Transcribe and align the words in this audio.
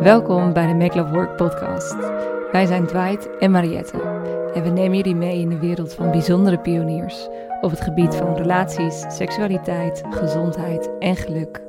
Welkom 0.00 0.52
bij 0.52 0.66
de 0.66 0.74
Make 0.74 0.96
Love 0.96 1.12
Work 1.12 1.36
podcast. 1.36 1.96
Wij 2.52 2.66
zijn 2.66 2.86
Dwight 2.86 3.38
en 3.38 3.50
Mariette 3.50 4.02
en 4.54 4.62
we 4.62 4.68
nemen 4.68 4.96
jullie 4.96 5.14
mee 5.14 5.40
in 5.40 5.48
de 5.48 5.58
wereld 5.58 5.94
van 5.94 6.10
bijzondere 6.10 6.58
pioniers 6.58 7.28
op 7.60 7.70
het 7.70 7.80
gebied 7.80 8.14
van 8.14 8.36
relaties, 8.36 9.04
seksualiteit, 9.08 10.02
gezondheid 10.10 10.90
en 10.98 11.16
geluk. 11.16 11.62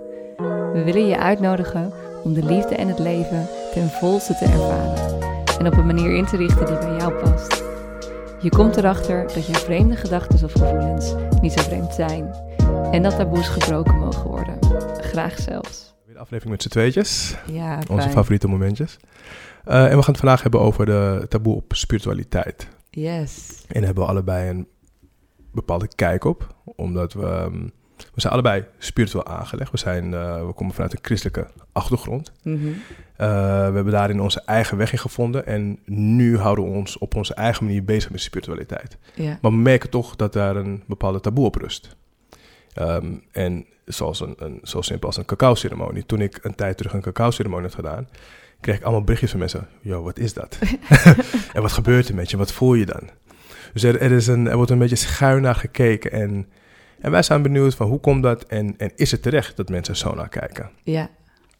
We 0.73 0.81
willen 0.85 1.07
je 1.07 1.17
uitnodigen 1.17 1.93
om 2.23 2.33
de 2.33 2.43
liefde 2.43 2.75
en 2.75 2.87
het 2.87 2.99
leven 2.99 3.47
ten 3.73 3.89
volste 3.89 4.35
te 4.35 4.45
ervaren 4.45 5.19
en 5.59 5.67
op 5.67 5.77
een 5.77 5.85
manier 5.85 6.15
in 6.15 6.25
te 6.25 6.37
richten 6.37 6.65
die 6.65 6.77
bij 6.77 6.95
jou 6.97 7.13
past. 7.13 7.63
Je 8.39 8.49
komt 8.49 8.77
erachter 8.77 9.21
dat 9.21 9.45
je 9.45 9.53
vreemde 9.53 9.95
gedachten 9.95 10.43
of 10.43 10.51
gevoelens 10.51 11.13
niet 11.41 11.53
zo 11.53 11.61
vreemd 11.61 11.93
zijn 11.93 12.35
en 12.91 13.03
dat 13.03 13.15
taboes 13.15 13.47
gebroken 13.47 13.97
mogen 13.97 14.29
worden. 14.29 14.57
Graag 15.01 15.39
zelfs. 15.39 15.91
Aflevering 16.21 16.51
met 16.51 16.61
z'n 16.63 16.69
tweetjes, 16.69 17.35
Ja, 17.51 17.75
onze 17.77 18.01
fijn. 18.01 18.11
favoriete 18.11 18.47
momentjes. 18.47 18.97
Eh, 19.65 19.83
en 19.83 19.95
we 19.97 20.03
gaan 20.03 20.13
het 20.13 20.17
vandaag 20.17 20.41
hebben 20.41 20.59
over 20.59 20.85
de 20.85 21.25
taboe 21.29 21.55
op 21.55 21.73
spiritualiteit. 21.73 22.67
Yes. 22.89 23.63
En 23.67 23.83
hebben 23.83 24.03
we 24.03 24.09
allebei 24.09 24.49
een 24.49 24.67
bepaalde 25.53 25.87
kijk 25.95 26.23
op, 26.23 26.55
omdat 26.63 27.13
we, 27.13 27.25
ehm, 27.25 27.63
we 27.97 28.21
zijn 28.21 28.33
allebei 28.33 28.65
spiritueel 28.77 29.25
aangelegd. 29.25 29.71
We, 29.71 29.77
zijn, 29.77 30.13
eh, 30.13 30.45
we 30.45 30.53
komen 30.53 30.73
vanuit 30.73 30.93
een 30.93 30.99
christelijke 31.01 31.47
achtergrond. 31.71 32.31
Mhm. 32.43 32.67
Eh, 33.15 33.27
we 33.67 33.73
hebben 33.73 33.91
daarin 33.91 34.21
onze 34.21 34.41
eigen 34.45 34.77
weg 34.77 34.91
in 34.91 34.99
gevonden 34.99 35.45
en 35.45 35.79
nu 35.85 36.37
houden 36.37 36.65
we 36.65 36.71
ons 36.71 36.97
op 36.97 37.15
onze 37.15 37.33
eigen 37.33 37.65
manier 37.65 37.83
bezig 37.83 38.11
met 38.11 38.21
spiritualiteit. 38.21 38.97
Ja. 39.15 39.37
Maar 39.41 39.51
we 39.51 39.57
merken 39.57 39.89
toch 39.89 40.15
dat 40.15 40.33
daar 40.33 40.55
een 40.55 40.83
bepaalde 40.87 41.19
taboe 41.19 41.45
op 41.45 41.55
rust. 41.55 41.95
Ehm, 42.73 43.13
en 43.31 43.65
zoals 43.85 44.19
een, 44.19 44.35
een, 44.37 44.59
zo 44.63 44.81
simpel 44.81 45.07
als 45.07 45.17
een 45.17 45.25
cacao-ceremonie. 45.25 46.05
Toen 46.05 46.21
ik 46.21 46.39
een 46.41 46.55
tijd 46.55 46.77
terug 46.77 46.93
een 46.93 47.01
cacao-ceremonie 47.01 47.65
had 47.65 47.75
gedaan, 47.75 48.07
kreeg 48.59 48.75
ik 48.75 48.83
allemaal 48.83 49.01
berichtjes 49.03 49.29
van 49.31 49.39
mensen. 49.39 49.67
Yo, 49.81 50.03
wat 50.03 50.19
is 50.19 50.33
dat? 50.33 50.59
en 51.53 51.61
wat 51.61 51.71
gebeurt 51.71 52.09
er 52.09 52.15
met 52.15 52.29
je? 52.31 52.37
Wat 52.37 52.51
voel 52.51 52.73
je 52.73 52.85
dan? 52.85 53.09
Dus 53.73 53.83
er, 53.83 54.01
er, 54.01 54.11
is 54.11 54.27
een, 54.27 54.47
er 54.47 54.55
wordt 54.55 54.71
een 54.71 54.77
beetje 54.79 54.95
schuin 54.95 55.41
naar 55.41 55.55
gekeken. 55.55 56.11
En, 56.11 56.47
en 56.99 57.11
wij 57.11 57.23
zijn 57.23 57.41
benieuwd 57.41 57.75
van 57.75 57.87
hoe 57.87 57.99
komt 57.99 58.23
dat? 58.23 58.43
En, 58.43 58.73
en 58.77 58.91
is 58.95 59.11
het 59.11 59.21
terecht 59.21 59.57
dat 59.57 59.69
mensen 59.69 59.95
zo 59.95 60.13
naar 60.15 60.29
kijken? 60.29 60.69
Ja. 60.83 61.09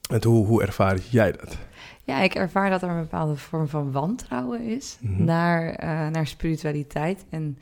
En 0.10 0.24
hoe, 0.24 0.46
hoe 0.46 0.62
ervaar 0.62 0.98
jij 1.10 1.32
dat? 1.32 1.58
Ja, 2.04 2.22
ik 2.22 2.34
ervaar 2.36 2.70
dat 2.70 2.82
er 2.82 2.90
een 2.90 3.00
bepaalde 3.02 3.36
vorm 3.36 3.68
van 3.68 3.92
wantrouwen 3.92 4.62
is 4.62 4.98
Mhm. 5.02 5.24
naar, 5.24 5.70
eh, 5.70 6.08
naar 6.08 6.28
spiritualiteit. 6.28 7.26
En 7.30 7.58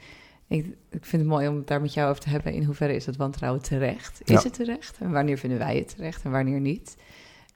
ik, 0.50 0.66
ik 0.90 1.06
vind 1.06 1.22
het 1.22 1.32
mooi 1.32 1.48
om 1.48 1.56
het 1.56 1.68
daar 1.68 1.82
met 1.82 1.94
jou 1.94 2.10
over 2.10 2.22
te 2.22 2.30
hebben. 2.30 2.54
In 2.54 2.64
hoeverre 2.64 2.96
is 2.96 3.06
dat 3.06 3.16
wantrouwen 3.16 3.62
terecht? 3.62 4.22
Is 4.24 4.30
Ja. 4.30 4.42
het 4.44 4.54
terecht? 4.54 4.98
En 5.00 5.12
wanneer 5.12 5.38
vinden 5.38 5.58
wij 5.60 5.78
het 5.78 5.96
terecht 5.96 6.24
en 6.24 6.32
wanneer 6.32 6.60
niet? 6.60 6.98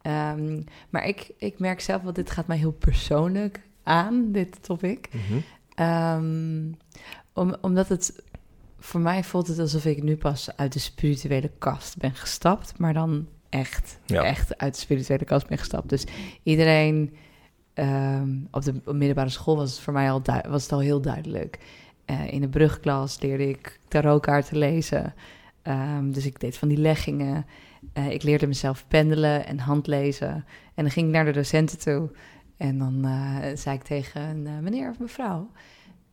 Ehm, 0.02 0.62
maar 0.90 1.08
ik, 1.08 1.32
ik 1.38 1.60
merk 1.60 1.80
zelf, 1.82 2.02
want 2.02 2.16
dit 2.16 2.32
gaat 2.32 2.48
mij 2.48 2.58
heel 2.58 2.72
persoonlijk 2.72 3.62
aan, 3.84 4.32
dit 4.32 4.64
topic. 4.64 5.10
Ehm, 5.76 6.72
om, 7.34 7.56
omdat 7.62 7.88
het 7.90 8.24
voor 8.80 9.00
mij 9.00 9.24
voelt 9.24 9.48
het 9.48 9.60
alsof 9.60 9.86
ik 9.86 10.04
nu 10.04 10.18
pas 10.18 10.56
uit 10.58 10.74
de 10.74 10.80
spirituele 10.80 11.52
kast 11.58 11.98
ben 11.98 12.16
gestapt, 12.16 12.78
maar 12.80 12.94
dan 12.94 13.28
echt, 13.50 14.00
Ja. 14.06 14.24
echt 14.24 14.58
uit 14.58 14.74
de 14.74 14.80
spirituele 14.80 15.26
kast 15.26 15.48
ben 15.48 15.58
gestapt. 15.58 15.90
Dus 15.90 16.04
iedereen 16.44 17.16
ehm, 17.74 18.30
op 18.52 18.64
de 18.64 18.74
op 18.86 18.96
middelbare 18.96 19.30
school 19.30 19.56
was 19.56 19.72
het 19.72 19.80
voor 19.80 19.94
mij 19.94 20.12
al, 20.12 20.22
was 20.50 20.64
het 20.64 20.72
al 20.72 20.80
heel 20.80 21.02
duidelijk. 21.02 21.58
Eh, 22.06 22.32
in 22.34 22.42
de 22.42 22.50
brugklas 22.50 23.22
leerde 23.22 23.50
ik 23.50 23.80
tarotkaarten 23.88 24.58
lezen. 24.58 25.14
Ehm, 25.62 26.12
dus 26.12 26.26
ik 26.26 26.40
deed 26.40 26.58
van 26.58 26.68
die 26.68 26.78
leggingen. 26.78 27.46
Eh, 27.94 28.12
ik 28.12 28.24
leerde 28.24 28.48
mezelf 28.48 28.86
pendelen 28.88 29.46
en 29.46 29.60
handlezen. 29.60 30.46
En 30.74 30.84
dan 30.84 30.92
ging 30.92 31.08
ik 31.08 31.14
naar 31.14 31.26
de 31.26 31.32
docenten 31.32 31.80
toe. 31.80 32.12
En 32.58 32.78
dan 32.78 33.06
eh, 33.06 33.38
zei 33.56 33.76
ik 33.76 33.84
tegen 33.84 34.22
een 34.22 34.64
meneer 34.64 34.90
of 34.90 35.00
mevrouw... 35.00 35.52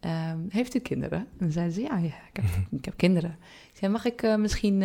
ehm, 0.01 0.39
heeft 0.49 0.75
u 0.75 0.79
kinderen? 0.79 1.19
En 1.19 1.27
dan 1.39 1.51
zeiden 1.51 1.75
ze, 1.75 1.81
ja, 1.81 1.97
ja 1.97 2.15
ik, 2.33 2.37
heb, 2.41 2.45
ik 2.71 2.85
heb 2.85 2.97
kinderen. 2.97 3.37
Ik 3.73 3.79
zei, 3.79 3.93
mag 3.93 4.05
ik 4.05 4.37
misschien 4.39 4.85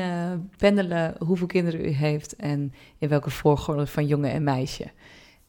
pendelen 0.58 1.16
hoeveel 1.20 1.48
kinderen 1.48 1.86
u 1.86 1.90
heeft... 1.90 2.36
en 2.36 2.74
in 2.98 3.10
welke 3.10 3.30
volgorde 3.30 3.88
van 3.88 4.08
jongen 4.08 4.32
en 4.32 4.44
meisje? 4.44 4.92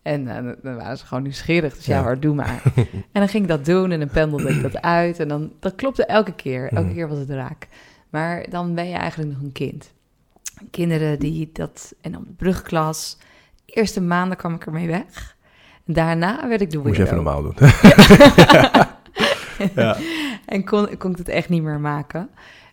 En 0.07 0.29
eh, 0.29 0.53
dan 0.63 0.77
waren 0.77 0.99
ze 0.99 1.07
gewoon 1.07 1.23
nieuwsgierig. 1.23 1.75
Dus 1.77 1.87
ja, 1.87 1.97
Ja. 1.97 2.03
hoor, 2.03 2.21
doe 2.21 2.35
maar. 2.35 2.63
en 3.13 3.21
dan 3.21 3.29
ging 3.29 3.43
ik 3.43 3.49
dat 3.49 3.65
doen 3.65 3.91
en 3.91 3.99
dan 3.99 4.09
pendelde 4.09 4.49
ik 4.49 4.63
dat 4.63 4.81
uit. 5.01 5.21
En 5.21 5.29
dan, 5.29 5.53
dat 5.61 5.75
klopte 5.75 6.05
elke 6.07 6.33
keer. 6.35 6.63
Elke 6.73 6.85
Mhm. 6.87 6.95
keer 6.95 7.09
was 7.09 7.19
het 7.19 7.31
raak. 7.31 7.69
Maar 8.11 8.47
dan 8.51 8.75
ben 8.75 8.89
je 8.89 8.95
eigenlijk 8.97 9.33
nog 9.33 9.43
een 9.43 9.53
kind. 9.53 9.93
Kinderen 10.71 11.19
die 11.19 11.51
dat... 11.53 11.95
En 12.01 12.13
dan 12.13 12.25
de 12.27 12.33
brugklas. 12.33 13.19
De 13.65 13.73
eerste 13.73 14.01
maanden 14.01 14.37
kwam 14.37 14.55
ik 14.55 14.67
ermee 14.67 14.87
weg. 14.87 15.37
En 15.87 15.93
daarna 15.93 16.49
werd 16.49 16.61
ik 16.61 16.71
de 16.71 16.79
Moet 16.79 16.97
je 16.97 17.03
even 17.03 17.15
normaal 17.15 17.43
doen. 17.43 17.55
ja. 19.75 19.97
En 20.47 20.65
kon, 20.65 20.97
kon 20.97 21.11
ik 21.11 21.17
het 21.19 21.29
echt 21.29 21.49
niet 21.49 21.63
meer 21.63 21.81
maken. 21.81 22.29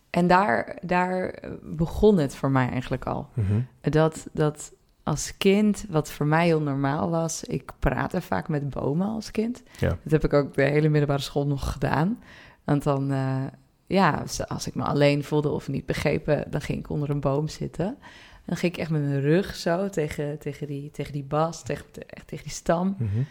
En 0.09 0.27
daar, 0.27 0.77
daar 0.81 1.39
begon 1.61 2.17
het 2.17 2.35
voor 2.35 2.51
mij 2.51 2.69
eigenlijk 2.69 3.05
al. 3.05 3.29
Mhm. 3.33 3.59
Dat, 3.81 4.27
dat 4.33 4.71
als 5.03 5.37
kind, 5.37 5.85
wat 5.89 6.11
voor 6.11 6.25
mij 6.25 6.45
heel 6.45 6.61
normaal 6.61 7.09
was... 7.09 7.43
Ik 7.43 7.71
praatte 7.79 8.21
vaak 8.21 8.47
met 8.47 8.69
bomen 8.69 9.07
als 9.07 9.31
kind. 9.31 9.63
Ja. 9.79 9.87
Dat 10.03 10.11
heb 10.11 10.23
ik 10.23 10.33
ook 10.33 10.53
de 10.53 10.61
hele 10.61 10.89
middelbare 10.89 11.21
school 11.21 11.47
nog 11.47 11.71
gedaan. 11.71 12.19
Want 12.63 12.83
dan, 12.83 13.11
eh, 13.11 13.43
ja, 13.87 14.23
als- 14.47 14.67
ik 14.67 14.75
me 14.75 14.83
alleen 14.83 15.23
voelde 15.23 15.49
of 15.49 15.67
niet 15.67 15.85
begrepen... 15.85 16.45
dan 16.51 16.61
ging 16.61 16.79
ik 16.79 16.89
onder 16.89 17.09
een 17.09 17.19
boom 17.19 17.47
zitten. 17.47 17.97
Dan 18.45 18.57
ging 18.57 18.73
ik 18.73 18.79
echt 18.79 18.89
met 18.89 19.01
mijn 19.01 19.21
rug 19.21 19.55
zo 19.55 19.89
tegen, 19.89 20.39
tegen, 20.39 20.67
die, 20.67 20.91
tegen 20.91 21.13
die 21.13 21.23
bas, 21.23 21.63
tegen, 21.63 21.85
echt 22.07 22.27
tegen 22.27 22.43
die 22.43 22.53
stam... 22.53 22.95
Mhm. 22.99 23.21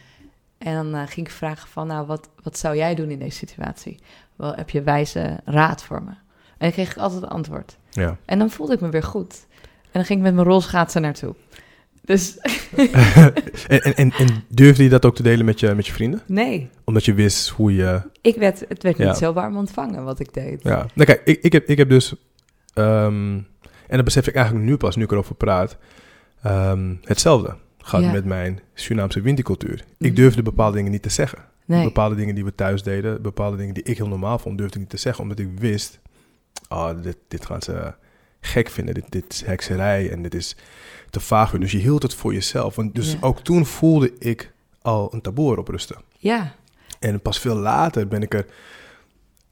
En 0.59 0.75
dan 0.75 0.94
eh, 0.94 1.06
ging 1.06 1.27
ik 1.27 1.32
vragen 1.32 1.69
van, 1.69 1.87
nou, 1.87 2.06
wat, 2.06 2.28
wat 2.43 2.59
zou 2.59 2.77
jij 2.77 2.94
doen 2.94 3.11
in 3.11 3.19
deze 3.19 3.37
situatie? 3.37 3.99
Wel, 4.37 4.55
heb 4.55 4.71
je 4.71 4.82
wijze 4.82 5.41
raad 5.44 5.82
voor 5.82 6.03
me? 6.03 6.11
En 6.11 6.69
dan 6.69 6.71
kreeg 6.71 6.91
ik 6.91 6.97
altijd 6.97 7.22
een 7.22 7.28
antwoord. 7.28 7.78
Ja. 7.91 8.16
En 8.25 8.38
dan 8.38 8.50
voelde 8.50 8.72
ik 8.72 8.81
me 8.81 8.88
weer 8.88 9.03
goed. 9.03 9.47
En 9.93 9.99
dan 9.99 10.05
ging 10.05 10.19
ik 10.19 10.25
met 10.25 10.35
mijn 10.35 10.47
rolschaatsen 10.47 11.03
naartoe. 11.03 11.35
Dus 12.05 12.39
en, 13.69 13.83
en, 13.83 14.11
en, 14.11 14.45
durfde 14.49 14.83
je 14.83 14.89
dat 14.89 15.05
ook 15.05 15.15
te 15.15 15.23
delen 15.23 15.45
met 15.45 15.61
je, 15.61 15.75
met 15.75 15.87
je 15.87 15.93
vrienden? 15.93 16.23
nee, 16.27 16.69
Omdat 16.85 17.05
je 17.05 17.15
wist 17.15 17.49
hoe 17.49 17.75
je... 17.75 18.03
ik 18.21 18.37
werd, 18.37 18.65
het 18.69 18.83
werd 18.83 18.97
Ja. 18.99 19.07
niet 19.09 19.17
zo 19.17 19.33
warm 19.33 19.57
ontvangen 19.57 20.05
wat 20.05 20.21
ik 20.21 20.35
deed. 20.35 20.63
Ja. 20.63 20.77
Nou 20.95 21.07
kijk, 21.07 21.21
ik, 21.25 21.43
ik, 21.43 21.53
heb, 21.53 21.67
ik 21.69 21.77
heb 21.79 21.89
dus... 21.89 22.15
ehm, 22.75 23.35
en 23.87 23.97
dat 23.99 24.05
besef 24.05 24.27
ik 24.27 24.35
eigenlijk 24.35 24.67
nu 24.67 24.77
pas, 24.77 24.97
nu 24.97 25.05
ik 25.05 25.11
erover 25.13 25.35
praat. 25.35 25.77
ehm, 26.43 26.95
hetzelfde 27.05 27.57
gaat 27.79 28.03
Ja. 28.03 28.13
met 28.13 28.25
mijn 28.25 28.61
Surinaamse 28.75 29.21
wintercultuur. 29.21 29.85
Mhm. 29.99 30.09
Ik 30.09 30.17
durfde 30.17 30.43
bepaalde 30.43 30.77
dingen 30.77 30.91
niet 30.93 31.03
te 31.03 31.09
zeggen. 31.09 31.39
Nee, 31.67 31.85
Bepaalde 31.85 32.15
dingen 32.15 32.35
die 32.35 32.45
we 32.45 32.55
thuis 32.55 32.83
deden, 32.83 33.23
bepaalde 33.23 33.57
dingen 33.57 33.75
die 33.75 33.83
ik 33.83 33.97
heel 33.97 34.09
normaal 34.09 34.39
vond, 34.39 34.59
durfde 34.59 34.75
ik 34.75 34.81
niet 34.81 34.91
te 34.91 34.97
zeggen. 34.97 35.23
Omdat 35.23 35.39
ik 35.39 35.49
wist, 35.59 36.01
oh, 36.69 36.91
dit, 37.03 37.17
dit 37.29 37.47
gaan 37.47 37.63
ze 37.63 37.95
gek 38.45 38.69
vinden. 38.69 38.95
Dit, 38.95 39.05
dit 39.09 39.33
is 39.33 39.45
hekserij 39.45 40.11
en 40.11 40.23
dit 40.23 40.35
is 40.35 40.57
te 41.11 41.21
vaag. 41.21 41.51
Dus 41.59 41.73
je 41.73 41.79
hield 41.79 42.03
het 42.03 42.15
voor 42.15 42.33
jezelf. 42.33 42.77
Want 42.77 42.95
dus 42.95 43.13
Ja. 43.13 43.19
ook 43.21 43.41
toen 43.41 43.67
voelde 43.67 44.13
ik 44.19 44.53
al 44.83 45.15
een 45.15 45.21
taboe 45.21 45.53
erop 45.53 45.69
rusten. 45.69 45.97
ja, 46.19 46.55
En 46.99 47.21
pas 47.21 47.39
veel 47.39 47.55
later 47.57 48.09
ben 48.09 48.23
ik 48.23 48.35
er 48.35 48.47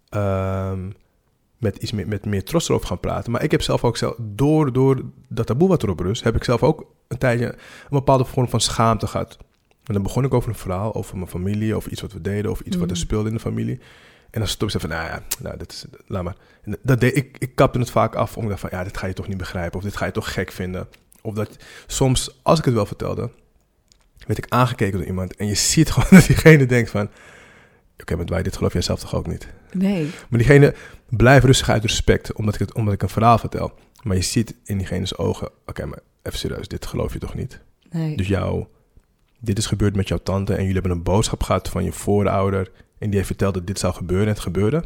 ehm, 0.09 0.91
met 1.59 1.77
iets 1.77 1.93
meer, 1.93 2.09
met 2.09 2.25
meer 2.25 2.45
trots 2.45 2.69
erover 2.69 2.87
gaan 2.87 3.01
praten. 3.01 3.33
Maar 3.33 3.43
ik 3.43 3.51
heb 3.51 3.63
zelf 3.63 3.85
ook 3.85 3.97
zelf, 3.97 4.15
door, 4.19 4.73
door 4.73 5.03
dat 5.29 5.47
taboe 5.47 5.69
wat 5.69 5.83
erop 5.83 6.01
rust, 6.01 6.23
heb 6.23 6.37
ik 6.37 6.45
zelf 6.45 6.63
ook 6.63 6.87
een 7.09 7.19
tijdje 7.19 7.47
een 7.47 7.55
bepaalde 7.91 8.25
vorm 8.25 8.49
van 8.49 8.61
schaamte 8.61 9.07
gehad. 9.07 9.37
En 9.85 9.95
dan 9.95 10.03
begon 10.03 10.25
ik 10.25 10.35
over 10.35 10.49
een 10.49 10.55
verhaal, 10.55 10.95
over 10.95 11.17
mijn 11.17 11.29
familie, 11.31 11.75
over 11.75 11.91
iets 11.91 12.01
wat 12.01 12.13
we 12.13 12.21
deden, 12.21 12.51
of 12.51 12.61
iets 12.61 12.77
wat 12.77 12.85
er 12.91 12.97
Mhm. 12.97 13.01
speelde 13.05 13.29
in 13.29 13.35
de 13.35 13.41
familie. 13.41 13.79
En 14.31 14.41
dan 14.41 14.49
stop 14.49 14.69
ik 14.69 14.73
zo 14.73 14.79
van, 14.79 14.89
nou 14.89 15.07
ja, 15.07 15.23
nou, 15.39 15.57
dat 15.57 15.73
is, 15.73 15.85
laat 16.07 16.23
maar. 16.23 16.37
En 16.63 16.79
dat 16.83 17.01
deed, 17.01 17.17
ik, 17.17 17.37
ik 17.39 17.55
kapte 17.55 17.79
het 17.79 17.91
vaak 17.91 18.15
af, 18.15 18.37
omdat 18.37 18.61
van, 18.61 18.71
ja, 18.73 18.85
dit 18.85 18.97
ga 18.97 19.07
je 19.07 19.13
toch 19.13 19.29
niet 19.29 19.37
begrijpen, 19.37 19.79
of 19.79 19.85
dit 19.85 19.97
ga 19.97 20.07
je 20.07 20.13
toch 20.13 20.33
gek 20.33 20.53
vinden. 20.53 20.89
Of 21.23 21.35
dat 21.35 21.57
soms, 21.87 22.39
als 22.43 22.59
ik 22.59 22.65
het 22.65 22.75
wel 22.75 22.87
vertelde, 22.87 23.31
werd 24.27 24.39
ik 24.39 24.47
aangekeken 24.49 24.99
door 24.99 25.07
iemand 25.07 25.37
en 25.37 25.47
je 25.47 25.55
ziet 25.55 25.91
gewoon 25.93 26.09
dat 26.11 26.27
diegene 26.27 26.67
denkt 26.67 26.91
van, 26.91 27.11
oké, 27.99 28.17
met 28.17 28.29
wij, 28.31 28.43
dit 28.43 28.57
geloof 28.57 28.73
jij 28.73 28.83
zelf 28.83 29.01
toch 29.01 29.15
ook 29.15 29.27
niet? 29.27 29.49
nee, 29.73 30.11
Maar 30.29 30.39
diegene 30.39 30.75
blijft 31.09 31.45
rustig 31.45 31.69
uit 31.69 31.83
respect, 31.83 32.33
omdat 32.33 32.55
ik, 32.55 32.61
het, 32.61 32.75
omdat 32.75 32.95
ik 32.95 33.03
een 33.03 33.09
verhaal 33.09 33.39
vertel. 33.39 33.79
Maar 34.03 34.17
je 34.17 34.23
ziet 34.23 34.55
in 34.65 34.79
diegene's 34.79 35.19
ogen, 35.19 35.51
oké, 35.67 35.87
maar 35.87 35.99
even 36.23 36.39
serieus, 36.39 36.69
dit 36.69 36.87
geloof 36.87 37.13
je 37.13 37.19
toch 37.19 37.35
niet? 37.35 37.61
nee. 37.91 38.17
Dus 38.17 38.29
jou, 38.29 38.67
dit 39.41 39.59
is 39.59 39.67
gebeurd 39.67 39.97
met 39.97 40.09
jouw 40.09 40.19
tante 40.23 40.53
en 40.53 40.59
jullie 40.59 40.73
hebben 40.73 40.93
een 40.93 41.03
boodschap 41.03 41.43
gehad 41.43 41.69
van 41.69 41.85
je 41.85 41.93
voorouder 41.93 42.71
en 42.99 43.07
die 43.07 43.15
heeft 43.15 43.27
verteld 43.27 43.55
dat 43.55 43.67
dit 43.67 43.79
zou 43.79 43.95
gebeuren 43.95 44.27
en 44.27 44.33
het 44.33 44.43
gebeurde. 44.43 44.85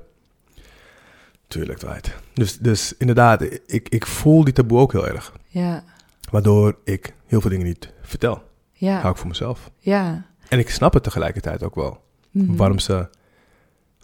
Tuurlijk, 1.49 1.79
Dwight. 1.79 2.15
Dus, 2.35 2.59
dus 2.59 2.95
inderdaad, 2.99 3.43
ik, 3.67 3.89
ik 3.89 4.07
voel 4.07 4.45
die 4.45 4.53
taboe 4.55 4.79
ook 4.79 4.93
heel 4.93 5.09
erg. 5.09 5.33
ja, 5.49 5.85
Waardoor 6.31 6.77
ik 6.85 7.15
heel 7.27 7.41
veel 7.41 7.51
dingen 7.51 7.67
niet 7.67 7.93
vertel. 8.03 8.43
ja, 8.73 8.99
Hou 9.01 9.11
ik 9.13 9.17
voor 9.19 9.29
mezelf. 9.29 9.71
ja. 9.79 10.27
En 10.49 10.59
ik 10.59 10.71
snap 10.71 10.95
het 10.95 11.03
tegelijkertijd 11.03 11.63
ook 11.63 11.75
wel. 11.75 12.01
Mhm. 12.31 12.57
Waarom 12.57 12.79
ze 12.79 13.09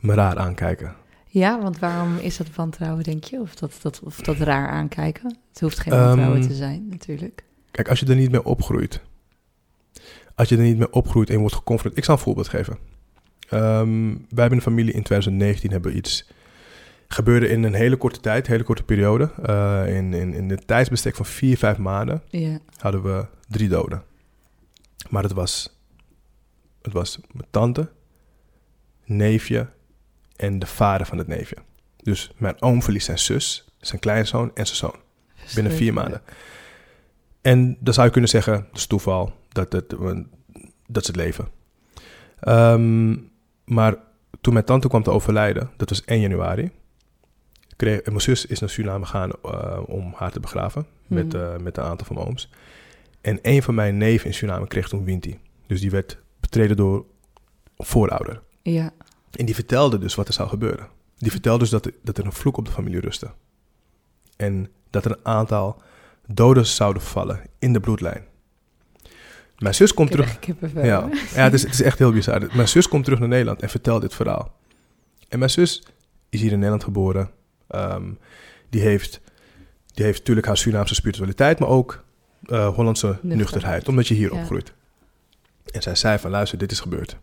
me 0.00 0.14
raar 0.14 0.38
aankijken. 0.38 0.94
Ja, 1.26 1.60
want 1.62 1.78
waarom 1.78 2.16
is 2.16 2.36
dat 2.36 2.46
wantrouwen, 2.54 3.02
denk 3.04 3.24
je? 3.24 3.40
Of 3.40 3.54
dat, 3.54 3.78
dat, 3.82 4.00
of 4.04 4.16
dat 4.20 4.36
raar 4.36 4.68
aankijken? 4.68 5.38
Het 5.52 5.60
hoeft 5.60 5.78
geen 5.78 5.92
Ehm, 5.92 6.02
wantrouwen 6.04 6.40
te 6.40 6.54
zijn, 6.54 6.86
natuurlijk. 6.88 7.44
Kijk, 7.70 7.88
als 7.88 8.00
je 8.00 8.06
er 8.06 8.14
niet 8.14 8.30
mee 8.30 8.44
opgroeit. 8.44 9.00
Als 10.40 10.48
je 10.48 10.56
er 10.56 10.62
niet 10.62 10.78
mee 10.78 10.92
opgroeit 10.92 11.30
en 11.30 11.38
wordt 11.38 11.54
geconfronteerd. 11.54 11.96
Ik 11.98 12.04
zal 12.04 12.14
een 12.14 12.20
voorbeeld 12.20 12.48
geven. 12.48 12.78
Ehm, 13.48 14.08
wij 14.08 14.40
hebben 14.40 14.58
een 14.58 14.62
familie 14.62 14.92
in 14.92 15.02
2019 15.02 15.70
hebben 15.70 15.96
iets 15.96 16.28
gebeurde 17.08 17.48
in 17.48 17.62
een 17.62 17.74
hele 17.74 17.96
korte 17.96 18.20
tijd, 18.20 18.46
hele 18.46 18.62
korte 18.62 18.82
periode. 18.82 19.30
Uh, 19.46 19.96
in, 19.96 20.14
in, 20.14 20.34
in 20.34 20.48
de 20.48 20.56
tijdsbestek 20.56 21.16
van 21.16 21.26
vier, 21.26 21.58
vijf 21.58 21.76
maanden 21.76 22.22
hadden 22.76 23.02
we 23.02 23.26
drie 23.48 23.68
doden. 23.68 24.02
Maar 25.08 25.22
het 25.22 25.32
was, 25.32 25.80
het 26.82 26.92
was 26.92 27.20
mijn 27.32 27.48
tante, 27.50 27.90
neefje 29.04 29.68
en 30.36 30.58
de 30.58 30.66
vader 30.66 31.06
van 31.06 31.18
het 31.18 31.26
neefje. 31.26 31.56
Dus 31.96 32.32
mijn 32.36 32.62
oom 32.62 32.82
verliest 32.82 33.06
zijn 33.06 33.18
zus, 33.18 33.68
zijn 33.78 34.00
kleinzoon 34.00 34.50
en 34.54 34.66
zijn 34.66 34.78
zoon. 34.78 34.96
Binnen 35.54 35.72
vier 35.72 35.92
maanden. 35.92 36.22
En 37.40 37.76
dan 37.80 37.94
zou 37.94 38.06
je 38.06 38.12
kunnen 38.12 38.30
zeggen, 38.30 38.66
dat 38.70 38.78
is 38.78 38.86
toeval, 38.86 39.38
dat, 39.52 39.72
het, 39.72 39.94
dat 40.86 41.02
is 41.02 41.06
het 41.06 41.16
leven. 41.16 41.48
Ehm, 42.40 43.16
maar 43.64 43.96
toen 44.40 44.52
mijn 44.52 44.64
tante 44.64 44.88
kwam 44.88 45.02
te 45.02 45.10
overlijden, 45.10 45.70
dat 45.76 45.88
was 45.88 46.04
1 46.04 46.20
januari, 46.20 46.70
kreeg, 47.76 48.04
mijn 48.04 48.20
zus 48.20 48.46
is 48.46 48.60
naar 48.60 48.70
Suriname 48.70 49.04
gegaan 49.04 49.30
uh, 49.44 49.78
om 49.86 50.12
haar 50.16 50.30
te 50.30 50.40
begraven, 50.40 50.86
met, 51.06 51.34
uh, 51.34 51.56
met 51.56 51.76
een 51.76 51.84
aantal 51.84 52.06
van 52.06 52.16
mijn 52.16 52.28
ooms. 52.28 52.50
En 53.20 53.38
een 53.42 53.62
van 53.62 53.74
mijn 53.74 53.96
neven 53.96 54.26
in 54.26 54.34
Suriname 54.34 54.66
kreeg 54.66 54.88
toen 54.88 55.04
Winti. 55.04 55.38
Dus 55.66 55.80
die 55.80 55.90
werd 55.90 56.18
betreden 56.40 56.76
door 56.76 57.04
een 57.76 57.86
voorouder. 57.86 58.42
Ja. 58.62 58.92
En 59.30 59.46
die 59.46 59.54
vertelde 59.54 59.98
dus 59.98 60.14
wat 60.14 60.28
er 60.28 60.34
zou 60.34 60.48
gebeuren. 60.48 60.88
Die 61.16 61.30
vertelde 61.30 61.58
dus 61.58 61.70
dat, 61.70 61.90
dat 62.02 62.18
er 62.18 62.24
een 62.24 62.32
vloek 62.32 62.56
op 62.56 62.64
de 62.64 62.70
familie 62.70 63.00
rustte. 63.00 63.30
En 64.36 64.70
dat 64.90 65.04
er 65.04 65.10
een 65.10 65.26
aantal 65.26 65.82
doden 66.26 66.66
zouden 66.66 67.02
vallen 67.02 67.40
in 67.58 67.72
de 67.72 67.80
bloedlijn. 67.80 68.24
Mijn 69.60 69.74
zus 69.74 69.94
komt 69.94 70.10
terug. 70.10 70.38
Ja, 70.74 70.82
ja 70.82 71.10
het, 71.32 71.52
is, 71.52 71.62
het 71.62 71.72
is 71.72 71.82
echt 71.82 71.98
heel 71.98 72.12
bizar. 72.12 72.48
Mijn 72.52 72.68
zus 72.68 72.88
komt 72.88 73.04
terug 73.04 73.18
naar 73.18 73.28
Nederland 73.28 73.62
en 73.62 73.68
vertelt 73.68 74.00
dit 74.00 74.14
verhaal. 74.14 74.56
En 75.28 75.38
mijn 75.38 75.50
zus 75.50 75.82
is 76.28 76.40
hier 76.40 76.50
in 76.50 76.56
Nederland 76.56 76.84
geboren. 76.84 77.30
Um, 77.74 78.18
die, 78.68 78.80
heeft, 78.80 79.20
die 79.94 80.04
heeft 80.04 80.18
natuurlijk 80.18 80.46
haar 80.46 80.56
Surinaamse 80.56 80.94
spiritualiteit, 80.94 81.58
maar 81.58 81.68
ook 81.68 82.04
uh, 82.46 82.74
Hollandse 82.74 83.06
Nuchter. 83.06 83.36
nuchterheid, 83.36 83.88
omdat 83.88 84.08
je 84.08 84.14
hier 84.14 84.34
ja. 84.34 84.40
opgroeit. 84.40 84.72
En 85.64 85.82
zij 85.82 85.94
zei 85.94 86.18
van, 86.18 86.30
luister, 86.30 86.58
dit 86.58 86.72
is 86.72 86.80
gebeurd. 86.80 87.16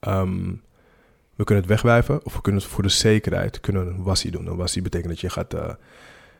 Um, 0.00 0.62
we 1.34 1.44
kunnen 1.44 1.64
het 1.64 1.72
wegwijven 1.72 2.24
of 2.24 2.34
we 2.34 2.40
kunnen 2.40 2.62
het 2.62 2.70
voor 2.70 2.82
de 2.82 2.88
zekerheid 2.88 3.60
kunnen 3.60 3.86
een 3.86 4.02
wassie 4.02 4.30
doen. 4.30 4.46
Een 4.46 4.56
wassie 4.56 4.82
betekent 4.82 5.10
dat 5.10 5.20
je 5.20 5.30
gaat 5.30 5.54
uh, 5.54 5.68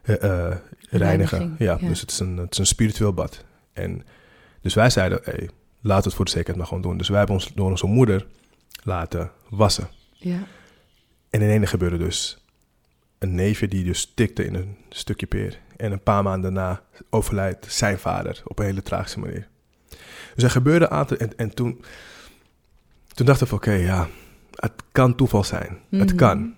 uh, 0.05 0.57
reinigen. 0.91 1.57
Ja, 1.59 1.79
ja, 1.81 1.89
dus 1.89 2.01
het 2.01 2.11
is, 2.11 2.19
een, 2.19 2.37
het 2.37 2.53
is 2.53 2.59
een 2.59 2.67
spiritueel 2.67 3.13
bad. 3.13 3.45
En 3.73 4.05
dus 4.63 4.75
wij 4.75 4.91
zeiden, 4.91 5.21
hey, 5.23 5.51
laten 5.81 6.03
we 6.03 6.09
het 6.09 6.15
voor 6.15 6.25
de 6.25 6.31
zekerheid 6.31 6.57
maar 6.57 6.67
gewoon 6.67 6.83
doen. 6.83 6.97
Dus 6.97 7.09
wij 7.09 7.19
hebben 7.19 7.37
ons 7.37 7.51
door 7.55 7.71
onze 7.71 7.87
moeder 7.87 8.27
laten 8.83 9.31
wassen. 9.49 9.89
Ja. 10.13 10.39
En 11.31 11.41
in 11.41 11.49
ene 11.49 11.67
gebeurde 11.67 11.99
dus 11.99 12.45
een 13.19 13.35
neefje 13.35 13.69
die 13.69 13.85
dus 13.85 14.13
tikte 14.15 14.45
in 14.45 14.55
een 14.55 14.77
stukje 14.89 15.27
peer. 15.27 15.59
En 15.77 15.93
een 15.93 16.03
paar 16.03 16.23
maanden 16.23 16.55
daarna 16.55 16.83
overlijdt 17.11 17.73
zijn 17.73 17.99
vader 17.99 18.43
op 18.45 18.59
een 18.59 18.65
hele 18.65 18.83
tragische 18.83 19.19
manier. 19.19 19.49
Dus 20.35 20.45
er 20.45 20.51
gebeurde 20.51 20.85
een 20.85 20.91
aantal... 20.91 21.17
En, 21.17 21.37
en 21.37 21.55
toen, 21.55 21.85
toen 23.15 23.27
dacht 23.27 23.41
ik 23.41 23.47
van, 23.47 23.59
oké, 23.59 23.73
ja, 23.73 24.09
het 24.55 24.73
kan 24.93 25.15
toeval 25.15 25.45
zijn. 25.45 25.71
Mm 25.71 25.79
-hmm. 25.89 26.01
Het 26.01 26.15
kan. 26.15 26.55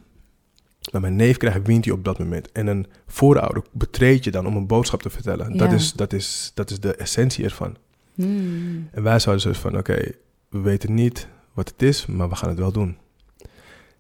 Maar 0.92 1.00
mijn 1.00 1.16
neef 1.16 1.36
krijgt 1.36 1.66
wint 1.66 1.90
op 1.90 2.04
dat 2.04 2.18
moment. 2.18 2.52
En 2.52 2.66
een 2.66 2.86
voorouder 3.06 3.62
betreed 3.72 4.24
je 4.24 4.30
dan 4.30 4.46
om 4.46 4.56
een 4.56 4.66
boodschap 4.66 5.02
te 5.02 5.10
vertellen. 5.10 5.52
Ja. 5.52 5.58
Dat, 5.58 5.72
is, 5.72 5.92
dat, 5.92 6.12
is, 6.12 6.50
dat 6.54 6.70
is 6.70 6.80
de 6.80 6.94
essentie 6.94 7.44
ervan. 7.44 7.76
Mm. 8.14 8.88
En 8.92 9.02
wij 9.02 9.18
zouden 9.18 9.46
dus 9.48 9.58
van, 9.58 9.70
oké, 9.70 9.92
okay, 9.92 10.14
we 10.48 10.60
weten 10.60 10.94
niet 10.94 11.28
wat 11.52 11.68
het 11.68 11.82
is, 11.82 12.06
maar 12.06 12.28
we 12.28 12.34
gaan 12.34 12.48
het 12.48 12.58
wel 12.58 12.72
doen. 12.72 12.96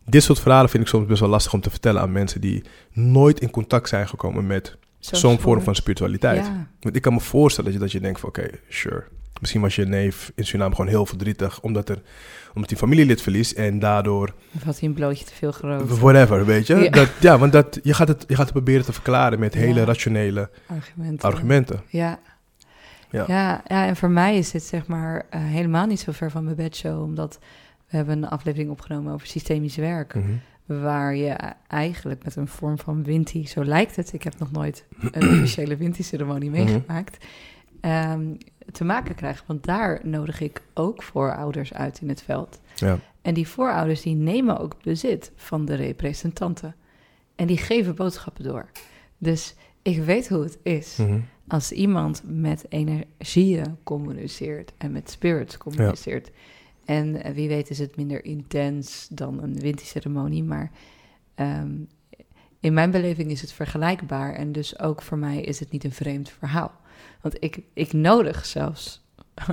Dit 0.06 0.22
soort 0.22 0.40
verhalen 0.40 0.70
vind 0.70 0.82
ik 0.82 0.88
soms 0.88 1.06
best 1.06 1.20
wel 1.20 1.28
lastig 1.28 1.52
om 1.52 1.60
te 1.60 1.70
vertellen 1.70 2.00
aan 2.00 2.12
mensen 2.12 2.40
die 2.40 2.62
nooit 2.92 3.40
in 3.40 3.50
contact 3.50 3.88
zijn 3.88 4.08
gekomen 4.08 4.46
met 4.46 4.76
zo'n 4.98 5.18
zo 5.18 5.36
vorm 5.36 5.62
van 5.62 5.74
spiritualiteit. 5.74 6.46
Ja. 6.46 6.66
Want 6.80 6.96
ik 6.96 7.02
kan 7.02 7.12
me 7.12 7.20
voorstellen 7.20 7.70
dat 7.70 7.80
je, 7.80 7.84
dat 7.86 7.94
je 7.94 8.00
denkt 8.00 8.20
van, 8.20 8.28
oké, 8.28 8.40
okay, 8.40 8.60
sure. 8.68 9.04
Misschien 9.40 9.60
was 9.60 9.76
je 9.76 9.84
neef 9.86 10.32
in 10.34 10.46
Suriname 10.46 10.74
gewoon 10.74 10.90
heel 10.90 11.06
verdrietig, 11.06 11.60
omdat, 11.60 11.88
er, 11.88 12.02
omdat 12.54 12.70
hij 12.70 12.78
familielid 12.78 13.22
verliest 13.22 13.52
en 13.52 13.78
daardoor... 13.78 14.34
Of 14.54 14.62
had 14.62 14.78
hij 14.80 14.88
een 14.88 14.94
blootje 14.94 15.24
te 15.24 15.34
veel 15.34 15.52
gerookt. 15.52 15.98
Whatever, 15.98 16.44
weet 16.44 16.66
je. 16.66 16.76
Ja, 16.76 16.90
dat, 16.90 17.08
ja 17.20 17.38
want 17.38 17.52
dat, 17.52 17.78
je, 17.82 17.94
gaat 17.94 18.08
het, 18.08 18.24
je 18.28 18.34
gaat 18.34 18.44
het 18.44 18.52
proberen 18.52 18.84
te 18.84 18.92
verklaren 18.92 19.38
met 19.38 19.54
hele 19.54 19.80
Ja. 19.80 19.84
rationele 19.84 20.50
argumenten. 20.66 21.28
argumenten. 21.28 21.82
Ja. 21.88 22.20
Ja. 23.14 23.24
Ja. 23.28 23.62
Ja, 23.66 23.86
en 23.86 23.96
voor 23.96 24.10
mij 24.10 24.38
is 24.38 24.50
dit 24.50 24.62
zeg 24.62 24.86
maar 24.86 25.26
eh, 25.30 25.40
helemaal 25.44 25.86
niet 25.86 26.00
zo 26.00 26.12
ver 26.12 26.30
van 26.30 26.44
mijn 26.44 26.56
bedshow, 26.56 27.02
omdat 27.02 27.38
we 27.88 27.96
hebben 27.96 28.16
een 28.22 28.28
aflevering 28.28 28.70
opgenomen 28.70 29.12
over 29.12 29.26
systemisch 29.26 29.76
werk. 29.76 30.14
Mhm. 30.14 30.32
Waar 30.82 31.16
je 31.16 31.36
eigenlijk 31.68 32.24
met 32.24 32.36
een 32.36 32.48
vorm 32.48 32.78
van 32.78 33.02
Winti, 33.04 33.46
zo 33.46 33.64
lijkt 33.64 33.96
het, 33.96 34.12
ik 34.12 34.22
heb 34.22 34.38
nog 34.38 34.50
nooit 34.52 34.84
een 35.10 35.28
officiële 35.28 35.76
Winti-ceremonie 35.76 36.50
Mhm. 36.50 36.64
meegemaakt, 36.64 37.24
ehm, 37.80 38.22
te 38.72 38.84
maken 38.84 39.14
krijgt. 39.14 39.44
Want 39.46 39.64
daar 39.64 40.00
nodig 40.02 40.40
ik 40.40 40.62
ook 40.74 41.02
voorouders 41.02 41.74
uit 41.74 42.00
in 42.00 42.08
het 42.08 42.22
veld. 42.22 42.60
Ja. 42.74 42.98
En 43.22 43.34
die 43.34 43.48
voorouders 43.48 44.02
die 44.02 44.14
nemen 44.14 44.58
ook 44.58 44.76
bezit 44.82 45.32
van 45.36 45.64
de 45.64 45.74
representanten. 45.74 46.74
En 47.36 47.46
die 47.46 47.56
geven 47.58 47.94
boodschappen 47.94 48.44
door. 48.44 48.66
Dus 49.18 49.54
ik 49.82 50.02
weet 50.04 50.28
hoe 50.28 50.42
het 50.42 50.58
is 50.62 50.96
Mhm. 50.96 51.18
Als 51.48 51.72
iemand 51.72 52.22
met 52.26 52.64
energieën 52.68 53.76
communiceert 53.82 54.72
en 54.78 54.92
met 54.92 55.10
spirits 55.10 55.56
communiceert. 55.58 56.30
En 56.84 57.22
eh, 57.22 57.34
wie 57.34 57.48
weet 57.48 57.70
is 57.70 57.78
het 57.78 57.96
minder 57.96 58.24
intens 58.24 59.08
dan 59.10 59.42
een 59.42 59.58
winterceremonie, 59.60 60.42
maar 60.42 60.70
ehm, 61.34 61.72
in 62.60 62.72
mijn 62.74 62.90
beleving 62.90 63.30
is 63.30 63.40
het 63.40 63.52
vergelijkbaar 63.52 64.34
en 64.34 64.52
dus 64.52 64.78
ook 64.78 65.02
voor 65.02 65.18
mij 65.18 65.40
is 65.40 65.60
het 65.60 65.70
niet 65.70 65.84
een 65.84 65.92
vreemd 65.92 66.30
verhaal. 66.30 66.72
Want 67.20 67.36
ik, 67.40 67.58
ik 67.74 67.92
nodig 67.92 68.46
zelfs 68.46 69.02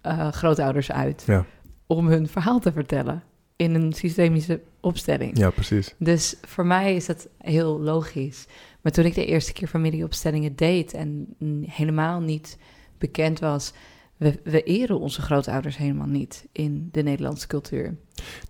eh, 0.00 0.32
grootouders 0.32 0.92
uit 0.92 1.22
Ja. 1.26 1.44
om 1.86 2.06
hun 2.06 2.28
verhaal 2.28 2.60
te 2.60 2.72
vertellen 2.72 3.22
in 3.56 3.74
een 3.74 3.92
systemische 3.92 4.60
opstelling. 4.80 5.38
ja, 5.38 5.50
precies. 5.50 5.94
Dus 5.98 6.36
voor 6.42 6.66
mij 6.66 6.94
is 6.96 7.06
dat 7.06 7.28
heel 7.38 7.80
logisch. 7.80 8.46
Maar 8.84 8.92
toen 8.92 9.04
ik 9.04 9.14
de 9.14 9.26
eerste 9.26 9.52
keer 9.52 9.68
familieopstellingen 9.68 10.56
deed 10.56 10.92
en 10.92 11.34
helemaal 11.66 12.20
niet 12.20 12.58
bekend 12.98 13.38
was, 13.38 13.72
we, 14.16 14.40
we 14.44 14.62
eren 14.62 15.00
onze 15.00 15.22
grootouders 15.22 15.76
helemaal 15.76 16.06
niet 16.06 16.46
in 16.52 16.88
de 16.92 17.02
Nederlandse 17.02 17.46
cultuur. 17.46 17.96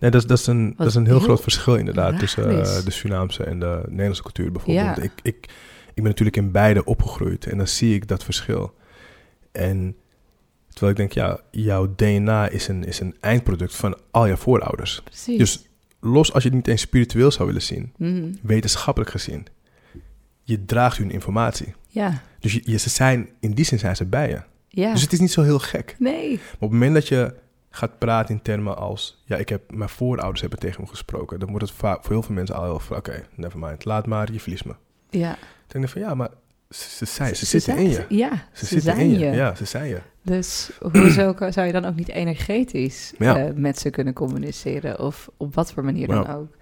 Nee, 0.01 0.11
dat 0.11 0.23
is, 0.23 0.27
dat 0.27 0.39
is, 0.39 0.47
een, 0.47 0.75
dat 0.77 0.87
is 0.87 0.95
een 0.95 1.05
heel, 1.07 1.17
heel 1.17 1.25
groot 1.25 1.43
verschil 1.43 1.77
inderdaad 1.77 2.19
tussen 2.19 2.51
eh, 2.51 2.85
de 2.85 2.91
Surinaamse 2.91 3.45
en 3.45 3.61
de 3.61 3.83
Nederlandse 3.87 4.23
cultuur 4.23 4.53
bijvoorbeeld. 4.53 4.97
Ja. 4.97 5.03
Ik, 5.03 5.13
ik, 5.23 5.37
ik 5.89 5.95
ben 5.95 6.05
natuurlijk 6.05 6.37
in 6.37 6.51
beide 6.51 6.85
opgegroeid 6.85 7.47
en 7.47 7.57
dan 7.57 7.69
zie 7.69 7.95
ik 7.95 8.09
dat 8.09 8.25
verschil. 8.25 8.75
En 9.53 9.97
terwijl 10.69 10.91
ik 10.91 10.97
denk, 10.97 11.13
ja, 11.13 11.41
jouw 11.51 11.95
DNA 11.95 12.49
is 12.49 12.69
een, 12.69 12.85
is 12.85 13.01
een 13.01 13.17
eindproduct 13.21 13.77
van 13.77 13.99
al 14.11 14.27
je 14.27 14.37
voorouders. 14.37 15.01
Precies. 15.05 15.39
Dus 15.39 15.69
los 16.01 16.33
als 16.33 16.43
je 16.43 16.49
het 16.49 16.59
niet 16.59 16.69
eens 16.69 16.81
spiritueel 16.81 17.31
zou 17.31 17.47
willen 17.47 17.63
zien, 17.63 17.93
Mhm. 17.97 18.33
wetenschappelijk 18.43 19.11
gezien, 19.11 19.47
je 20.45 20.65
draagt 20.65 20.97
hun 20.97 21.11
informatie. 21.11 21.75
Ja, 21.89 22.21
Dus 22.41 22.53
je, 22.53 22.61
je- 22.65 22.77
ze 22.79 22.91
zijn, 22.91 23.29
in 23.41 23.53
die 23.53 23.65
zin 23.65 23.79
zijn 23.79 23.97
ze 23.97 24.05
bij 24.05 24.29
je. 24.29 24.41
ja. 24.69 24.93
Dus 24.93 25.03
het 25.03 25.13
is 25.13 25.21
niet 25.21 25.33
zo 25.33 25.43
heel 25.43 25.59
gek. 25.59 25.97
Nee. 25.99 26.29
Maar 26.31 26.53
op 26.55 26.61
het 26.61 26.71
moment 26.71 26.95
dat 26.95 27.09
je 27.09 27.35
gaat 27.71 27.99
praten 27.99 28.35
in 28.35 28.43
termen 28.43 28.77
als... 28.77 29.23
Ja, 29.25 29.37
ik 29.37 29.49
heb, 29.49 29.75
mijn 29.75 29.89
voorouders 29.89 30.41
hebben 30.41 30.59
tegen 30.59 30.81
me 30.83 30.89
gesproken. 30.89 31.39
Dan 31.41 31.49
wordt 31.51 31.65
het 31.69 31.75
vaak 31.77 32.03
voor 32.03 32.13
heel 32.13 32.23
veel 32.23 32.35
mensen 32.35 32.55
al 32.57 32.65
heel 32.65 32.79
van... 32.79 32.97
Oké, 32.97 33.27
never 33.35 33.59
mind. 33.59 33.85
Laat 33.85 34.07
maar, 34.07 34.33
je 34.33 34.41
verliest 34.41 34.65
me. 34.65 34.75
Ja. 35.11 35.29
Dan 35.29 35.37
denk 35.67 35.85
ik 35.85 35.91
van 35.91 36.01
ja, 36.01 36.15
maar 36.15 36.29
ze, 36.71 36.89
ze, 36.91 37.05
zijn, 37.05 37.37
ze, 37.37 37.47
zitten 37.47 37.75
zijn- 37.75 37.85
in 37.87 37.91
je. 37.91 38.05
Ja, 38.09 38.31
Ze, 38.53 38.67
zitten 38.67 38.81
zijn 38.81 38.99
in 38.99 39.11
je. 39.11 39.19
je. 39.19 39.25
Ja, 39.33 39.55
ze 39.55 39.65
zijn 39.65 39.89
je. 39.89 40.01
Dus 40.23 40.71
hoezo 40.93 41.35
zou 41.51 41.67
je 41.67 41.73
dan 41.73 41.85
ook 41.85 41.95
niet 41.95 42.09
energetisch 42.09 43.13
Ja. 43.19 43.37
eh, 43.39 43.55
met 43.55 43.79
ze 43.79 43.91
kunnen 43.91 44.15
communiceren? 44.15 44.99
Of 45.01 45.31
op 45.37 45.55
wat 45.55 45.73
voor 45.73 45.85
manier 45.85 46.07
dan 46.07 46.23
Ja. 46.23 46.35
ook? 46.35 46.57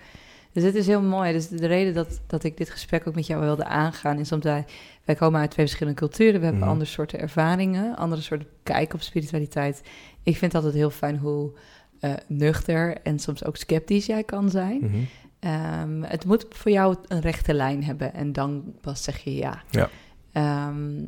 Dus 0.52 0.62
het 0.62 0.74
is 0.74 0.86
heel 0.86 1.02
mooi. 1.02 1.32
Dus 1.32 1.48
de 1.48 1.66
reden 1.66 1.94
dat, 1.94 2.20
dat 2.26 2.44
ik 2.44 2.56
dit 2.56 2.70
gesprek 2.70 3.06
ook 3.08 3.14
met 3.14 3.26
jou 3.26 3.40
wilde 3.40 3.64
aangaan... 3.64 4.18
is 4.18 4.32
omdat 4.32 4.52
wij, 4.52 4.64
wij 5.04 5.14
komen 5.14 5.40
uit 5.40 5.50
twee 5.50 5.66
verschillende 5.66 5.98
culturen. 6.00 6.38
We 6.38 6.44
hebben 6.44 6.62
Mhm. 6.62 6.70
andere 6.70 6.90
soorten 6.90 7.18
ervaringen, 7.18 7.96
andere 7.96 8.22
soorten 8.22 8.48
kijk 8.62 8.94
op 8.94 9.00
spiritualiteit. 9.02 9.82
Ik 10.22 10.36
vind 10.36 10.54
altijd 10.54 10.74
heel 10.74 10.90
fijn 10.90 11.16
hoe 11.18 11.50
eh, 12.00 12.12
nuchter 12.26 12.96
en 13.02 13.18
soms 13.18 13.44
ook 13.44 13.56
sceptisch 13.56 14.06
jij 14.06 14.24
kan 14.24 14.50
zijn. 14.50 14.78
Mhm. 14.80 14.96
Ehm, 15.38 16.02
het 16.02 16.24
moet 16.24 16.46
voor 16.48 16.70
jou 16.70 16.96
een 17.08 17.20
rechte 17.20 17.54
lijn 17.54 17.84
hebben 17.84 18.14
en 18.14 18.32
dan 18.32 18.74
pas 18.80 19.02
zeg 19.02 19.18
je 19.18 19.34
ja. 19.34 19.62
Ja. 19.70 19.88
Ehm, 20.32 21.04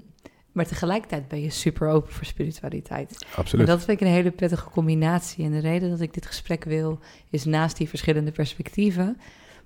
maar 0.54 0.66
tegelijkertijd 0.66 1.28
ben 1.28 1.40
je 1.40 1.50
super 1.50 1.88
open 1.88 2.12
voor 2.12 2.24
spiritualiteit. 2.24 3.26
Absoluut. 3.36 3.68
En 3.68 3.72
dat 3.74 3.84
vind 3.84 4.00
ik 4.00 4.06
een 4.06 4.12
hele 4.12 4.30
prettige 4.30 4.70
combinatie. 4.70 5.44
En 5.44 5.50
de 5.50 5.58
reden 5.58 5.90
dat 5.90 6.00
ik 6.00 6.14
dit 6.14 6.26
gesprek 6.26 6.64
wil, 6.64 6.98
is 7.30 7.44
naast 7.44 7.76
die 7.76 7.88
verschillende 7.88 8.30
perspectieven, 8.32 9.18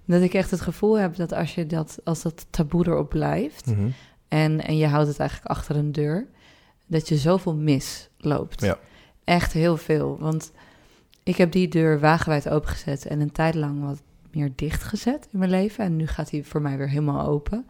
dat 0.05 0.23
ik 0.23 0.35
echt 0.35 0.51
het 0.51 0.61
gevoel 0.61 0.99
heb 0.99 1.17
dat 1.17 1.33
als 1.33 1.55
je 1.55 1.67
dat, 1.67 1.99
als 2.05 2.23
dat 2.23 2.47
taboe 2.51 2.87
erop 2.87 3.09
blijft 3.09 3.67
Mhm. 3.67 3.89
en, 4.29 4.65
en 4.65 4.77
je 4.77 4.87
houdt 4.87 5.09
het 5.09 5.19
eigenlijk 5.19 5.51
achter 5.51 5.77
een 5.77 5.93
deur, 5.93 6.27
dat 6.87 7.09
je 7.09 7.17
zoveel 7.17 7.55
misloopt. 7.55 8.61
Ja. 8.61 8.79
Echt 9.25 9.53
heel 9.53 9.77
veel. 9.77 10.17
Want 10.19 10.53
ik 11.23 11.37
heb 11.37 11.53
die 11.53 11.69
deur 11.69 12.01
wagenwijd 12.01 12.49
opengezet 12.49 13.07
en 13.07 13.21
een 13.21 13.33
tijd 13.33 13.55
lang 13.55 13.85
wat 13.85 14.03
meer 14.33 14.53
dichtgezet 14.55 15.29
in 15.33 15.39
mijn 15.39 15.51
leven. 15.51 15.85
En 15.85 15.97
nu 15.97 16.07
gaat 16.07 16.31
hij 16.31 16.45
voor 16.45 16.63
mij 16.63 16.77
weer 16.77 16.89
helemaal 16.89 17.27
open. 17.27 17.67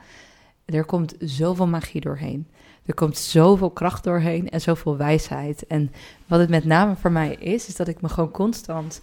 Er 0.64 0.84
komt 0.84 1.14
zoveel 1.18 1.66
magie 1.66 2.00
doorheen. 2.00 2.48
Er 2.88 2.94
komt 2.94 3.18
zoveel 3.18 3.70
kracht 3.70 4.04
doorheen 4.04 4.48
en 4.50 4.60
zoveel 4.60 4.96
wijsheid. 4.96 5.66
En 5.66 5.92
wat 6.26 6.40
het 6.40 6.48
met 6.48 6.64
name 6.64 6.96
voor 6.96 7.12
mij 7.12 7.34
is, 7.34 7.68
is 7.68 7.76
dat 7.76 7.88
ik 7.88 8.00
me 8.00 8.08
gewoon 8.08 8.30
constant 8.30 9.00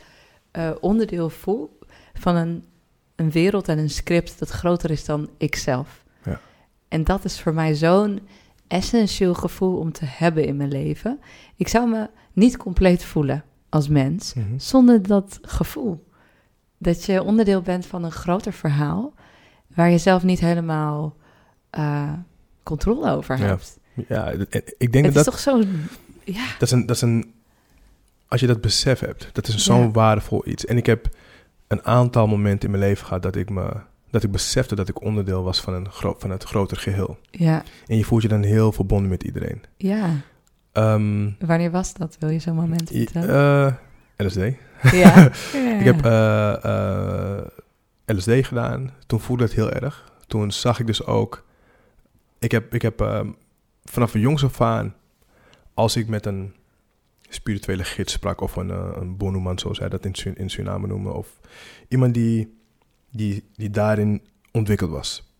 eh, 0.52 0.70
onderdeel 0.82 1.30
voel 1.30 1.80
van 2.14 2.36
een, 2.36 2.64
een 3.16 3.32
wereld 3.32 3.68
en 3.68 3.78
een 3.78 3.90
script 3.90 4.40
dat 4.40 4.50
groter 4.50 4.92
is 4.92 5.06
dan 5.06 5.30
ikzelf. 5.38 6.04
Ja. 6.24 6.40
En 6.88 7.04
dat 7.04 7.24
is 7.26 7.40
voor 7.42 7.54
mij 7.54 7.76
zo'n 7.76 8.20
essentieel 8.68 9.34
gevoel 9.34 9.78
om 9.78 9.92
te 9.92 10.06
hebben 10.06 10.46
in 10.46 10.58
mijn 10.58 10.72
leven. 10.72 11.20
Ik 11.56 11.68
zou 11.68 11.90
me 11.90 12.10
niet 12.34 12.58
compleet 12.58 13.04
voelen 13.04 13.44
als 13.70 13.88
mens 13.88 14.34
Mhm. 14.34 14.46
zonder 14.58 15.08
dat 15.08 15.40
gevoel. 15.42 16.08
Dat 16.78 17.04
je 17.04 17.24
onderdeel 17.24 17.62
bent 17.62 17.86
van 17.86 18.04
een 18.04 18.12
groter 18.12 18.54
verhaal 18.54 19.14
waar 19.76 19.90
je 19.90 19.98
zelf 19.98 20.24
niet 20.24 20.40
helemaal 20.40 21.16
eh, 21.70 22.14
controle 22.66 23.12
over 23.12 23.38
Ja. 23.38 23.46
hebt. 23.46 23.78
Ja, 24.08 24.32
d- 24.32 24.50
en 24.50 24.62
ik 24.78 24.92
denk 24.92 25.06
Het 25.06 25.14
dat 25.14 25.28
is 25.28 25.32
toch 25.34 25.40
zo... 25.40 25.62
Ja, 26.24 26.44
dat 26.60 26.62
is, 26.62 26.72
een, 26.72 26.86
dat 26.86 26.96
is 26.96 27.02
een... 27.02 27.34
Als 28.28 28.40
je 28.42 28.48
dat 28.48 28.62
besef 28.62 29.00
hebt, 29.00 29.30
dat 29.34 29.48
is 29.48 29.56
zo'n 29.64 29.82
Ja. 29.82 29.92
waardevol 29.92 30.48
iets. 30.48 30.66
En 30.66 30.78
ik 30.78 30.86
heb 30.86 31.08
een 31.68 31.86
aantal 31.86 32.28
momenten 32.28 32.70
in 32.70 32.76
mijn 32.78 32.90
leven 32.90 33.06
gehad 33.08 33.24
dat 33.24 33.36
ik 33.36 33.50
me... 33.50 33.74
Dat 34.10 34.24
ik 34.24 34.32
besefte 34.32 34.76
dat 34.76 34.90
ik 34.90 35.02
onderdeel 35.02 35.44
was 35.44 35.62
van, 35.62 35.74
een 35.74 35.90
gro- 35.92 36.16
van 36.20 36.30
het 36.30 36.44
groter 36.44 36.78
geheel. 36.78 37.18
ja, 37.32 37.64
En 37.88 37.98
je 37.98 38.04
voelt 38.04 38.22
je 38.22 38.28
dan 38.28 38.44
heel 38.44 38.72
verbonden 38.72 39.10
met 39.10 39.24
iedereen. 39.24 39.62
ja. 39.78 40.10
Ehm, 40.72 41.30
Wanneer 41.40 41.72
was 41.72 41.94
dat? 41.94 42.16
Wil 42.20 42.30
je 42.30 42.40
zo'n 42.40 42.56
moment 42.56 42.90
vertellen? 42.94 43.76
eh, 44.18 44.26
LSD. 44.26 44.36
ja. 45.04 45.26
Ik 45.80 45.86
heb 45.86 46.06
eh, 46.06 46.64
eh, 46.64 47.46
LSD 48.06 48.30
gedaan. 48.48 48.92
Toen 49.08 49.20
voelde 49.20 49.44
het 49.44 49.54
heel 49.54 49.72
erg. 49.72 50.12
Toen 50.28 50.52
zag 50.52 50.80
ik 50.80 50.88
dus 50.88 51.06
ook... 51.06 51.45
Ik 52.46 52.52
heb, 52.52 52.74
ik 52.74 52.82
heb 52.82 53.02
ehm, 53.02 53.32
vanaf 53.84 54.14
een 54.14 54.20
jongs 54.20 54.44
af 54.44 54.62
aan... 54.62 54.96
Als 55.74 55.96
ik 55.96 56.08
met 56.08 56.26
een 56.26 56.54
spirituele 57.30 57.84
gids 57.84 58.14
sprak... 58.14 58.42
of 58.42 58.56
een, 58.56 58.70
een 58.70 59.18
bonuman, 59.18 59.60
zoals 59.60 59.78
zij 59.78 59.90
dat 59.90 60.06
in, 60.06 60.36
in 60.36 60.50
Suriname 60.50 60.88
noemen... 60.88 61.14
of 61.16 61.40
iemand 61.88 62.14
die, 62.14 62.58
die, 63.12 63.50
die 63.56 63.70
daarin 63.70 64.22
ontwikkeld 64.52 64.92
was... 64.92 65.34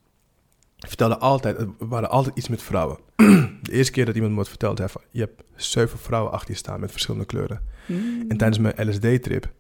vertelde 0.78 1.18
altijd... 1.18 1.58
Er 1.58 1.70
waren 1.78 2.10
altijd 2.10 2.38
iets 2.38 2.48
met 2.48 2.64
vrouwen. 2.64 2.98
De 3.62 3.72
eerste 3.72 3.92
keer 3.92 4.06
dat 4.06 4.16
iemand 4.16 4.32
me 4.34 4.38
wat 4.38 4.50
vertelde... 4.50 4.78
zei 4.78 4.90
van... 4.90 5.02
Je 5.12 5.20
hebt 5.20 5.44
zeven 5.56 6.00
vrouwen 6.00 6.32
achter 6.32 6.52
je 6.52 6.58
staan 6.58 6.80
met 6.80 6.92
verschillende 6.92 7.26
kleuren. 7.26 7.62
Mm. 7.86 8.26
En 8.28 8.38
tijdens 8.38 8.60
mijn 8.60 8.90
LSD-trip 8.90 9.52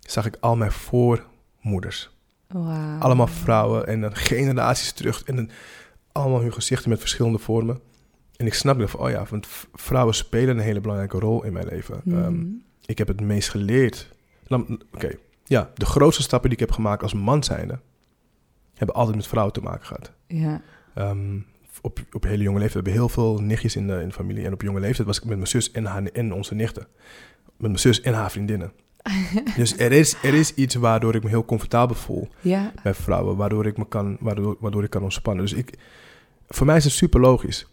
zag 0.00 0.26
ik 0.26 0.36
al 0.40 0.56
mijn 0.56 0.72
voormoeders. 0.72 2.12
Allemaal 2.98 3.26
vrouwen 3.26 3.86
en 3.86 4.00
dan 4.00 4.16
generaties 4.16 4.92
terug. 4.92 5.24
En 5.24 5.36
dan 5.36 5.50
allemaal 6.14 6.40
hun 6.40 6.52
gezichten 6.52 6.90
met 6.90 7.00
verschillende 7.00 7.38
vormen. 7.38 7.80
En 8.36 8.46
ik 8.46 8.54
snapte 8.54 8.88
van, 8.88 9.00
oh 9.00 9.10
ja, 9.10 9.26
want 9.30 9.46
vrouwen 9.72 10.14
spelen 10.14 10.56
een 10.56 10.64
hele 10.64 10.80
belangrijke 10.80 11.18
rol 11.18 11.44
in 11.44 11.52
mijn 11.52 11.66
leven. 11.66 12.00
Mhm. 12.04 12.22
Ehm, 12.22 12.44
ik 12.86 12.98
heb 12.98 13.08
het 13.08 13.20
meest 13.20 13.48
geleerd. 13.48 14.10
Oké, 14.92 15.10
ja, 15.44 15.70
de 15.74 15.86
grootste 15.86 16.22
stappen 16.22 16.50
die 16.50 16.58
ik 16.58 16.64
heb 16.66 16.74
gemaakt 16.74 17.02
als 17.02 17.14
man 17.14 17.44
zijnde... 17.44 17.78
hebben 18.74 18.96
altijd 18.96 19.16
met 19.16 19.26
vrouwen 19.26 19.54
te 19.54 19.60
maken 19.60 19.86
gehad. 19.86 20.12
ja. 20.26 20.62
Ehm, 20.94 21.38
op, 21.80 22.00
op 22.12 22.22
hele 22.22 22.42
jonge 22.42 22.58
leeftijd. 22.58 22.84
We 22.84 22.90
hebben 22.90 23.08
heel 23.08 23.22
veel 23.22 23.38
nichtjes 23.42 23.76
in 23.76 23.86
de, 23.86 24.00
in 24.00 24.08
de 24.08 24.14
familie. 24.14 24.44
En 24.44 24.52
op 24.52 24.62
jonge 24.62 24.80
leeftijd 24.80 25.06
was 25.06 25.18
ik 25.18 25.24
met 25.24 25.36
mijn 25.36 25.48
zus 25.48 25.70
en, 25.70 25.84
haar, 25.84 26.02
en 26.02 26.32
onze 26.32 26.54
nichten. 26.54 26.86
Met 27.44 27.70
mijn 27.70 27.78
zus 27.78 28.00
en 28.00 28.14
haar 28.14 28.30
vriendinnen. 28.30 28.72
dus 29.56 29.78
er 29.78 29.92
is, 29.92 30.16
er 30.22 30.34
is 30.34 30.54
iets 30.54 30.74
waardoor 30.74 31.14
ik 31.14 31.22
me 31.22 31.28
heel 31.28 31.44
comfortabel 31.44 31.96
voel 31.96 32.28
ja. 32.40 32.72
bij 32.82 32.94
vrouwen. 32.94 33.36
Waardoor 33.36 33.66
ik, 33.66 33.76
me 33.76 33.88
kan, 33.88 34.16
waardoor, 34.20 34.56
waardoor 34.60 34.84
ik 34.84 34.90
kan 34.90 35.02
ontspannen. 35.02 35.44
Dus 35.44 35.52
ik, 35.52 35.78
voor 36.48 36.66
mij 36.66 36.76
is 36.76 36.84
het 36.84 36.92
super 36.92 37.20
logisch. 37.20 37.66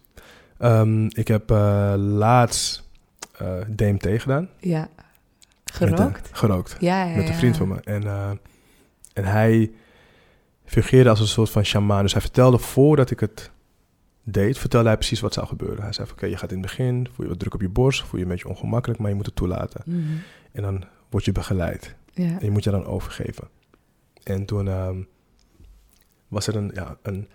Ehm, 0.58 1.06
ik 1.06 1.28
heb 1.28 1.52
eh, 1.52 1.94
laatst 1.98 2.90
eh, 3.38 3.58
DMT 3.76 4.22
gedaan. 4.22 4.50
Ja. 4.60 4.90
Met, 5.80 5.90
eh, 5.90 5.98
Gerookt? 5.98 6.30
gerookt. 6.32 6.76
ja, 6.80 7.04
ja, 7.04 7.16
Met 7.16 7.30
een 7.30 7.36
vriend 7.36 7.58
van 7.58 7.68
me. 7.68 7.80
En, 7.84 8.04
eh, 8.04 8.30
en 9.14 9.26
hij 9.26 9.72
fungeerde 10.66 11.10
als 11.10 11.20
een 11.20 11.28
soort 11.28 11.50
van 11.50 11.66
shamaan. 11.66 12.02
Dus 12.02 12.12
hij 12.12 12.22
vertelde 12.22 12.58
voordat 12.58 13.12
ik 13.12 13.20
het 13.20 13.52
deed, 14.24 14.58
vertelde 14.58 14.88
hij 14.88 14.98
precies 14.98 15.20
wat 15.20 15.34
zou 15.34 15.48
gebeuren. 15.48 15.84
Hij 15.84 15.94
zei 15.94 16.08
oké, 16.12 16.26
je 16.26 16.38
gaat 16.38 16.52
in 16.52 16.58
het 16.58 16.66
begin, 16.66 17.08
voel 17.14 17.26
je 17.26 17.32
wat 17.32 17.40
druk 17.40 17.54
op 17.54 17.62
je 17.62 17.70
borst, 17.70 18.04
voel 18.04 18.20
je 18.20 18.26
een 18.26 18.32
beetje 18.32 18.48
ongemakkelijk, 18.48 19.00
maar 19.00 19.10
je 19.10 19.16
moet 19.16 19.26
het 19.26 19.36
toelaten. 19.36 19.82
Mhm. 19.86 20.00
En 20.52 20.62
dan 20.62 20.84
word 21.12 21.26
je 21.26 21.32
begeleid. 21.32 21.96
Ja. 22.14 22.24
En 22.24 22.40
je 22.46 22.52
moet 22.52 22.64
je 22.64 22.72
dan 22.72 22.86
overgeven. 22.86 23.48
En 24.24 24.46
toen 24.46 24.68
ehm, 24.68 25.02
was 26.28 26.48
er 26.48 26.56
een, 26.56 26.72
ja, 26.74 26.98
een, 27.02 27.30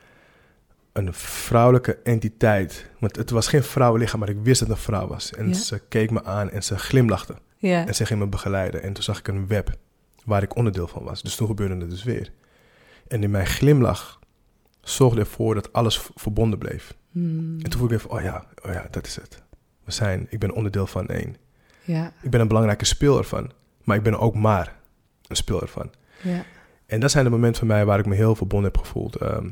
een 0.92 1.14
vrouwelijke 1.14 1.96
entiteit. 1.96 2.90
Want 2.98 3.16
het 3.16 3.30
was 3.30 3.48
geen 3.48 3.62
vrouwenlichaam, 3.62 4.20
maar 4.20 4.28
ik 4.28 4.38
wist 4.42 4.60
dat 4.60 4.68
het 4.68 4.76
een 4.76 4.82
vrouw 4.82 5.06
was. 5.06 5.32
En 5.32 5.48
Ja. 5.48 5.54
ze 5.54 5.78
keek 5.88 6.10
me 6.10 6.24
aan 6.24 6.50
en 6.50 6.62
ze 6.62 6.78
glimlachte. 6.78 7.34
ja. 7.58 7.86
En 7.86 7.94
ze 7.94 8.06
ging 8.06 8.18
me 8.20 8.26
begeleiden. 8.26 8.82
En 8.82 8.92
toen 8.92 9.02
zag 9.02 9.18
ik 9.18 9.28
een 9.28 9.46
web 9.46 9.76
waar 10.24 10.42
ik 10.42 10.56
onderdeel 10.56 10.88
van 10.88 11.02
was. 11.04 11.22
Dus 11.22 11.34
toen 11.36 11.46
gebeurde 11.46 11.76
het 11.76 11.90
dus 11.90 12.04
weer. 12.04 12.32
En 13.08 13.22
in 13.22 13.30
mijn 13.30 13.46
glimlach 13.46 14.18
zorgde 14.80 15.20
ervoor 15.20 15.54
dat 15.54 15.72
alles 15.72 16.08
verbonden 16.14 16.58
bleef. 16.58 16.94
Mm. 17.10 17.56
En 17.62 17.70
toen 17.70 17.78
voelde 17.80 17.94
ik 17.94 18.00
even, 18.00 18.10
oh 18.16 18.22
ja, 18.22 18.46
oh 18.64 18.72
ja, 18.72 18.86
dat 18.90 19.06
is 19.06 19.16
het. 19.16 19.42
We 19.84 19.92
zijn, 19.92 20.26
ik 20.30 20.38
ben 20.38 20.52
onderdeel 20.52 20.86
van 20.86 21.06
één. 21.08 21.36
Ja, 21.84 22.12
Ik 22.22 22.30
ben 22.30 22.40
een 22.40 22.48
belangrijke 22.48 22.84
speel 22.84 23.18
ervan. 23.18 23.50
Maar 23.86 23.96
ik 23.96 24.02
ben 24.02 24.18
ook 24.18 24.34
maar 24.34 24.76
een 25.26 25.36
speel 25.36 25.60
ervan. 25.60 25.90
ja. 26.22 26.44
En 26.86 27.00
dat 27.00 27.10
zijn 27.10 27.24
de 27.24 27.30
momenten 27.30 27.58
voor 27.58 27.68
mij 27.68 27.84
waar 27.84 27.98
ik 27.98 28.06
me 28.06 28.14
heel 28.14 28.34
verbonden 28.34 28.70
heb 28.72 28.80
gevoeld. 28.80 29.16
ehm, 29.16 29.50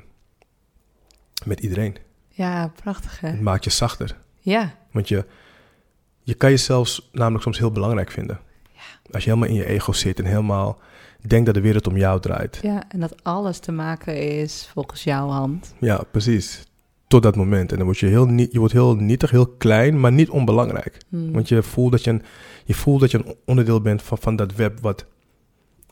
met 1.44 1.60
iedereen. 1.60 1.96
Ja, 2.28 2.72
prachtig 2.82 3.20
hè? 3.20 3.28
Het 3.28 3.40
maakt 3.40 3.64
je 3.64 3.70
zachter. 3.70 4.16
Ja, 4.40 4.74
Want 4.90 5.08
je, 5.08 5.24
je 6.22 6.34
kan 6.34 6.50
jezelf 6.50 7.00
namelijk 7.12 7.42
soms 7.42 7.58
heel 7.58 7.70
belangrijk 7.70 8.10
vinden. 8.10 8.40
Als 9.10 9.24
je 9.24 9.30
helemaal 9.30 9.48
in 9.50 9.54
je 9.60 9.66
ego 9.66 9.92
zit 9.92 10.18
en 10.18 10.24
helemaal 10.24 10.78
denkt 11.20 11.46
dat 11.46 11.54
de 11.54 11.60
wereld 11.60 11.86
om 11.86 11.96
jou 11.96 12.20
draait. 12.20 12.58
ja, 12.62 12.82
en 12.88 13.00
dat 13.00 13.22
alles 13.22 13.58
te 13.58 13.72
maken 13.72 14.16
is 14.40 14.70
volgens 14.72 15.04
jouw 15.04 15.28
hand. 15.28 15.74
Ja, 15.80 16.02
precies. 16.10 16.62
Tot 17.06 17.23
dat 17.23 17.37
moment. 17.37 17.70
En 17.70 17.76
dan 17.76 17.87
word 17.87 17.99
je 17.99 18.06
heel, 18.06 18.28
je 18.30 18.58
wordt 18.58 18.73
heel 18.73 18.94
nietig, 18.96 19.30
heel 19.30 19.46
klein, 19.46 20.00
maar 20.00 20.12
niet 20.12 20.28
onbelangrijk. 20.30 20.99
Mm. 21.08 21.32
Want 21.32 21.49
je 21.49 21.62
voelt 21.62 21.90
dat 21.92 22.04
je 22.04 22.11
een, 22.11 22.23
je 22.64 22.75
voelt 22.75 23.00
dat 23.00 23.11
je 23.11 23.18
een 23.18 23.34
onderdeel 23.44 23.80
bent 23.80 24.02
van, 24.02 24.18
van 24.18 24.37
dat 24.37 24.54
web 24.54 24.80
wat, 24.80 25.06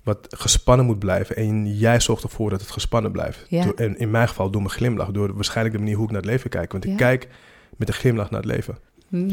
wat 0.03 0.27
gespannen 0.31 0.87
moet 0.87 0.99
blijven. 0.99 1.37
En 1.37 1.77
jij 1.77 2.01
zorgt 2.01 2.23
ervoor 2.23 2.51
dat 2.51 2.61
het 2.61 2.71
gespannen 2.71 3.13
blijft. 3.13 3.47
Ja. 3.49 3.65
Door- 3.65 3.75
en 3.75 3.99
in 3.99 4.11
mijn 4.11 4.29
geval 4.29 4.51
door 4.51 4.63
mijn 4.63 4.75
glimlach. 4.75 5.11
Door 5.11 5.35
waarschijnlijk 5.35 5.77
de 5.77 5.81
manier 5.83 5.97
hoe 5.97 6.05
ik 6.07 6.11
naar 6.13 6.21
het 6.21 6.31
leven 6.31 6.51
kijk. 6.51 6.73
Want 6.73 6.85
ik 6.85 6.97
kijk 6.97 7.29
met 7.77 7.89
een 7.89 7.95
glimlach 7.95 8.31
naar 8.31 8.41
het 8.41 8.51
leven. 8.51 8.79
Mm. 9.09 9.31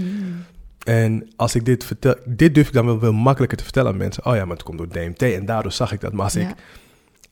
En 0.85 1.27
als 1.35 1.55
ik 1.55 1.65
dit 1.65 1.83
vertel, 1.83 2.15
dit 2.25 2.55
durf 2.55 2.67
ik 2.67 2.73
dan 2.73 2.85
wel, 2.85 2.99
wel 2.99 3.13
makkelijker 3.13 3.57
te 3.57 3.63
vertellen 3.63 3.91
aan 3.91 3.97
mensen. 3.97 4.25
Oh 4.25 4.35
ja, 4.35 4.45
maar 4.45 4.55
het 4.55 4.65
komt 4.65 4.77
door 4.77 4.87
DMT 4.89 5.21
en 5.21 5.45
daardoor 5.45 5.71
zag 5.71 5.91
ik 5.91 6.01
dat. 6.01 6.13
Maar 6.13 6.23
als 6.23 6.33
Ja. 6.33 6.49
ik 6.49 6.55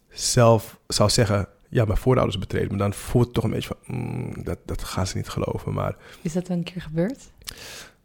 zelf 0.09 0.79
zou 0.87 1.09
zeggen, 1.09 1.47
ja, 1.69 1.85
mijn 1.85 1.97
voorouders 1.97 2.37
betreden 2.39 2.71
me, 2.71 2.77
dan 2.77 2.93
voelt 2.93 3.25
het 3.25 3.33
toch 3.33 3.43
een 3.43 3.49
beetje 3.49 3.75
van, 3.83 3.95
mm, 3.97 4.43
dat, 4.43 4.57
dat 4.65 4.83
gaan 4.83 5.07
ze 5.07 5.17
niet 5.17 5.29
geloven. 5.29 5.73
Maar 5.73 5.95
Is 6.21 6.33
dat 6.33 6.49
een 6.49 6.63
keer 6.63 6.81
gebeurd? 6.81 7.19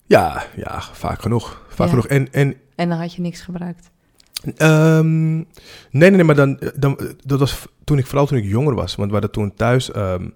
ja, 0.07 0.47
ja, 0.57 0.81
vaak 0.81 1.23
genoeg. 1.23 1.63
Vaak 1.69 1.87
Ja. 1.87 1.93
genoeg. 1.93 2.07
En, 2.07 2.33
en 2.33 2.55
En 2.75 2.89
dan 2.89 2.99
had 2.99 3.15
je 3.15 3.21
niks 3.23 3.41
gebruikt? 3.41 3.91
Ehm, 4.57 5.35
nee, 5.37 5.47
nee, 5.91 6.11
nee, 6.11 6.25
maar 6.25 6.35
dan, 6.35 6.61
dan, 6.77 6.99
dat 7.25 7.39
was 7.39 7.67
toen 7.85 7.99
ik, 7.99 8.07
vooral 8.07 8.27
toen 8.27 8.39
ik 8.39 8.45
jonger 8.45 8.75
was. 8.75 8.95
Want 8.95 9.07
we 9.09 9.13
hadden 9.13 9.31
toen 9.33 9.55
thuis 9.55 9.91
ehm, 9.91 10.29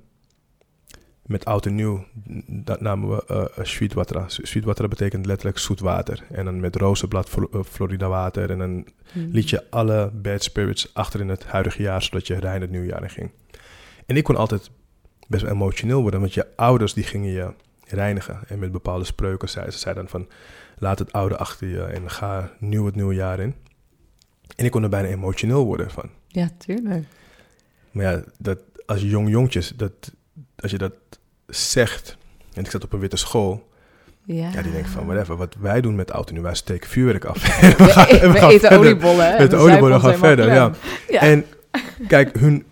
met 1.27 1.45
oud 1.45 1.67
en 1.67 1.75
nieuw, 1.75 2.05
dat 2.47 2.81
namen 2.81 3.09
we 3.09 3.25
eh 3.57 3.65
sweet 3.65 3.93
water. 3.93 4.25
Sweet 4.27 4.65
water 4.65 4.89
betekent 4.89 5.27
letterlijk 5.27 5.59
zoet 5.59 5.81
water. 5.81 6.25
En 6.31 6.45
dan 6.45 6.61
met 6.61 6.77
rozenblad 6.77 7.31
eh, 7.53 7.61
Florida 7.63 8.09
water. 8.09 8.51
En 8.51 8.59
dan 8.59 8.87
Mm. 9.13 9.29
liet 9.33 9.51
je 9.51 9.71
alle 9.71 10.11
bad 10.15 10.43
spirits 10.43 10.95
achter 10.95 11.21
in 11.21 11.29
het 11.29 11.45
huidige 11.45 11.83
jaar, 11.83 12.03
zodat 12.03 12.27
je 12.27 12.39
rein 12.39 12.61
het 12.61 12.71
nieuwjaar 12.71 13.03
in 13.03 13.11
ging. 13.11 13.31
En 14.07 14.17
ik 14.17 14.25
kon 14.25 14.37
altijd 14.37 14.71
best 15.29 15.43
wel 15.43 15.53
emotioneel 15.53 16.01
worden, 16.03 16.21
want 16.21 16.35
je 16.35 16.47
ouders 16.57 16.95
die 16.95 17.05
gingen 17.05 17.31
je 17.31 17.53
reinigen. 17.87 18.39
En 18.49 18.59
met 18.59 18.73
bepaalde 18.73 19.05
spreuken 19.05 19.49
zeiden 19.49 19.75
ze 19.75 19.79
zeiden 19.79 20.03
dan 20.03 20.13
van, 20.13 20.29
laat 20.79 20.99
het 20.99 21.13
oude 21.13 21.37
achter 21.37 21.69
je 21.69 21.83
en 21.83 22.11
ga 22.11 22.51
nieuw 22.59 22.87
het 22.87 22.95
nieuwe 22.95 23.15
jaar 23.15 23.41
in. 23.41 23.55
En 24.57 24.65
ik 24.65 24.71
kon 24.71 24.83
er 24.83 24.89
bijna 24.89 25.09
emotioneel 25.09 25.65
worden 25.65 25.91
van. 25.91 26.11
Ja, 26.29 26.49
tuurlijk. 26.59 27.05
Maar 27.91 28.05
ja, 28.05 28.23
dat, 28.39 28.59
als 28.87 29.03
jong 29.03 29.29
jongjes, 29.31 29.69
dat, 29.77 30.13
als 30.57 30.71
je 30.71 30.79
dat 30.79 30.93
zegt, 31.47 32.17
en 32.55 32.65
ik 32.65 32.71
zat 32.71 32.85
op 32.85 32.93
een 32.93 32.99
witte 33.01 33.17
school, 33.17 33.69
Ja, 34.25 34.51
ja, 34.53 34.63
die 34.63 34.73
denken 34.73 34.91
van, 34.91 35.07
whatever, 35.07 35.37
wat 35.37 35.55
wij 35.61 35.81
doen 35.81 35.95
met 35.95 36.13
en 36.13 36.25
nieuw, 36.35 36.43
wij 36.43 36.55
steken 36.55 36.89
vuurwerk 36.91 37.25
af. 37.25 37.61
We, 37.61 37.75
we 37.77 37.85
gaan, 37.85 38.07
we 38.07 38.31
we 38.33 38.39
gaan 38.39 38.49
eten 38.51 38.61
verder. 38.61 38.79
oliebollen. 38.79 39.39
Met 39.39 39.51
de 39.51 39.57
oliebollen 39.57 40.01
gaan 40.01 40.15
verder, 40.15 40.53
ja. 40.55 40.71
En 41.09 41.45
kijk, 42.09 42.39
hun, 42.39 42.65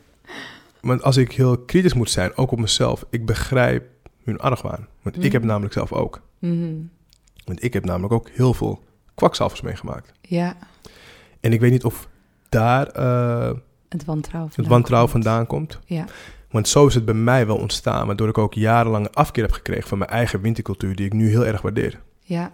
want 0.80 1.02
als 1.02 1.16
ik 1.16 1.32
heel 1.32 1.58
kritisch 1.58 1.94
moet 1.94 2.10
zijn, 2.10 2.36
ook 2.36 2.50
op 2.50 2.58
mezelf, 2.58 3.04
ik 3.10 3.26
begrijp 3.26 3.84
hun 4.24 4.38
argwaan. 4.38 4.86
Want 5.02 5.16
Mhm. 5.16 5.24
ik 5.24 5.32
heb 5.32 5.40
het 5.40 5.50
namelijk 5.50 5.74
zelf 5.74 5.92
ook. 5.92 6.20
Mhm. 6.38 6.74
Want 7.44 7.64
ik 7.64 7.72
heb 7.72 7.84
namelijk 7.84 8.12
ook 8.12 8.28
heel 8.32 8.54
veel 8.54 8.82
kwakzalvers 9.14 9.60
meegemaakt. 9.60 10.12
Ja, 10.20 10.56
En 11.40 11.52
ik 11.52 11.60
weet 11.60 11.70
niet 11.70 11.84
of 11.84 12.08
daar 12.48 12.86
eh, 12.86 13.50
het 13.88 14.04
wantrouwen 14.04 14.48
het 14.48 14.54
vandaan 14.54 14.72
wantrouwen 14.72 15.10
komt. 15.10 15.24
vandaan 15.24 15.46
komt. 15.46 15.78
Ja, 15.84 16.04
Want 16.54 16.68
zo 16.68 16.86
is 16.86 16.94
het 16.94 17.04
bij 17.04 17.14
mij 17.14 17.46
wel 17.46 17.56
ontstaan, 17.56 18.06
waardoor 18.06 18.28
ik 18.28 18.38
ook 18.38 18.54
jarenlang 18.54 19.08
afkeer 19.08 19.42
heb 19.42 19.52
gekregen 19.52 19.88
van 19.88 19.98
mijn 19.98 20.10
eigen 20.10 20.40
wintercultuur, 20.40 20.96
die 20.96 21.06
ik 21.06 21.12
nu 21.12 21.28
heel 21.28 21.46
erg 21.46 21.62
waardeer. 21.62 22.00
ja, 22.20 22.52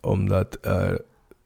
Omdat 0.00 0.58
eh, 0.60 0.94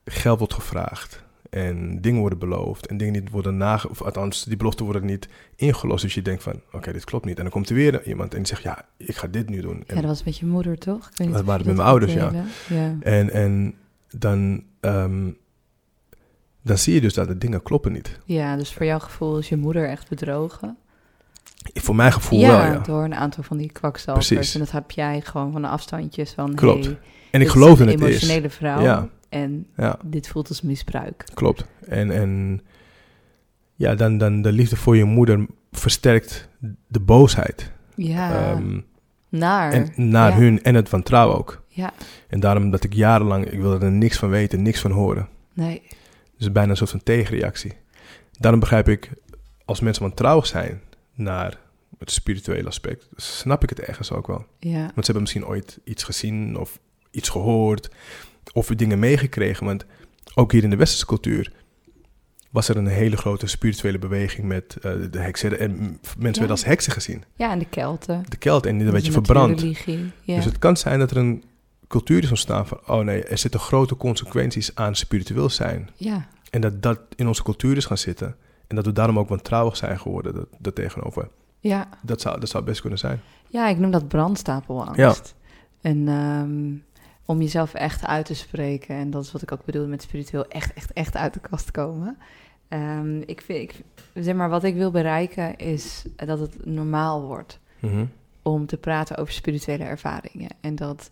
geld 0.05 0.39
wordt 0.39 0.55
gevraagd 0.55 1.25
en 1.51 2.01
dingen 2.01 2.21
worden 2.21 2.39
beloofd 2.39 2.87
en 2.87 2.97
dingen 2.97 3.13
niet 3.13 3.31
worden 3.31 3.57
nage... 3.57 3.89
Of 3.89 4.03
althans, 4.03 4.45
die 4.45 4.57
beloften 4.57 4.85
worden 4.85 5.05
niet 5.05 5.29
ingelost. 5.57 6.03
Dus 6.03 6.15
je 6.15 6.23
denkt 6.23 6.43
van, 6.43 6.61
oké, 6.73 6.93
dit 6.93 7.05
klopt 7.05 7.25
niet. 7.25 7.37
En 7.37 7.43
dan 7.43 7.53
komt 7.53 7.69
er 7.69 7.75
weer 7.75 8.07
iemand 8.07 8.33
en 8.33 8.39
die 8.39 8.47
zegt, 8.47 8.63
ja, 8.63 8.85
ik 8.97 9.17
ga 9.17 9.27
dit 9.27 9.49
nu 9.49 9.61
doen. 9.61 9.85
ja, 9.87 9.95
dat 9.95 10.05
was 10.05 10.25
met 10.25 10.39
je 10.39 10.47
moeder, 10.47 10.79
toch? 10.79 11.09
Ik 11.11 11.17
weet 11.17 11.27
niet 11.27 11.37
Dat 11.37 11.47
waren 11.47 11.67
met 11.67 11.77
mijn 11.77 11.89
ouders, 11.89 12.13
ja. 12.13 12.33
ja. 12.69 12.97
en, 13.01 13.31
en 13.31 13.75
dan, 14.11 14.65
ehm, 14.81 15.31
dan 16.63 16.79
zie 16.79 16.95
je 16.95 17.01
dus 17.01 17.15
dat 17.15 17.29
de 17.29 17.39
dingen 17.39 17.63
kloppen 17.63 17.93
niet. 17.93 18.19
Ja, 18.25 18.57
dus 18.57 18.73
voor 18.73 18.87
jouw 18.87 18.99
gevoel 18.99 19.39
is 19.39 19.49
je 19.49 19.57
moeder 19.57 19.89
echt 19.89 20.09
bedrogen. 20.09 20.77
Voor 21.75 21.95
mijn 21.95 22.13
gevoel 22.13 22.39
ja, 22.39 22.49
wel, 22.63 22.73
ja. 22.73 22.79
door 22.79 23.05
een 23.05 23.15
aantal 23.15 23.43
van 23.43 23.57
die 23.57 23.73
kwakzalvers. 23.73 24.29
Precies. 24.29 24.55
En 24.55 24.61
dat 24.61 24.71
heb 24.71 24.91
jij 24.91 25.21
gewoon 25.21 25.53
van 25.53 25.63
de 25.63 25.69
afstandjes 25.69 26.33
van... 26.33 26.55
Klopt. 26.55 26.85
Hey, 26.85 26.99
En 27.31 27.41
ik 27.41 27.47
is 27.47 27.53
geloofde 27.53 27.85
een 27.85 27.91
het 27.91 28.01
eerst. 28.01 28.23
emotionele 28.23 28.51
vrouw. 28.51 28.81
Ja. 28.81 29.09
En 29.29 29.67
Ja. 29.77 29.99
dit 30.05 30.29
voelt 30.29 30.49
als 30.49 30.63
misbruik. 30.63 31.25
Klopt. 31.35 31.65
En, 31.89 32.11
en 32.11 32.61
ja, 33.75 33.95
dan, 33.95 34.19
dan 34.19 34.43
de 34.43 34.53
liefde 34.53 34.77
voor 34.77 34.97
je 34.97 35.05
moeder 35.05 35.47
versterkt 35.71 36.49
de 36.89 37.01
boosheid. 37.01 37.73
Ja, 37.95 38.51
Ehm, 38.51 38.81
naar. 39.29 39.73
en 39.73 39.89
naar 39.97 40.31
ja. 40.31 40.37
hun 40.37 40.63
en 40.63 40.75
het 40.75 40.91
wantrouwen 40.91 41.37
ook. 41.39 41.63
Ja, 41.69 41.93
En 42.29 42.41
daarom 42.41 42.71
dat 42.71 42.85
ik 42.85 42.93
jarenlang, 42.95 43.45
ik 43.51 43.61
wilde 43.61 43.85
er 43.85 43.93
niks 43.93 44.19
van 44.19 44.29
weten, 44.29 44.63
niks 44.63 44.81
van 44.81 44.91
horen. 44.91 45.29
nee. 45.55 45.83
Dus 46.39 46.53
bijna 46.53 46.71
een 46.71 46.77
soort 46.77 46.91
van 46.91 47.03
tegenreactie. 47.03 47.73
Daarom 48.39 48.61
begrijp 48.61 48.89
ik, 48.89 49.11
als 49.65 49.81
mensen 49.81 50.03
wantrouwig 50.03 50.47
zijn 50.47 50.81
naar 51.15 51.59
het 51.99 52.11
spirituele 52.11 52.69
aspect, 52.69 53.09
snap 53.17 53.63
ik 53.63 53.69
het 53.69 53.81
ergens 53.81 54.13
ook 54.13 54.27
wel. 54.27 54.47
Ja, 54.59 54.81
Want 54.81 54.95
ze 54.95 55.03
hebben 55.05 55.21
misschien 55.23 55.47
ooit 55.47 55.79
iets 55.85 56.03
gezien 56.03 56.59
of 56.59 56.79
iets 57.11 57.29
gehoord 57.29 57.91
of 58.53 58.67
dingen 58.67 58.99
meegekregen. 58.99 59.67
Want 59.67 59.85
ook 60.35 60.53
hier 60.53 60.63
in 60.65 60.71
de 60.71 60.77
westerse 60.77 61.07
cultuur 61.07 61.53
was 62.51 62.69
er 62.69 62.77
een 62.77 62.87
hele 62.87 63.17
grote 63.17 63.47
spirituele 63.47 63.99
beweging 63.99 64.47
met 64.47 64.77
eh, 64.81 64.93
de 65.11 65.19
heksen. 65.19 65.59
En 65.59 65.71
mensen 66.19 66.19
werden 66.19 66.51
als 66.51 66.65
heksen 66.65 66.93
gezien. 66.93 67.25
ja 67.37 67.51
en 67.51 67.59
de 67.59 67.65
Kelten. 67.65 68.23
De 68.29 68.37
kelt 68.37 68.67
en 68.67 68.79
dan 68.79 68.91
werd 68.91 69.05
je 69.05 69.11
is 69.11 69.17
een 69.17 69.25
verbrand. 69.25 69.49
natuurreligie. 69.51 70.11
Ja. 70.23 70.37
Dus 70.37 70.45
het 70.45 70.59
kan 70.59 70.77
zijn 70.77 70.99
dat 70.99 71.11
er 71.11 71.17
een 71.17 71.45
cultuur 71.89 72.23
is 72.23 72.29
ontstaan 72.29 72.67
van... 72.67 72.81
oh 72.87 73.01
nee, 73.05 73.23
er 73.25 73.39
zitten 73.39 73.61
grote 73.61 73.97
consequenties 73.97 74.75
aan 74.75 74.97
spiritueel 74.97 75.51
zijn. 75.51 75.91
ja, 75.97 76.29
En 76.51 76.61
dat 76.61 76.83
dat 76.83 76.99
in 77.17 77.27
onze 77.27 77.43
cultuur 77.43 77.77
is 77.77 77.85
gaan 77.85 77.99
zitten. 77.99 78.37
En 78.73 78.79
dat 78.79 78.87
we 78.87 78.93
daarom 78.93 79.19
ook 79.19 79.29
wantrouwig 79.29 79.77
zijn 79.77 79.99
geworden 79.99 80.35
dat, 80.35 80.47
dat 80.59 80.75
tegenover. 80.75 81.29
ja. 81.61 81.89
Dat 82.03 82.21
zou, 82.21 82.41
dat 82.41 82.49
zou 82.49 82.65
best 82.65 82.81
kunnen 82.81 82.99
zijn. 82.99 83.21
ja, 83.49 83.69
ik 83.69 83.79
noem 83.79 83.91
dat 83.91 84.09
brandstapelangst. 84.09 84.97
Ja. 84.99 85.15
En 85.81 86.09
ehm, 86.09 86.75
om 87.25 87.41
jezelf 87.41 87.75
echt 87.75 88.07
uit 88.07 88.27
te 88.27 88.35
spreken. 88.35 88.97
En 88.97 89.11
dat 89.11 89.25
is 89.25 89.33
wat 89.33 89.43
ik 89.43 89.53
ook 89.53 89.65
bedoel 89.65 89.87
met 89.87 90.03
spiritueel 90.03 90.49
echt, 90.49 90.73
echt, 90.73 90.93
echt 90.93 91.17
uit 91.17 91.35
de 91.35 91.41
kast 91.41 91.71
komen. 91.71 92.19
Ehm, 92.69 93.21
ik 93.21 93.41
vind, 93.41 93.59
ik, 93.59 93.83
zeg 94.15 94.35
maar, 94.35 94.49
wat 94.49 94.65
ik 94.65 94.75
wil 94.75 94.91
bereiken 94.91 95.57
is 95.57 96.05
dat 96.17 96.39
het 96.39 96.67
normaal 96.67 97.23
wordt. 97.23 97.61
Mhm. 97.79 98.05
om 98.43 98.67
te 98.67 98.77
praten 98.77 99.17
over 99.17 99.33
spirituele 99.33 99.85
ervaringen. 99.85 100.51
En 100.61 100.75
dat 100.75 101.11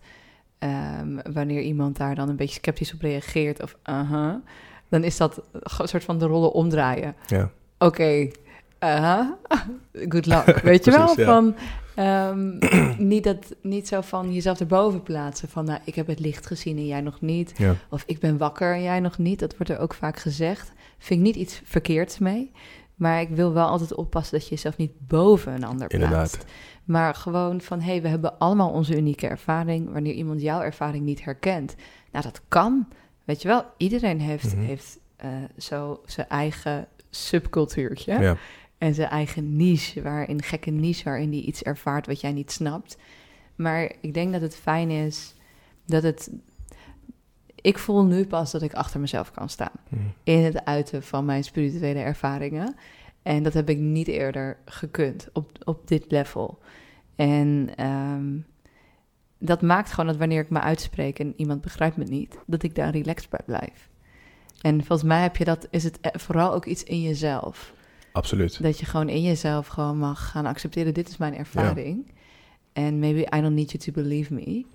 ehm, 0.59 1.17
wanneer 1.33 1.61
iemand 1.61 1.97
daar 1.97 2.15
dan 2.15 2.29
een 2.29 2.35
beetje 2.35 2.59
sceptisch 2.59 2.93
op 2.93 3.01
reageert 3.01 3.61
of 3.61 3.77
uh 3.89 4.33
dan 4.91 5.03
is 5.03 5.17
dat 5.17 5.41
een 5.51 5.87
soort 5.87 6.03
van 6.03 6.17
de 6.17 6.25
rollen 6.25 6.51
omdraaien. 6.51 7.15
Ja. 7.27 7.49
Oké, 7.77 8.29
uh 8.83 9.25
good 10.13 10.25
luck. 10.25 10.59
Weet 10.63 10.85
je 10.85 10.91
wel? 10.91 11.05
Precies. 11.05 11.25
Van, 11.25 11.55
ehm, 11.95 12.57
niet, 13.11 13.23
dat, 13.23 13.55
niet 13.61 13.87
zo 13.87 14.01
van 14.01 14.33
jezelf 14.33 14.59
erboven 14.59 15.03
plaatsen. 15.03 15.49
Van 15.49 15.65
nou, 15.65 15.79
ik 15.83 15.95
heb 15.95 16.07
het 16.07 16.19
licht 16.19 16.47
gezien 16.47 16.77
en 16.77 16.87
jij 16.87 17.01
nog 17.01 17.21
niet. 17.21 17.53
Ja. 17.57 17.75
Of 17.89 18.03
ik 18.05 18.19
ben 18.19 18.37
wakker 18.37 18.73
en 18.73 18.81
jij 18.81 18.99
nog 18.99 19.17
niet. 19.17 19.39
Dat 19.39 19.57
wordt 19.57 19.71
er 19.71 19.79
ook 19.79 19.93
vaak 19.93 20.17
gezegd. 20.17 20.71
Vind 20.97 21.19
ik 21.19 21.25
niet 21.25 21.35
iets 21.35 21.61
verkeerds 21.63 22.19
mee. 22.19 22.51
Maar 22.95 23.21
ik 23.21 23.29
wil 23.29 23.53
wel 23.53 23.67
altijd 23.67 23.95
oppassen 23.95 24.37
dat 24.37 24.47
je 24.47 24.55
jezelf 24.55 24.77
niet 24.77 24.91
boven 25.07 25.53
een 25.53 25.63
ander 25.63 25.87
plaatst. 25.87 26.03
Inderdaad. 26.03 26.45
Maar 26.85 27.15
gewoon 27.15 27.61
van, 27.61 27.79
hé, 27.79 27.91
hey, 27.91 28.01
we 28.01 28.07
hebben 28.07 28.37
allemaal 28.37 28.69
onze 28.69 28.97
unieke 28.97 29.27
ervaring. 29.27 29.91
Wanneer 29.91 30.13
iemand 30.13 30.41
jouw 30.41 30.61
ervaring 30.61 31.03
niet 31.03 31.23
herkent. 31.23 31.75
Nou, 32.11 32.23
dat 32.23 32.41
kan. 32.47 32.87
Weet 33.23 33.41
je 33.41 33.47
wel, 33.47 33.65
iedereen 33.77 34.19
heeft, 34.19 34.55
Mhm. 34.55 34.65
heeft 34.65 34.99
eh, 35.15 35.29
zo 35.57 36.01
zijn 36.05 36.27
eigen 36.29 36.87
subcultuurtje. 37.09 38.19
Ja. 38.19 38.37
En 38.77 38.93
zijn 38.93 39.09
eigen 39.09 39.55
niche, 39.55 40.01
waarin 40.01 40.41
gekke 40.41 40.69
niche 40.71 41.03
waarin 41.03 41.31
hij 41.31 41.39
iets 41.41 41.63
ervaart 41.63 42.07
wat 42.07 42.21
jij 42.21 42.31
niet 42.31 42.51
snapt. 42.51 42.97
Maar 43.55 43.91
ik 44.01 44.13
denk 44.13 44.31
dat 44.31 44.41
het 44.41 44.55
fijn 44.55 44.89
is 44.89 45.33
dat 45.85 46.03
het... 46.03 46.31
Ik 47.55 47.77
voel 47.77 48.03
nu 48.05 48.25
pas 48.25 48.51
dat 48.51 48.61
ik 48.61 48.73
achter 48.73 48.99
mezelf 48.99 49.31
kan 49.31 49.49
staan 49.49 49.71
Mhm. 49.89 50.01
in 50.23 50.43
het 50.43 50.65
uiten 50.65 51.03
van 51.03 51.25
mijn 51.25 51.43
spirituele 51.43 51.99
ervaringen. 51.99 52.75
En 53.21 53.43
dat 53.43 53.53
heb 53.53 53.69
ik 53.69 53.77
niet 53.77 54.07
eerder 54.07 54.57
gekund 54.65 55.29
op, 55.33 55.51
op 55.63 55.87
dit 55.87 56.05
level. 56.11 56.59
En 57.15 57.69
ehm, 57.75 58.37
dat 59.41 59.61
maakt 59.61 59.89
gewoon 59.89 60.05
dat 60.05 60.17
wanneer 60.17 60.41
ik 60.41 60.49
me 60.49 60.59
uitspreek 60.59 61.19
en 61.19 61.33
iemand 61.35 61.61
begrijpt 61.61 61.97
me 61.97 62.03
niet, 62.03 62.37
dat 62.45 62.63
ik 62.63 62.75
daar 62.75 62.91
relaxed 62.91 63.29
bij 63.29 63.41
blijf. 63.45 63.89
En 64.61 64.77
volgens 64.77 65.03
mij 65.03 65.21
heb 65.21 65.37
je 65.37 65.45
dat, 65.45 65.67
is 65.69 65.83
het 65.83 65.99
eh, 66.01 66.11
vooral 66.19 66.53
ook 66.53 66.65
iets 66.65 66.83
in 66.83 67.01
jezelf. 67.01 67.73
Absoluut. 68.11 68.63
Dat 68.63 68.79
je 68.79 68.85
gewoon 68.85 69.09
in 69.09 69.21
jezelf 69.21 69.67
gewoon 69.67 69.97
mag 69.97 70.29
gaan 70.31 70.45
accepteren, 70.45 70.93
dit 70.93 71.09
is 71.09 71.17
mijn 71.17 71.35
ervaring. 71.35 72.11
En 72.73 72.99
maybe 72.99 73.37
I 73.37 73.41
don't 73.41 73.55
need 73.55 73.71
you 73.71 73.83
to 73.83 73.91
believe 73.91 74.33
me. 74.33 74.65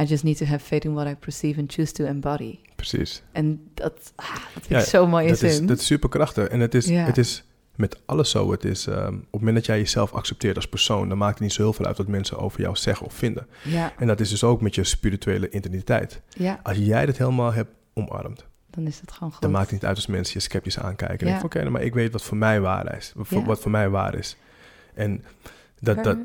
I 0.00 0.04
just 0.04 0.24
need 0.24 0.36
to 0.36 0.44
have 0.44 0.64
faith 0.64 0.84
in 0.84 0.94
what 0.94 1.06
I 1.06 1.14
perceive 1.14 1.60
and 1.60 1.72
choose 1.72 1.92
to 1.92 2.04
embody. 2.04 2.58
Precies. 2.76 3.22
En 3.32 3.60
dat, 3.74 4.12
ah, 4.16 4.34
dat 4.34 4.40
vind 4.52 4.68
Ja, 4.68 4.78
ik 4.78 4.84
zo 4.84 5.06
mooi 5.06 5.28
Dat 5.28 5.42
is, 5.42 5.60
dat 5.60 5.78
is 5.78 5.86
superkrachtig. 5.86 6.48
En 6.48 6.60
het 6.60 6.74
is, 6.74 6.90
het 6.90 7.18
is 7.18 7.44
met 7.76 8.00
alles 8.06 8.30
zo. 8.30 8.50
Het 8.50 8.64
is, 8.64 8.86
ehm, 8.86 9.14
op 9.14 9.22
het 9.22 9.30
moment 9.32 9.54
dat 9.56 9.66
jij 9.66 9.78
jezelf 9.78 10.12
accepteert 10.12 10.56
als 10.56 10.68
persoon, 10.68 11.08
dan 11.08 11.18
maakt 11.18 11.32
het 11.34 11.42
niet 11.42 11.52
zo 11.52 11.62
heel 11.62 11.72
veel 11.72 11.86
uit 11.86 11.96
wat 11.96 12.06
mensen 12.08 12.38
over 12.38 12.60
jou 12.60 12.76
zeggen 12.76 13.06
of 13.06 13.14
vinden. 13.14 13.46
Ja, 13.64 13.92
En 13.98 14.06
dat 14.06 14.20
is 14.20 14.30
dus 14.30 14.44
ook 14.44 14.60
met 14.60 14.74
je 14.74 14.84
spirituele 14.84 15.50
identiteit. 15.50 16.20
ja, 16.28 16.60
Als 16.62 16.76
jij 16.76 17.06
dat 17.06 17.16
helemaal 17.16 17.52
hebt 17.52 17.70
omarmd, 17.94 18.44
dan 18.70 18.86
is 18.86 19.00
dat 19.00 19.12
gewoon 19.12 19.32
goed. 19.32 19.42
dan 19.42 19.50
maakt 19.50 19.64
het 19.64 19.72
niet 19.72 19.84
uit 19.84 19.96
als 19.96 20.06
mensen 20.06 20.34
je 20.34 20.40
sceptisch 20.40 20.78
aankijken. 20.78 21.26
Ja. 21.26 21.40
oké, 21.44 21.58
nou, 21.58 21.70
maar 21.70 21.82
ik 21.82 21.94
weet 21.94 22.12
wat 22.12 22.22
voor 22.22 22.36
mij 22.36 22.60
waar 22.60 22.96
is. 22.96 23.12
Wat, 23.14 23.26
voor- 23.26 23.44
wat 23.44 23.60
voor 23.60 23.70
mij 23.70 23.88
waar 23.88 24.14
is. 24.14 24.36
En 24.94 25.24
dat... 25.80 25.94
waar, 25.94 26.04
dat 26.04 26.18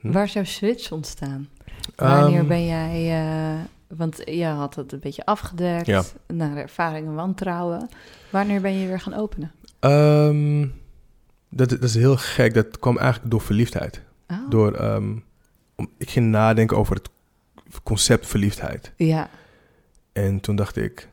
hm? 0.00 0.12
waar 0.12 0.26
jouw 0.26 0.44
switch 0.44 0.92
ontstaan? 0.92 1.48
Wanneer 1.96 2.38
ehm, 2.38 2.46
ben 2.48 2.64
jij... 2.66 3.22
eh, 3.22 3.58
want 3.96 4.22
je 4.24 4.44
had 4.44 4.74
het 4.74 4.92
een 4.92 4.98
beetje 5.00 5.24
afgedekt, 5.24 6.14
naar 6.26 6.56
ervaring 6.56 7.06
en 7.06 7.14
wantrouwen. 7.14 7.88
Wanneer 8.30 8.60
ben 8.60 8.72
je 8.78 8.86
weer 8.86 9.00
gaan 9.00 9.14
openen? 9.14 9.52
ehm, 9.80 10.66
dat, 11.50 11.68
dat 11.68 11.82
is 11.82 11.94
heel 11.94 12.16
gek. 12.16 12.54
Dat 12.54 12.78
kwam 12.78 12.98
eigenlijk 12.98 13.30
door 13.30 13.40
verliefdheid. 13.40 14.02
Oh. 14.28 14.50
Door, 14.50 14.74
ehm, 14.74 15.16
om, 15.74 15.88
ik 15.98 16.10
ging 16.10 16.26
nadenken 16.26 16.76
over 16.76 16.94
het 16.96 17.08
concept 17.82 18.26
verliefdheid. 18.26 18.92
Ja, 18.96 19.30
En 20.12 20.40
toen 20.40 20.56
dacht 20.56 20.76
ik, 20.76 21.08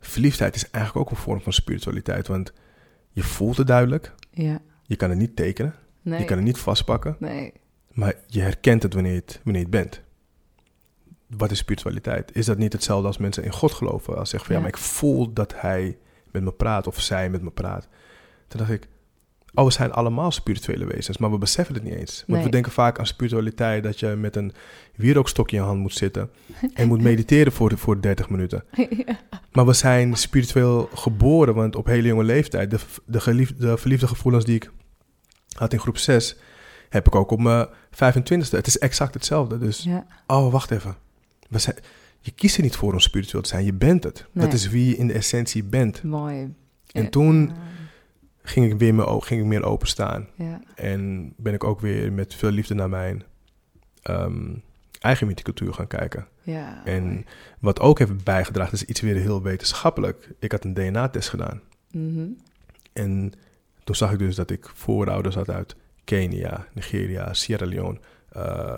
verliefdheid 0.00 0.54
is 0.54 0.70
eigenlijk 0.70 1.06
ook 1.06 1.16
een 1.16 1.22
vorm 1.22 1.40
van 1.40 1.52
spiritualiteit. 1.52 2.26
Want 2.26 2.52
je 3.10 3.22
voelt 3.22 3.56
het 3.56 3.66
duidelijk. 3.66 4.14
ja. 4.30 4.60
Je 4.86 4.96
kan 4.96 5.10
het 5.10 5.18
niet 5.18 5.36
tekenen. 5.36 5.74
Nee, 6.02 6.18
Je 6.20 6.24
kan 6.24 6.36
het 6.36 6.46
niet 6.46 6.58
vastpakken. 6.58 7.16
nee. 7.18 7.52
Maar 7.92 8.14
je 8.26 8.40
herkent 8.40 8.82
het 8.82 8.94
wanneer 8.94 9.12
je 9.12 9.18
het, 9.18 9.40
wanneer 9.44 9.62
je 9.62 9.68
het 9.68 9.76
bent. 9.80 10.00
Wat 11.26 11.50
is 11.50 11.58
spiritualiteit? 11.58 12.36
Is 12.36 12.46
dat 12.46 12.58
niet 12.58 12.72
hetzelfde 12.72 13.06
als 13.06 13.18
mensen 13.18 13.44
in 13.44 13.52
God 13.52 13.72
geloven? 13.72 14.18
Als 14.18 14.30
zeggen 14.30 14.48
van 14.48 14.56
ja, 14.58 14.62
Ja. 14.64 14.68
maar 14.70 14.78
ik 14.78 14.84
voel 14.86 15.32
dat 15.32 15.54
hij 15.60 15.98
met 16.30 16.42
me 16.42 16.52
praat 16.52 16.86
of 16.86 17.00
zij 17.00 17.30
met 17.30 17.42
me 17.42 17.50
praat. 17.50 17.88
Toen 18.48 18.58
dacht 18.60 18.70
ik, 18.72 18.88
oh, 19.54 19.64
we 19.64 19.70
zijn 19.70 19.92
allemaal 19.92 20.30
spirituele 20.30 20.84
wezens, 20.84 21.18
maar 21.18 21.30
we 21.30 21.38
beseffen 21.38 21.74
het 21.74 21.84
niet 21.84 21.94
eens. 21.94 22.24
Want 22.26 22.38
Nee. 22.38 22.44
we 22.44 22.50
denken 22.50 22.72
vaak 22.72 22.98
aan 22.98 23.06
spiritualiteit 23.06 23.82
dat 23.82 24.00
je 24.00 24.06
met 24.06 24.36
een 24.36 24.52
wierookstokje 24.94 25.56
in 25.56 25.62
je 25.62 25.68
hand 25.68 25.80
moet 25.80 25.94
zitten 25.94 26.30
en 26.74 26.88
moet 26.88 27.02
mediteren 27.02 27.52
voor, 27.52 27.78
voor 27.78 28.00
30 28.00 28.28
minuten. 28.30 28.64
ja. 29.06 29.18
Maar 29.52 29.66
we 29.66 29.72
zijn 29.72 30.16
spiritueel 30.16 30.88
geboren, 30.94 31.54
want 31.54 31.76
op 31.76 31.86
hele 31.86 32.08
jonge 32.08 32.24
leeftijd, 32.24 32.70
de, 32.70 32.78
de, 33.06 33.20
geliefde, 33.20 33.66
de 33.66 33.76
verliefde 33.76 34.06
gevoelens 34.06 34.44
die 34.44 34.54
ik 34.54 34.70
had 35.56 35.72
in 35.72 35.78
groep 35.78 35.98
6, 35.98 36.36
heb 36.88 37.06
ik 37.06 37.14
ook 37.14 37.30
op 37.30 37.40
mijn 37.40 37.66
25ste. 37.90 38.50
Het 38.50 38.66
is 38.66 38.78
exact 38.78 39.14
hetzelfde. 39.14 39.58
Dus, 39.58 39.82
ja. 39.82 40.06
oh, 40.26 40.52
wacht 40.52 40.70
even. 40.70 40.96
We 41.48 41.58
zijn, 41.58 41.76
je 42.20 42.30
kiest 42.30 42.56
er 42.56 42.62
niet 42.62 42.76
voor 42.76 42.92
om 42.92 43.00
spiritueel 43.00 43.42
te 43.42 43.48
zijn, 43.48 43.64
je 43.64 43.72
bent 43.72 44.04
het. 44.04 44.26
Nee. 44.32 44.44
Dat 44.44 44.54
is 44.54 44.68
wie 44.68 44.88
je 44.88 44.96
in 44.96 45.06
de 45.06 45.12
essentie 45.12 45.64
bent. 45.64 46.02
Mooi. 46.02 46.54
En 46.92 47.10
toen 47.10 47.52
ging 48.46 48.72
ik 48.72 48.78
weer 48.78 48.94
meer, 48.94 49.22
ging 49.22 49.40
ik 49.40 49.46
meer 49.46 49.64
openstaan. 49.64 50.28
Ja, 50.34 50.60
En 50.74 51.32
ben 51.36 51.54
ik 51.54 51.64
ook 51.64 51.80
weer 51.80 52.12
met 52.12 52.34
veel 52.34 52.50
liefde 52.50 52.74
naar 52.74 52.88
mijn 52.88 53.22
ehm, 54.02 54.54
eigen 55.00 55.26
mythicultuur 55.26 55.74
gaan 55.74 55.86
kijken. 55.86 56.26
Ja. 56.42 56.84
En 56.84 57.26
wat 57.58 57.80
ook 57.80 57.98
heeft 57.98 58.24
bijgedragen, 58.24 58.72
is 58.72 58.84
iets 58.84 59.00
weer 59.00 59.16
heel 59.16 59.42
wetenschappelijk. 59.42 60.30
Ik 60.38 60.52
had 60.52 60.64
een 60.64 60.74
DNA-test 60.74 61.28
gedaan. 61.28 61.60
Mhm. 61.90 62.26
En 62.92 63.32
toen 63.84 63.94
zag 63.94 64.12
ik 64.12 64.18
dus 64.18 64.34
dat 64.34 64.50
ik 64.50 64.70
voorouders 64.74 65.34
had 65.34 65.50
uit 65.50 65.76
Kenia, 66.04 66.66
Nigeria, 66.72 67.32
Sierra 67.34 67.66
Leone, 67.66 67.98
eh, 68.28 68.76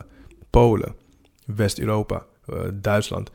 Polen, 0.50 0.94
West-Europa, 1.46 2.26
eh, 2.46 2.60
Duitsland. 2.72 3.30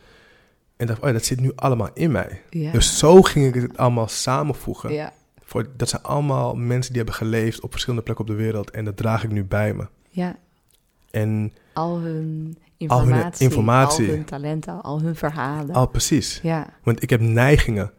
En 0.77 0.87
dacht, 0.87 0.99
oh 0.99 1.07
ja, 1.07 1.13
dat 1.13 1.25
zit 1.25 1.39
nu 1.39 1.51
allemaal 1.55 1.89
in 1.93 2.11
mij. 2.11 2.41
ja. 2.49 2.71
Dus 2.71 2.97
zo 2.97 3.21
ging 3.21 3.55
ik 3.55 3.61
het 3.61 3.77
allemaal 3.77 4.07
samenvoegen. 4.07 4.93
ja. 4.93 5.13
Voor, 5.51 5.67
dat 5.77 5.89
zijn 5.89 6.03
allemaal 6.03 6.55
mensen 6.55 6.93
die 6.93 7.01
hebben 7.01 7.19
geleefd 7.19 7.61
op 7.61 7.71
verschillende 7.71 8.03
plekken 8.03 8.25
op 8.25 8.31
de 8.31 8.37
wereld. 8.37 8.71
En 8.71 8.85
dat 8.85 8.97
draag 8.97 9.23
ik 9.23 9.31
nu 9.31 9.43
bij 9.43 9.73
me. 9.73 9.87
ja, 10.09 10.35
En 11.11 11.53
al 11.73 11.99
hun 11.99 12.57
Al 12.87 13.05
hun 13.07 13.31
informatie, 13.37 14.07
al 14.09 14.13
hun 14.15 14.25
talenten, 14.25 14.81
al 14.81 15.01
hun 15.01 15.15
verhalen. 15.15 15.75
al 15.75 15.87
precies. 15.87 16.39
Ja, 16.43 16.73
Want 16.83 17.03
ik 17.03 17.09
heb 17.09 17.19
neigingen 17.21 17.91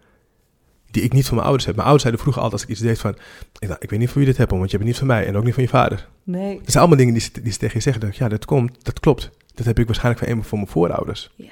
die 0.90 1.02
ik 1.02 1.12
niet 1.12 1.24
van 1.24 1.34
mijn 1.34 1.46
ouders 1.46 1.66
heb. 1.66 1.74
Mijn 1.76 1.86
ouders 1.88 2.02
zeiden 2.08 2.22
vroeger 2.22 2.42
altijd 2.42 2.60
als 2.60 2.70
ik 2.70 2.76
iets 2.76 2.86
deed 2.86 2.98
van... 3.00 3.16
Ik, 3.58 3.76
ik 3.78 3.90
weet 3.90 3.98
niet 3.98 4.08
van 4.10 4.16
wie 4.18 4.26
dit 4.30 4.36
hebt, 4.36 4.50
want 4.50 4.70
je 4.70 4.76
hebt 4.76 4.88
het 4.88 4.88
niet 4.88 4.98
van 4.98 5.06
mij 5.16 5.26
en 5.26 5.36
ook 5.36 5.44
niet 5.44 5.54
van 5.54 5.62
je 5.62 5.68
vader. 5.68 6.08
nee. 6.22 6.56
Dat 6.56 6.64
zijn 6.70 6.78
allemaal 6.78 6.98
dingen 6.98 7.12
die, 7.14 7.22
ze- 7.22 7.42
die 7.42 7.52
ze 7.52 7.58
tegen 7.58 7.76
je 7.76 7.82
zeggen. 7.82 8.00
Dat 8.02 8.16
ja, 8.16 8.28
dat 8.28 8.44
komt, 8.44 8.84
dat 8.84 9.00
klopt. 9.00 9.30
Dat 9.54 9.66
heb 9.66 9.78
ik 9.78 9.86
waarschijnlijk 9.86 10.24
van 10.24 10.36
een 10.36 10.44
van 10.44 10.58
mijn 10.58 10.70
voorouders. 10.70 11.32
Ja, 11.36 11.50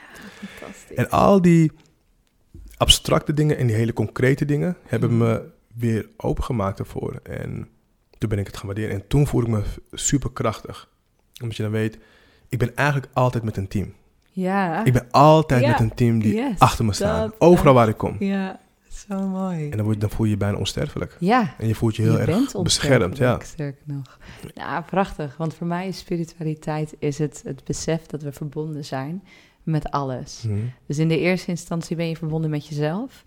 fantastisch. 0.59 0.97
En 0.97 1.11
al 1.11 1.43
die 1.43 1.73
abstracte 2.77 3.35
dingen 3.35 3.57
en 3.57 3.67
die 3.67 3.77
hele 3.77 3.93
concrete 3.93 4.45
dingen... 4.45 4.77
hebben 4.87 5.19
me 5.19 5.43
weer 5.81 6.09
opengemaakt 6.17 6.79
ervoor. 6.79 7.21
En 7.23 7.69
toen 8.19 8.29
ben 8.29 8.39
ik 8.39 8.47
het 8.47 8.57
gaan 8.57 8.67
waarderen. 8.67 8.95
En 8.95 9.07
toen 9.07 9.27
voelde 9.27 9.47
ik 9.47 9.53
me 9.53 9.63
super 9.93 10.31
krachtig. 10.33 10.89
Omdat 11.43 11.57
je 11.57 11.63
dan 11.63 11.73
weet... 11.73 11.99
Ik 12.49 12.59
ben 12.59 12.77
eigenlijk 12.77 13.09
altijd 13.13 13.45
met 13.45 13.57
een 13.57 13.69
team. 13.69 13.93
ja, 14.31 14.85
Ik 14.85 14.93
ben 14.93 15.07
altijd 15.11 15.63
Ja, 15.63 15.71
met 15.71 15.81
een 15.81 15.95
team 15.95 16.19
die 16.19 16.35
yes, 16.35 16.59
achter 16.59 16.85
me 16.85 16.93
staan. 16.93 17.33
Overal 17.39 17.75
waar 17.75 17.89
ik 17.89 17.97
kom. 17.97 18.17
ja, 18.19 18.61
zo 18.89 19.29
mooi. 19.29 19.71
En 19.71 19.77
dan, 19.77 19.87
word, 19.87 20.01
dan 20.01 20.11
voel 20.11 20.25
je 20.27 20.33
je 20.33 20.39
bijna 20.39 20.57
onsterfelijk. 20.59 21.17
Ja, 21.21 21.55
En 21.59 21.67
je 21.67 21.75
voelt 21.75 21.97
je 21.97 22.03
heel 22.03 22.19
erg 22.21 22.63
beschermd. 22.63 23.17
Ja. 23.17 23.39
Sterker 23.43 23.83
nog. 23.85 24.19
Ja, 24.55 24.81
prachtig. 24.81 25.37
Want 25.37 25.55
voor 25.55 25.67
mij 25.67 25.89
is 25.89 25.99
spiritualiteit 25.99 26.95
is 26.99 27.19
het, 27.19 27.43
het 27.45 27.65
besef 27.65 28.07
dat 28.07 28.23
we 28.23 28.33
verbonden 28.33 28.85
zijn 28.85 29.23
met 29.63 29.91
alles. 29.91 30.43
Mhm. 30.47 30.59
Dus 30.87 30.99
in 30.99 31.09
de 31.09 31.19
eerste 31.19 31.51
instantie 31.51 31.97
ben 31.97 32.09
je 32.09 32.17
verbonden 32.17 32.51
met 32.51 32.67
jezelf. 32.67 33.25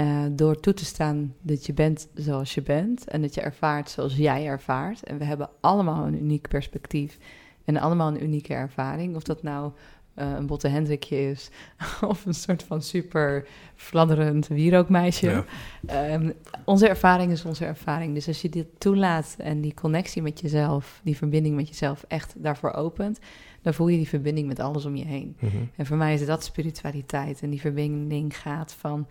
Eh, 0.00 0.24
door 0.30 0.60
toe 0.60 0.74
te 0.74 0.84
staan 0.84 1.34
dat 1.42 1.66
je 1.66 1.72
bent 1.72 2.08
zoals 2.14 2.54
je 2.54 2.62
bent. 2.62 3.08
En 3.08 3.22
dat 3.22 3.34
je 3.34 3.40
ervaart 3.40 3.90
zoals 3.90 4.16
jij 4.16 4.46
ervaart. 4.46 5.02
En 5.02 5.18
we 5.18 5.24
hebben 5.24 5.50
allemaal 5.60 6.06
een 6.06 6.22
uniek 6.22 6.48
perspectief. 6.48 7.18
En 7.64 7.76
allemaal 7.76 8.08
een 8.08 8.22
unieke 8.22 8.54
ervaring. 8.54 9.16
Of 9.16 9.22
dat 9.22 9.42
nou 9.42 9.72
eh, 10.14 10.32
een 10.36 10.46
botte 10.46 10.68
Hendrikje 10.68 11.30
is. 11.30 11.50
Of 12.08 12.26
een 12.26 12.34
soort 12.34 12.62
van 12.62 12.82
super 12.82 13.46
fladderend 13.74 14.48
wierookmeisje. 14.48 15.30
Ja. 15.30 15.44
Ehm, 15.86 16.30
onze 16.64 16.88
ervaring 16.88 17.32
is 17.32 17.44
onze 17.44 17.64
ervaring. 17.64 18.14
Dus 18.14 18.28
als 18.28 18.42
je 18.42 18.48
dit 18.48 18.66
toelaat 18.78 19.34
en 19.38 19.60
die 19.60 19.74
connectie 19.74 20.22
met 20.22 20.40
jezelf, 20.40 21.00
die 21.04 21.16
verbinding 21.16 21.56
met 21.56 21.68
jezelf 21.68 22.04
echt 22.08 22.34
daarvoor 22.36 22.72
opent, 22.72 23.18
dan 23.62 23.74
voel 23.74 23.88
je 23.88 23.96
die 23.96 24.08
verbinding 24.08 24.46
met 24.46 24.60
alles 24.60 24.84
om 24.84 24.96
je 24.96 25.06
heen. 25.06 25.36
Mhm. 25.38 25.56
En 25.76 25.86
voor 25.86 25.96
mij 25.96 26.14
is 26.14 26.26
dat 26.26 26.44
spiritualiteit. 26.44 27.42
En 27.42 27.50
die 27.50 27.60
verbinding 27.60 28.36
gaat 28.36 28.72
van 28.72 29.06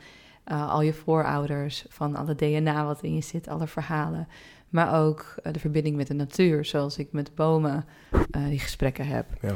eh, 0.49 0.69
al 0.69 0.81
je 0.81 0.93
voorouders, 0.93 1.85
van 1.89 2.15
alle 2.15 2.35
DNA 2.35 2.85
wat 2.85 3.03
in 3.03 3.13
je 3.13 3.21
zit, 3.21 3.47
alle 3.47 3.67
verhalen. 3.67 4.27
Maar 4.69 5.05
ook 5.05 5.35
eh, 5.43 5.53
de 5.53 5.59
verbinding 5.59 5.95
met 5.95 6.07
de 6.07 6.13
natuur, 6.13 6.65
zoals 6.65 6.97
ik 6.97 7.11
met 7.11 7.35
bomen 7.35 7.85
eh, 8.31 8.45
die 8.47 8.59
gesprekken 8.59 9.07
heb. 9.07 9.25
Ja. 9.41 9.55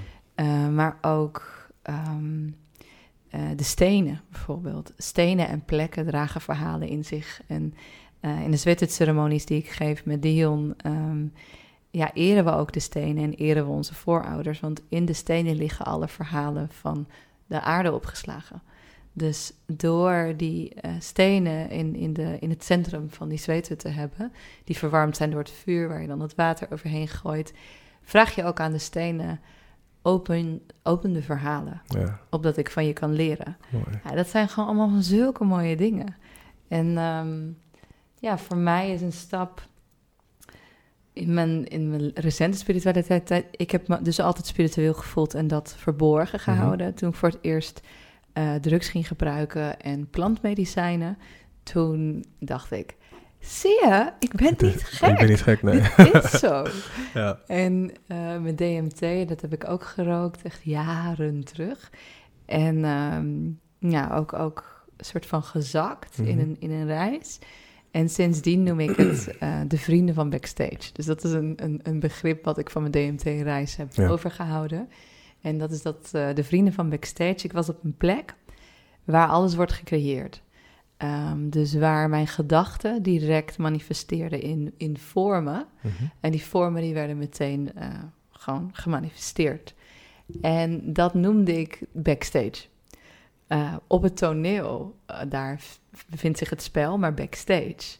Maar 0.70 0.98
ook 1.02 1.68
ehm, 1.82 2.50
eh, 3.30 3.42
de 3.56 3.64
stenen 3.64 4.22
bijvoorbeeld. 4.30 4.94
Stenen 4.98 5.48
en 5.48 5.66
plekken 5.66 6.06
dragen 6.06 6.42
verhalen 6.42 6.88
in 6.88 7.06
zich. 7.06 7.42
En 7.48 7.74
in 8.44 8.52
de 8.52 8.58
zwetetceremonies 8.58 9.46
die 9.46 9.58
ik 9.58 9.70
geef 9.70 10.06
met 10.06 10.22
Dion... 10.22 10.74
ehm, 10.78 11.26
ja, 11.90 12.14
eren 12.14 12.46
we 12.46 12.52
ook 12.52 12.74
de 12.74 12.80
stenen 12.80 13.24
en 13.24 13.34
eren 13.34 13.66
we 13.66 13.72
onze 13.72 13.94
voorouders. 13.94 14.60
Want 14.60 14.82
in 14.90 15.06
de 15.06 15.14
stenen 15.14 15.56
liggen 15.56 15.86
alle 15.86 16.08
verhalen 16.08 16.70
van 16.70 17.08
de 17.48 17.62
aarde 17.62 17.94
opgeslagen. 17.94 18.62
Dus 19.16 19.54
door 19.66 20.34
die 20.38 20.74
eh, 20.74 20.92
stenen 21.00 21.70
in, 21.70 21.96
in, 21.96 22.14
de, 22.14 22.38
in 22.40 22.50
het 22.50 22.64
centrum 22.64 23.10
van 23.10 23.30
die 23.30 23.38
zweten 23.38 23.78
te 23.78 23.90
hebben... 23.90 24.32
die 24.64 24.78
verwarmd 24.78 25.18
zijn 25.18 25.30
door 25.32 25.40
het 25.40 25.52
vuur 25.52 25.88
waar 25.88 26.02
je 26.02 26.08
dan 26.08 26.20
het 26.20 26.36
water 26.36 26.68
overheen 26.72 27.08
gooit... 27.08 27.54
vraag 28.02 28.36
je 28.36 28.44
ook 28.44 28.60
aan 28.60 28.72
de 28.72 28.78
stenen 28.78 29.40
open, 30.02 30.62
open 30.84 31.14
de 31.14 31.22
verhalen, 31.22 31.82
ja, 31.88 32.20
opdat 32.30 32.58
ik 32.58 32.70
van 32.72 32.86
je 32.86 32.94
kan 32.94 33.14
leren. 33.14 33.58
Ja, 34.04 34.16
dat 34.16 34.28
zijn 34.28 34.50
gewoon 34.50 34.70
allemaal 34.70 34.90
van 34.90 35.04
zulke 35.04 35.44
mooie 35.44 35.76
dingen. 35.76 36.16
En 36.68 36.98
ehm, 36.98 37.42
ja, 38.20 38.38
voor 38.38 38.58
mij 38.58 38.92
is 38.94 39.02
een 39.02 39.12
stap 39.14 39.68
in 41.14 41.34
mijn, 41.34 41.68
in 41.68 41.90
mijn 41.90 42.12
recente 42.14 42.58
spiritualiteit. 42.58 43.26
tijd- 43.26 43.46
Ik 43.52 43.72
heb 43.72 43.88
me 43.88 44.02
dus 44.02 44.20
altijd 44.20 44.46
spiritueel 44.46 44.94
gevoeld 44.94 45.34
en 45.34 45.48
dat 45.48 45.76
verborgen 45.78 46.40
Mhm. 46.46 46.52
gehouden. 46.52 46.94
Toen 46.94 47.10
ik 47.10 47.16
voor 47.16 47.30
het 47.30 47.38
eerst 47.42 47.82
eh, 48.34 48.56
drugs 48.56 48.90
ging 48.90 49.08
gebruiken 49.08 49.80
en 49.80 50.10
plantmedicijnen, 50.10 51.18
toen 51.64 52.26
dacht 52.40 52.72
ik: 52.72 52.96
zie 53.40 53.72
je, 53.72 54.12
ik 54.20 54.34
ben 54.36 54.54
niet 54.58 54.84
gek. 54.84 55.10
Ik 55.12 55.18
ben 55.18 55.30
niet 55.30 55.42
gek, 55.42 55.62
nee. 55.64 55.82
Dit 55.98 56.24
is 56.34 56.40
zo. 56.40 56.66
Ja. 57.14 57.40
En 57.48 57.92
eh, 58.08 58.38
met 58.38 58.58
DMT, 58.58 59.28
dat 59.30 59.42
heb 59.42 59.54
ik 59.54 59.70
ook 59.70 59.84
gerookt, 59.84 60.42
echt 60.42 60.60
jaren 60.64 61.44
terug. 61.44 61.92
En 62.46 62.86
ehm, 62.86 63.92
ja, 63.92 64.16
ook, 64.16 64.34
ook 64.34 64.86
een 64.98 65.06
soort 65.06 65.26
van 65.26 65.44
gezakt 65.44 66.18
in, 66.18 66.24
Mhm. 66.24 66.40
een, 66.40 66.56
in 66.60 66.72
een 66.72 66.86
reis. 66.88 67.40
En 67.92 68.10
sindsdien 68.10 68.64
noem 68.64 68.80
ik 68.80 68.96
het 68.96 69.28
eh, 69.40 69.60
de 69.68 69.78
vrienden 69.78 70.16
van 70.16 70.30
backstage. 70.30 70.90
Dus 70.94 71.06
dat 71.06 71.24
is 71.24 71.32
een, 71.32 71.54
een, 71.56 71.80
een 71.84 72.00
begrip 72.00 72.44
wat 72.46 72.58
ik 72.58 72.70
van 72.70 72.82
mijn 72.82 72.94
DMT-reis 73.18 73.76
heb 73.76 73.94
Ja. 73.94 74.08
overgehouden. 74.08 74.90
En 75.44 75.58
dat 75.58 75.72
is 75.72 75.82
dat 75.82 76.10
eh, 76.12 76.34
de 76.34 76.44
vrienden 76.44 76.74
van 76.74 76.90
backstage. 76.90 77.46
Ik 77.46 77.52
was 77.52 77.70
op 77.70 77.84
een 77.84 77.98
plek 77.98 78.36
waar 79.04 79.28
alles 79.28 79.56
wordt 79.56 79.72
gecreëerd. 79.72 80.42
Ehm, 80.98 81.50
dus 81.50 81.74
waar 81.74 82.10
mijn 82.10 82.28
gedachten 82.28 83.02
direct 83.04 83.58
manifesteerden 83.58 84.42
in, 84.42 84.74
in 84.78 84.98
vormen. 84.98 85.66
Mhm. 85.82 86.04
En 86.20 86.32
die 86.32 86.44
vormen 86.44 86.82
die 86.82 86.94
werden 86.94 87.18
meteen 87.18 87.72
eh, 87.76 87.88
gewoon 88.32 88.70
gemanifesteerd. 88.74 89.74
En 90.42 90.94
dat 90.94 91.14
noemde 91.14 91.60
ik 91.60 91.82
backstage. 91.92 92.66
Eh, 93.48 93.76
op 93.88 94.02
het 94.02 94.18
toneel, 94.18 94.96
daar 95.28 95.62
bevindt 96.10 96.38
zich 96.38 96.50
het 96.50 96.62
spel, 96.62 96.98
maar 96.98 97.14
backstage, 97.14 97.98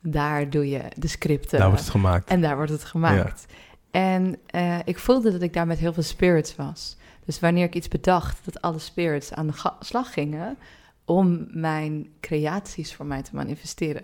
daar 0.00 0.50
doe 0.50 0.68
je 0.68 0.82
de 0.96 1.08
scripten. 1.08 1.58
Daar 1.58 1.68
wordt 1.68 1.82
het 1.82 1.90
gemaakt. 1.90 2.28
En 2.28 2.40
daar 2.40 2.56
wordt 2.56 2.72
het 2.72 2.84
gemaakt. 2.84 3.46
En 3.92 4.36
eh, 4.46 4.78
ik 4.84 4.98
voelde 4.98 5.32
dat 5.32 5.42
ik 5.42 5.52
daar 5.52 5.66
met 5.66 5.78
heel 5.78 5.92
veel 5.92 6.02
spirits 6.02 6.56
was. 6.56 6.96
Dus 7.24 7.40
wanneer 7.40 7.64
ik 7.64 7.74
iets 7.74 7.88
bedacht, 7.88 8.44
dat 8.44 8.60
alle 8.62 8.78
spirits 8.78 9.32
aan 9.32 9.46
de 9.46 9.70
slag 9.80 10.12
gingen 10.12 10.56
om 11.04 11.46
mijn 11.50 12.06
creaties 12.20 12.94
voor 12.94 13.06
mij 13.06 13.22
te 13.22 13.30
manifesteren. 13.34 14.02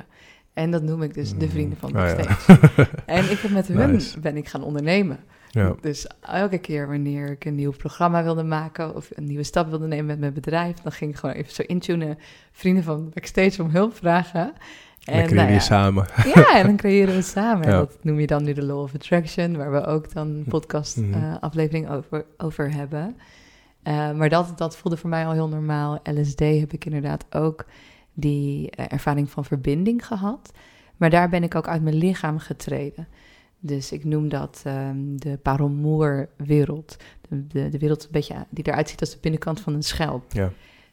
En 0.52 0.70
dat 0.70 0.82
noem 0.82 1.02
ik 1.02 1.14
dus 1.14 1.34
de 1.34 1.48
vrienden 1.48 1.78
van 1.78 1.94
Ah, 1.96 2.08
ja. 2.08 2.14
backstage. 2.16 2.88
En 3.06 3.30
ik 3.30 3.38
heb 3.38 3.50
met 3.50 3.66
hun 3.68 3.90
Nice. 3.92 4.20
ben 4.20 4.36
ik 4.36 4.48
gaan 4.48 4.62
ondernemen. 4.62 5.18
Ja. 5.50 5.74
Dus 5.80 6.06
elke 6.20 6.58
keer 6.58 6.86
wanneer 6.88 7.30
ik 7.30 7.44
een 7.44 7.54
nieuw 7.54 7.72
programma 7.72 8.22
wilde 8.22 8.42
maken 8.42 8.94
of 8.94 9.08
een 9.14 9.24
nieuwe 9.24 9.42
stap 9.42 9.68
wilde 9.68 9.86
nemen 9.86 10.06
met 10.06 10.18
mijn 10.18 10.32
bedrijf, 10.32 10.76
dan 10.76 10.92
ging 10.92 11.10
ik 11.10 11.16
gewoon 11.16 11.34
even 11.34 11.52
zo 11.54 11.62
intunen, 11.66 12.18
vrienden 12.52 12.84
van 12.84 13.10
backstage 13.14 13.62
om 13.62 13.70
hulp 13.70 13.96
vragen. 13.96 14.52
En 15.10 15.26
dan 15.26 15.34
nou 15.34 15.48
je 15.48 15.54
ja, 15.54 15.60
samen. 15.60 16.06
ja, 16.34 16.56
en 16.58 16.66
dan 16.66 16.76
creëren 16.76 17.14
we 17.14 17.22
samen. 17.22 17.68
Ja. 17.68 17.78
dat 17.78 17.96
noem 18.02 18.20
je 18.20 18.26
dan 18.26 18.44
nu 18.44 18.52
de 18.52 18.62
Law 18.64 18.80
of 18.80 18.94
Attraction, 18.94 19.56
waar 19.56 19.72
we 19.72 19.84
ook 19.84 20.12
dan 20.12 20.26
een 20.28 20.38
Mhm. 20.38 20.48
podcast-aflevering 20.48 21.90
over, 21.90 22.24
over 22.36 22.72
hebben. 22.72 23.16
Eh, 23.82 24.12
maar 24.12 24.28
dat, 24.28 24.58
dat 24.58 24.76
voelde 24.76 24.96
voor 24.98 25.10
mij 25.10 25.26
al 25.26 25.32
heel 25.32 25.48
normaal. 25.48 26.00
LSD 26.02 26.38
heb 26.38 26.72
ik 26.72 26.84
inderdaad 26.84 27.24
ook 27.34 27.64
die 28.14 28.70
eh, 28.70 28.84
ervaring 28.88 29.30
van 29.30 29.44
verbinding 29.44 30.06
gehad. 30.06 30.50
Maar 30.96 31.10
daar 31.10 31.28
ben 31.28 31.42
ik 31.42 31.54
ook 31.54 31.68
uit 31.68 31.82
mijn 31.82 31.94
lichaam 31.96 32.38
getreden. 32.38 33.08
Dus 33.60 33.92
ik 33.92 34.04
noem 34.04 34.28
dat 34.28 34.60
ehm, 34.64 34.96
de 35.16 35.36
paramour-wereld. 35.42 36.96
De, 37.28 37.46
de, 37.46 37.68
de 37.68 37.78
wereld 37.78 38.04
een 38.04 38.10
beetje, 38.10 38.46
die 38.50 38.66
eruit 38.68 38.88
ziet 38.88 39.00
als 39.00 39.10
de 39.10 39.18
binnenkant 39.20 39.60
van 39.60 39.74
een 39.74 39.82
schelp. 39.82 40.32
Ja. 40.32 40.50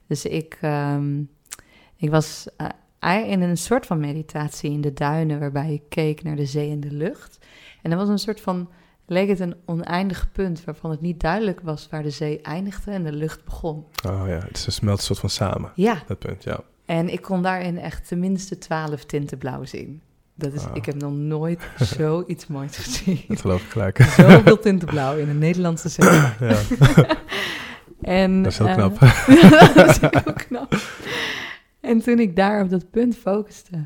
Dus 0.07 0.25
ik, 0.25 0.57
ehm, 0.61 1.21
ik 1.95 2.09
was 2.09 2.47
eh, 2.57 2.67
in 3.13 3.41
een 3.41 3.57
soort 3.57 3.85
van 3.85 3.99
meditatie 3.99 4.71
in 4.71 4.81
de 4.81 4.93
duinen, 4.93 5.39
waarbij 5.39 5.73
ik 5.73 5.81
keek 5.89 6.23
naar 6.23 6.35
de 6.35 6.45
zee 6.45 6.71
en 6.71 6.79
de 6.79 6.91
lucht. 6.91 7.37
En 7.81 7.91
er 7.91 7.97
was 7.97 8.09
een 8.09 8.17
soort 8.19 8.41
van, 8.41 8.69
leek 9.05 9.27
het 9.29 9.39
een 9.39 9.55
oneindig 9.65 10.31
punt 10.31 10.63
waarvan 10.63 10.91
het 10.91 11.01
niet 11.01 11.19
duidelijk 11.19 11.59
was 11.63 11.87
waar 11.91 12.03
de 12.03 12.09
zee 12.09 12.41
eindigde 12.41 12.91
en 12.91 13.03
de 13.03 13.11
lucht 13.11 13.43
begon. 13.43 13.85
Oh 14.07 14.23
ja, 14.27 14.39
het 14.47 14.57
is 14.57 14.65
een 14.65 14.71
smelt 14.71 15.01
soort 15.01 15.19
van 15.19 15.29
samen. 15.29 15.71
Ja, 15.75 16.03
Dat 16.07 16.19
punt, 16.19 16.43
ja. 16.43 16.59
en 16.85 17.09
ik 17.13 17.21
kon 17.21 17.41
daarin 17.41 17.77
echt 17.77 18.07
tenminste 18.07 18.57
twaalf 18.57 19.03
tinten 19.05 19.37
blauw 19.37 19.65
zien. 19.65 20.01
Dat 20.37 20.53
is, 20.53 20.63
Wauw. 20.63 20.75
ik 20.75 20.85
heb 20.85 20.95
nog 20.95 21.13
nooit 21.13 21.61
zoiets 21.97 22.47
moois 22.47 22.77
gezien. 22.77 23.19
Dat 23.27 23.41
geloof 23.41 23.63
ik 23.63 23.69
gelijk. 23.69 23.97
Zoveel 24.17 24.59
tinten 24.59 24.87
blauw 24.87 25.17
in 25.17 25.29
een 25.29 25.37
Nederlandse 25.37 25.89
zee. 25.89 26.09
ja. 26.09 26.31
En, 28.01 28.41
Dat 28.43 28.51
is 28.51 28.57
heel 28.57 28.67
eh, 28.67 28.73
knap. 28.75 28.99
dat 29.75 29.89
is 29.89 29.99
heel 29.99 30.33
knap. 30.33 30.75
En 31.85 32.01
toen 32.01 32.19
ik 32.19 32.35
daar 32.35 32.63
op 32.63 32.69
dat 32.69 32.89
punt 32.89 33.17
focuste, 33.17 33.85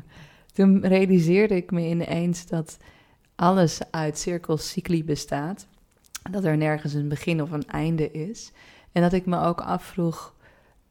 toen 0.52 0.86
realiseerde 0.86 1.56
ik 1.56 1.70
me 1.70 1.80
ineens 1.80 2.46
dat 2.46 2.78
alles 3.34 3.80
uit 3.90 4.18
cirkels 4.18 4.70
cycli 4.70 5.04
bestaat. 5.04 5.66
Dat 6.30 6.44
er 6.44 6.56
nergens 6.56 6.94
een 6.94 7.08
begin 7.08 7.42
of 7.42 7.50
een 7.50 7.66
einde 7.66 8.10
is. 8.10 8.52
En 8.92 9.02
dat 9.02 9.12
ik 9.12 9.26
me 9.26 9.40
ook 9.40 9.60
afvroeg, 9.60 10.34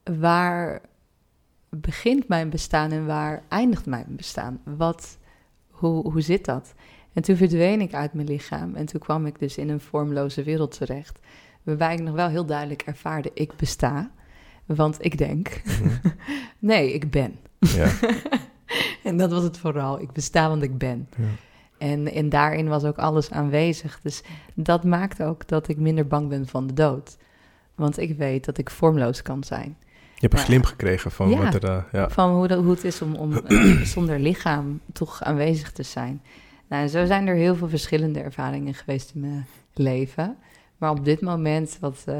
waar 0.03 0.81
begint 1.69 2.27
mijn 2.27 2.49
bestaan 2.49 2.91
en 2.91 3.05
waar 3.05 3.43
eindigt 3.47 3.85
mijn 3.85 4.15
bestaan? 4.15 4.61
Wat, 4.63 5.17
hoe, 5.69 6.11
hoe 6.11 6.21
zit 6.21 6.45
dat? 6.45 6.73
En 7.13 7.21
toen 7.21 7.35
verdween 7.35 7.81
ik 7.81 7.93
uit 7.93 8.13
mijn 8.13 8.27
lichaam 8.27 8.75
en 8.75 8.85
toen 8.85 8.99
kwam 8.99 9.25
ik 9.25 9.39
dus 9.39 9.57
in 9.57 9.69
een 9.69 9.79
vormloze 9.79 10.43
wereld 10.43 10.77
terecht. 10.77 11.19
Waarbij 11.63 11.93
ik 11.93 12.01
nog 12.01 12.15
wel 12.15 12.27
heel 12.27 12.45
duidelijk 12.45 12.81
ervaarde, 12.81 13.31
ik 13.33 13.55
besta, 13.55 14.11
want 14.75 15.05
ik 15.05 15.17
denk. 15.17 15.61
Mhm. 15.65 15.89
nee, 16.59 16.93
ik 16.93 17.11
ben. 17.11 17.35
Ja. 17.59 17.87
En 19.03 19.17
dat 19.17 19.31
was 19.31 19.43
het 19.43 19.57
vooral, 19.57 20.01
ik 20.01 20.11
besta 20.11 20.47
want 20.49 20.63
ik 20.63 20.77
ben. 20.77 21.09
Ja. 21.17 21.23
En, 21.77 22.11
en 22.13 22.29
daarin 22.29 22.67
was 22.67 22.83
ook 22.83 22.97
alles 22.97 23.31
aanwezig. 23.31 23.99
Dus 24.03 24.21
dat 24.53 24.83
maakt 24.83 25.23
ook 25.23 25.47
dat 25.47 25.67
ik 25.67 25.77
minder 25.77 26.07
bang 26.07 26.29
ben 26.29 26.47
van 26.47 26.67
de 26.67 26.73
dood. 26.73 27.17
Want 27.75 27.99
ik 27.99 28.17
weet 28.17 28.45
dat 28.45 28.57
ik 28.57 28.69
vormloos 28.69 29.21
kan 29.21 29.43
zijn. 29.43 29.77
Je 30.13 30.27
hebt 30.27 30.33
een 30.33 30.39
glimp 30.39 30.65
gekregen 30.65 31.11
van 31.11 31.29
Ja. 31.29 31.37
wat 31.37 31.53
er... 31.53 31.63
eh, 31.63 31.83
ja. 31.91 32.09
Van 32.09 32.31
hoe, 32.35 32.53
hoe 32.53 32.69
het 32.71 32.83
is 32.83 33.01
om, 33.01 33.15
om 33.15 33.33
eh, 33.33 33.81
zonder 33.95 34.19
lichaam 34.19 34.79
toch 34.93 35.23
aanwezig 35.23 35.71
te 35.71 35.83
zijn. 35.83 36.21
Nou, 36.69 36.83
en 36.83 36.89
zo 36.89 37.05
zijn 37.05 37.27
er 37.27 37.35
heel 37.35 37.55
veel 37.55 37.69
verschillende 37.69 38.19
ervaringen 38.19 38.73
geweest 38.73 39.11
in 39.13 39.21
mijn 39.21 39.45
leven. 39.73 40.37
Maar 40.77 40.91
op 40.91 41.05
dit 41.05 41.21
moment, 41.21 41.77
wat, 41.79 42.03
eh, 42.05 42.15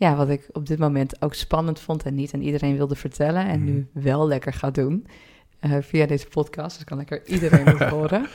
ja, 0.00 0.16
wat 0.16 0.28
ik 0.28 0.48
op 0.52 0.66
dit 0.66 0.78
moment 0.78 1.22
ook 1.22 1.34
spannend 1.34 1.80
vond 1.80 2.02
en 2.02 2.14
niet 2.14 2.34
aan 2.34 2.40
iedereen 2.40 2.76
wilde 2.76 2.94
vertellen. 2.94 3.46
En 3.46 3.64
nu 3.64 3.88
wel 3.92 4.26
lekker 4.26 4.52
ga 4.52 4.70
doen 4.70 5.06
eh, 5.58 5.76
via 5.80 6.06
deze 6.06 6.28
podcast. 6.28 6.76
Dus 6.76 6.84
kan 6.84 6.96
lekker 6.96 7.26
iedereen 7.26 7.66
het 7.66 7.88
horen. 7.98 8.26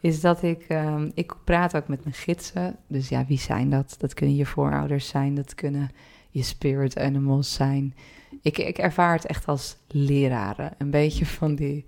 Is 0.00 0.20
dat 0.20 0.42
ik, 0.42 0.64
ehm, 0.68 1.10
ik 1.14 1.34
praat 1.44 1.76
ook 1.76 1.88
met 1.88 2.04
mijn 2.04 2.14
gidsen. 2.14 2.76
Dus 2.86 3.08
ja, 3.08 3.24
wie 3.26 3.38
zijn 3.38 3.70
dat? 3.70 3.94
Dat 3.98 4.14
kunnen 4.14 4.36
je 4.36 4.46
voorouders 4.46 5.08
zijn, 5.08 5.34
dat 5.34 5.54
kunnen 5.54 5.90
je 6.30 6.42
spirit 6.42 6.98
animals 6.98 7.54
zijn. 7.54 7.94
Ik, 8.42 8.58
ik 8.58 8.78
ervaar 8.78 9.14
het 9.14 9.26
echt 9.26 9.46
als 9.46 9.76
leraren. 9.88 10.74
Een 10.78 10.90
beetje 10.90 11.26
van 11.26 11.54
die 11.54 11.84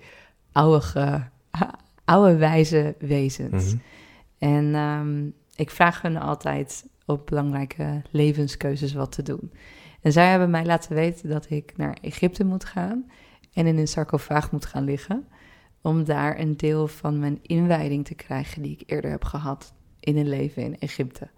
oude, 0.53 1.23
oude 2.05 2.37
wijze 2.37 2.95
wezens. 2.99 3.75
Mhm. 3.75 3.83
En 4.39 4.75
ehm, 4.75 5.27
ik 5.57 5.71
vraag 5.71 6.03
hun 6.03 6.17
altijd 6.17 6.85
op 7.07 7.27
belangrijke 7.27 8.03
levenskeuzes 8.11 8.93
wat 8.93 9.13
te 9.13 9.23
doen. 9.23 9.53
En 10.01 10.13
zij 10.13 10.31
hebben 10.31 10.51
mij 10.51 10.65
laten 10.65 10.95
weten 10.95 11.29
dat 11.29 11.51
ik 11.51 11.77
naar 11.77 11.99
Egypte 12.01 12.45
moet 12.45 12.65
gaan 12.65 13.11
en 13.53 13.67
in 13.67 13.79
een 13.79 13.89
sarcofaag 13.89 14.51
moet 14.51 14.67
gaan 14.67 14.85
liggen. 14.85 15.29
Om 15.83 16.05
daar 16.05 16.39
een 16.39 16.57
deel 16.57 16.89
van 16.89 17.19
mijn 17.19 17.39
inwijding 17.43 18.05
te 18.05 18.15
krijgen 18.15 18.63
die 18.63 18.73
ik 18.73 18.91
eerder 18.91 19.11
heb 19.11 19.25
gehad 19.25 19.75
in 20.01 20.17
een 20.17 20.29
leven 20.29 20.63
in 20.63 20.79
Egypte. 20.79 21.31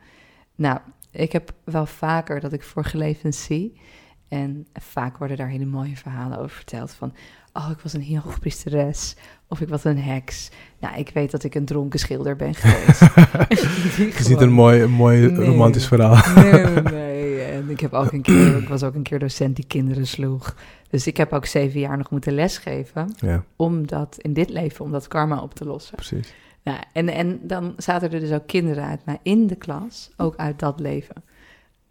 Nou, 0.54 0.78
ik 1.10 1.32
heb 1.32 1.52
wel 1.64 1.86
vaker 1.86 2.40
dat 2.40 2.52
ik 2.52 2.62
vorige 2.62 2.96
levens 2.96 3.44
zie. 3.44 3.80
En 4.28 4.66
vaak 4.72 5.18
worden 5.18 5.36
daar 5.36 5.48
hele 5.48 5.64
mooie 5.64 5.96
verhalen 5.96 6.38
over 6.38 6.56
verteld. 6.56 6.90
Van, 6.90 7.14
oh, 7.52 7.70
ik 7.70 7.78
was 7.78 7.92
een 7.92 8.00
heel 8.00 8.20
hoogpriesteres. 8.20 9.16
Of 9.48 9.60
ik 9.60 9.68
was 9.68 9.84
een 9.84 9.98
heks. 9.98 10.50
Nou, 10.80 10.96
ik 10.98 11.10
weet 11.14 11.30
dat 11.30 11.44
ik 11.44 11.54
een 11.54 11.64
dronken 11.64 11.98
schilder 11.98 12.36
ben 12.36 12.54
geweest. 12.58 13.00
Die 13.00 13.08
Het 13.48 13.58
is 13.98 13.98
niet 13.98 14.26
gewoon- 14.26 14.42
een 14.42 14.52
mooi, 14.52 14.82
een 14.82 14.90
mooi 14.90 15.30
Nee. 15.30 15.46
romantisch 15.46 15.86
verhaal. 15.86 16.34
Nee, 16.42 16.52
nee, 16.52 16.82
nee. 16.92 17.40
En 17.42 17.70
ik 17.70 17.80
heb 17.80 17.92
ook 17.92 18.12
een 18.12 18.22
keer, 18.22 18.56
ik 18.56 18.68
was 18.68 18.82
ook 18.82 18.94
een 18.94 19.02
keer 19.02 19.18
docent 19.18 19.56
die 19.56 19.66
kinderen 19.66 20.06
sloeg. 20.06 20.54
Dus 20.90 21.06
ik 21.06 21.16
heb 21.16 21.32
ook 21.32 21.46
zeven 21.46 21.80
jaar 21.80 21.96
nog 21.96 22.10
moeten 22.10 22.32
lesgeven. 22.32 23.14
Ja, 23.16 23.44
Om 23.56 23.86
dat 23.86 24.16
in 24.20 24.32
dit 24.32 24.50
leven, 24.50 24.84
om 24.84 24.90
dat 24.92 25.08
karma 25.08 25.40
op 25.42 25.54
te 25.54 25.64
lossen. 25.64 25.94
precies. 25.94 26.34
Nou, 26.62 26.78
en, 26.92 27.08
en 27.08 27.38
dan 27.42 27.74
zaten 27.76 28.12
er 28.12 28.20
dus 28.20 28.32
ook 28.32 28.46
kinderen 28.46 28.84
uit 28.84 29.04
mij 29.04 29.18
in 29.22 29.46
de 29.46 29.56
klas, 29.56 30.10
ook 30.16 30.36
uit 30.36 30.58
dat 30.58 30.80
leven. 30.80 31.14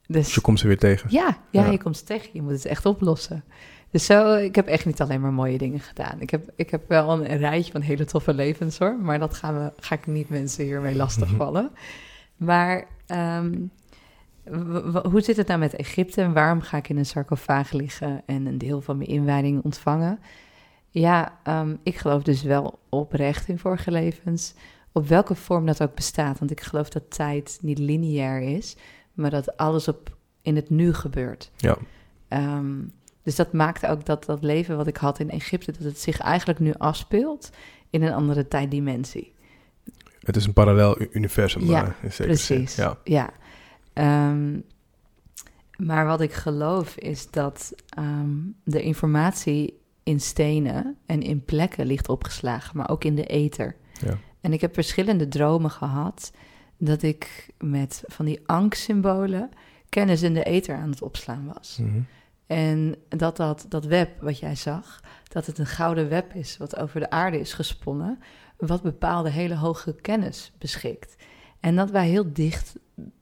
Dus 0.07 0.25
Dus 0.25 0.35
je 0.35 0.41
komt 0.41 0.59
ze 0.59 0.67
weer 0.67 0.77
tegen. 0.77 1.09
ja, 1.11 1.37
ja, 1.51 1.65
Ja. 1.65 1.71
je 1.71 1.77
komt 1.77 1.97
ze 1.97 2.03
tegen. 2.03 2.29
Je 2.33 2.41
moet 2.41 2.51
het 2.51 2.65
echt 2.65 2.85
oplossen. 2.85 3.43
Dus 3.95 4.05
zo, 4.05 4.35
ik 4.35 4.55
heb 4.55 4.67
echt 4.67 4.85
niet 4.85 5.01
alleen 5.01 5.21
maar 5.21 5.33
mooie 5.33 5.57
dingen 5.57 5.79
gedaan. 5.79 6.19
Ik 6.21 6.29
heb, 6.29 6.51
ik 6.55 6.69
heb 6.69 6.87
wel 6.87 7.11
een 7.11 7.37
rijtje 7.37 7.71
van 7.71 7.81
hele 7.81 8.05
toffe 8.05 8.33
levens 8.33 8.77
hoor. 8.77 8.95
Maar 8.99 9.19
dat 9.19 9.33
gaan 9.33 9.53
we, 9.53 9.71
ga 9.79 9.95
ik 9.95 10.07
niet 10.07 10.29
mensen 10.29 10.63
hiermee 10.65 10.95
lastigvallen. 10.95 11.71
Maar 12.35 12.87
ehm, 13.05 13.51
w- 14.43 14.91
w- 14.91 15.05
hoe 15.05 15.21
zit 15.21 15.37
het 15.37 15.47
nou 15.47 15.59
met 15.59 15.75
Egypte? 15.75 16.21
En 16.21 16.33
waarom 16.33 16.61
ga 16.61 16.77
ik 16.77 16.89
in 16.89 16.97
een 16.97 17.05
sarcofaag 17.05 17.71
liggen 17.71 18.21
en 18.25 18.45
een 18.45 18.57
deel 18.57 18.81
van 18.81 18.97
mijn 18.97 19.09
inwijding 19.09 19.63
ontvangen? 19.63 20.19
Ja, 20.89 21.39
ehm, 21.43 21.75
ik 21.83 21.97
geloof 21.97 22.23
dus 22.23 22.43
wel 22.43 22.79
oprecht 22.89 23.47
in 23.47 23.59
vorige 23.59 23.91
levens. 23.91 24.53
Op 24.91 25.07
welke 25.07 25.35
vorm 25.35 25.65
dat 25.65 25.81
ook 25.81 25.95
bestaat. 25.95 26.39
Want 26.39 26.51
ik 26.51 26.61
geloof 26.61 26.89
dat 26.89 27.15
tijd 27.15 27.57
niet 27.61 27.79
lineair 27.79 28.41
is, 28.41 28.75
maar 29.13 29.29
dat 29.29 29.57
alles 29.57 29.87
op, 29.87 30.17
in 30.41 30.55
het 30.55 30.69
nu 30.69 30.93
gebeurt. 30.93 31.51
Ja. 31.55 31.77
Ehm, 32.27 32.73
dus 33.25 33.35
dat 33.35 33.53
maakt 33.53 33.85
ook 33.85 34.05
dat 34.05 34.25
dat 34.25 34.43
leven 34.43 34.77
wat 34.77 34.87
ik 34.87 34.97
had 34.97 35.19
in 35.19 35.29
Egypte, 35.29 35.71
dat 35.71 35.83
het 35.83 35.99
zich 35.99 36.19
eigenlijk 36.19 36.59
nu 36.59 36.73
afspeelt 36.73 37.49
in 37.89 38.03
een 38.03 38.13
andere 38.13 38.47
tijddimensie. 38.47 39.33
Het 40.19 40.35
is 40.35 40.45
een 40.45 40.53
parallel 40.53 41.01
universum. 41.11 41.65
Ja, 41.65 41.83
eh, 41.83 41.91
in 42.01 42.11
zekere 42.11 42.35
zin. 42.35 42.57
Precies. 42.57 42.75
Ja. 42.75 42.97
Ja. 43.03 43.29
Ehm, 43.93 44.59
maar 45.77 46.05
wat 46.05 46.21
ik 46.21 46.33
geloof 46.33 46.95
is 46.95 47.31
dat 47.31 47.73
ehm, 47.89 48.33
de 48.63 48.81
informatie 48.81 49.79
in 50.03 50.19
stenen 50.19 50.97
en 51.05 51.21
in 51.21 51.45
plekken 51.45 51.85
ligt 51.85 52.09
opgeslagen, 52.09 52.77
maar 52.77 52.89
ook 52.89 53.03
in 53.03 53.15
de 53.15 53.25
ether. 53.25 53.75
Ja. 54.05 54.17
En 54.41 54.53
ik 54.53 54.61
heb 54.61 54.73
verschillende 54.73 55.27
dromen 55.27 55.71
gehad 55.71 56.31
dat 56.77 57.01
ik 57.01 57.49
met 57.57 58.03
van 58.05 58.25
die 58.25 58.39
angstsymbolen 58.45 59.49
kennis 59.89 60.21
in 60.21 60.33
de 60.33 60.43
ether 60.43 60.75
aan 60.75 60.89
het 60.89 61.01
opslaan 61.01 61.51
was. 61.53 61.77
Mhm. 61.81 61.99
En 62.47 62.95
dat, 63.09 63.37
dat 63.37 63.65
dat 63.69 63.85
web 63.85 64.21
wat 64.21 64.39
jij 64.39 64.55
zag, 64.55 64.99
dat 65.27 65.45
het 65.45 65.57
een 65.57 65.65
gouden 65.65 66.09
web 66.09 66.33
is 66.33 66.57
wat 66.57 66.79
over 66.79 66.99
de 66.99 67.09
aarde 67.09 67.39
is 67.39 67.53
gesponnen, 67.53 68.19
wat 68.57 68.81
bepaalde 68.81 69.29
hele 69.29 69.55
hoge 69.55 69.95
kennis 70.01 70.51
beschikt. 70.57 71.15
En 71.59 71.75
dat 71.75 71.91
wij 71.91 72.07
heel 72.07 72.33
dicht 72.33 72.75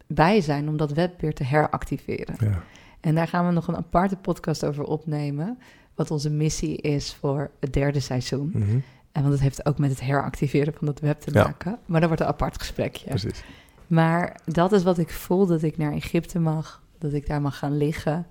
bij 0.07 0.41
zijn 0.41 0.69
om 0.69 0.77
dat 0.77 0.91
web 0.91 1.21
weer 1.21 1.33
te 1.33 1.43
heractiveren. 1.43 2.35
Ja. 2.39 2.63
En 2.99 3.15
daar 3.15 3.27
gaan 3.27 3.45
we 3.45 3.51
nog 3.51 3.67
een 3.67 3.75
aparte 3.75 4.15
podcast 4.15 4.65
over 4.65 4.83
opnemen, 4.83 5.57
wat 5.95 6.11
onze 6.11 6.29
missie 6.29 6.77
is 6.77 7.13
voor 7.13 7.51
het 7.59 7.73
derde 7.73 7.99
seizoen. 7.99 8.51
Mhm. 8.53 8.77
En 9.11 9.21
want 9.21 9.33
het 9.33 9.41
heeft 9.41 9.65
ook 9.65 9.77
met 9.77 9.89
het 9.89 10.01
heractiveren 10.01 10.73
van 10.73 10.85
dat 10.87 10.99
web 10.99 11.19
te 11.21 11.33
Ja. 11.33 11.43
maken. 11.43 11.79
Maar 11.85 11.99
dat 11.99 12.09
wordt 12.09 12.23
een 12.23 12.29
apart 12.29 12.57
gesprekje. 12.57 13.09
Precies. 13.09 13.43
Maar 13.87 14.39
dat 14.45 14.71
is 14.71 14.83
wat 14.83 14.97
ik 14.97 15.09
voel, 15.09 15.45
dat 15.45 15.61
ik 15.61 15.77
naar 15.77 15.93
Egypte 15.93 16.39
mag, 16.39 16.83
dat 16.97 17.13
ik 17.13 17.27
daar 17.27 17.41
mag 17.41 17.57
gaan 17.57 17.77
liggen. 17.77 18.27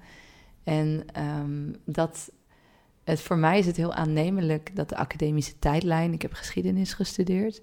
En 0.64 1.05
ehm, 1.12 1.72
dat 1.85 2.33
het, 3.05 3.20
voor 3.20 3.38
mij 3.38 3.59
is 3.59 3.66
het 3.66 3.77
heel 3.77 3.92
aannemelijk 3.92 4.77
dat 4.77 4.88
de 4.88 4.96
academische 4.96 5.59
tijdlijn, 5.59 6.12
ik 6.12 6.22
heb 6.22 6.33
geschiedenis 6.33 6.94
gestudeerd, 6.94 7.62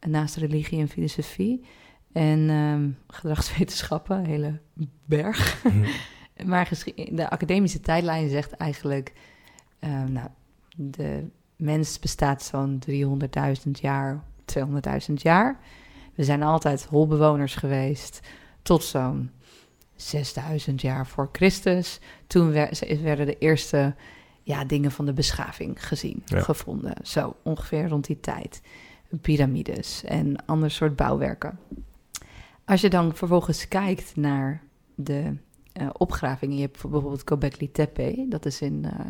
naast 0.00 0.36
religie 0.36 0.80
en 0.80 0.88
filosofie 0.88 1.64
en 2.12 2.50
ehm, 2.50 2.90
gedragswetenschappen, 3.06 4.18
een 4.18 4.26
hele 4.26 4.60
berg. 5.04 5.64
Mhm. 5.64 5.88
Maar 6.44 6.70
de 7.10 7.30
academische 7.30 7.80
tijdlijn 7.80 8.28
zegt 8.28 8.52
eigenlijk, 8.52 9.12
ehm, 9.78 10.12
nou, 10.12 10.28
de 10.76 11.28
mens 11.56 11.98
bestaat 11.98 12.42
zo'n 12.42 12.78
300.000 12.78 13.80
jaar, 13.80 14.22
200.000 14.44 15.12
jaar. 15.14 15.60
We 16.14 16.24
zijn 16.24 16.42
altijd 16.42 16.84
holbewoners 16.84 17.54
geweest 17.54 18.20
tot 18.62 18.84
zo'n 18.84 19.30
6000 20.02 20.80
jaar 20.80 21.06
voor 21.06 21.28
Christus. 21.32 22.00
Toen 22.26 22.50
wer- 22.52 22.78
werden 23.02 23.26
de 23.26 23.38
eerste 23.38 23.94
ja, 24.42 24.64
dingen 24.64 24.90
van 24.90 25.06
de 25.06 25.12
beschaving 25.12 25.86
gezien, 25.86 26.22
Ja. 26.24 26.40
gevonden. 26.40 26.94
Zo 27.02 27.34
ongeveer 27.42 27.88
rond 27.88 28.06
die 28.06 28.20
tijd. 28.20 28.60
Piramides 29.20 30.04
en 30.04 30.46
ander 30.46 30.70
soort 30.70 30.96
bouwwerken. 30.96 31.58
Als 32.64 32.80
je 32.80 32.88
dan 32.90 33.14
vervolgens 33.14 33.68
kijkt 33.68 34.16
naar 34.16 34.62
de 34.94 35.36
eh, 35.72 35.88
opgravingen. 35.92 36.56
Je 36.56 36.62
hebt 36.62 36.82
bijvoorbeeld 36.82 37.24
Göbekli 37.34 37.70
Tepe, 37.72 38.26
dat 38.28 38.46
is 38.46 38.60
in, 38.60 38.84
eh, 38.84 39.06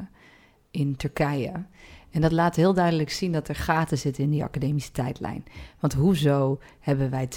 in 0.70 0.96
Turkije. 0.96 1.52
En 2.10 2.20
dat 2.20 2.32
laat 2.32 2.56
heel 2.56 2.74
duidelijk 2.74 3.10
zien 3.10 3.32
dat 3.32 3.48
er 3.48 3.54
gaten 3.54 3.98
zitten 3.98 4.22
in 4.24 4.30
die 4.30 4.44
academische 4.44 4.90
tijdlijn. 4.92 5.44
Want 5.80 5.92
hoezo 5.92 6.58
hebben 6.80 7.10
wij 7.10 7.28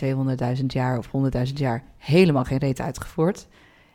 200.000 0.60 0.66
jaar 0.68 0.98
of 0.98 1.08
100.000 1.48 1.54
jaar 1.54 1.84
helemaal 1.98 2.44
geen 2.44 2.58
reet 2.58 2.82
uitgevoerd? 2.82 3.48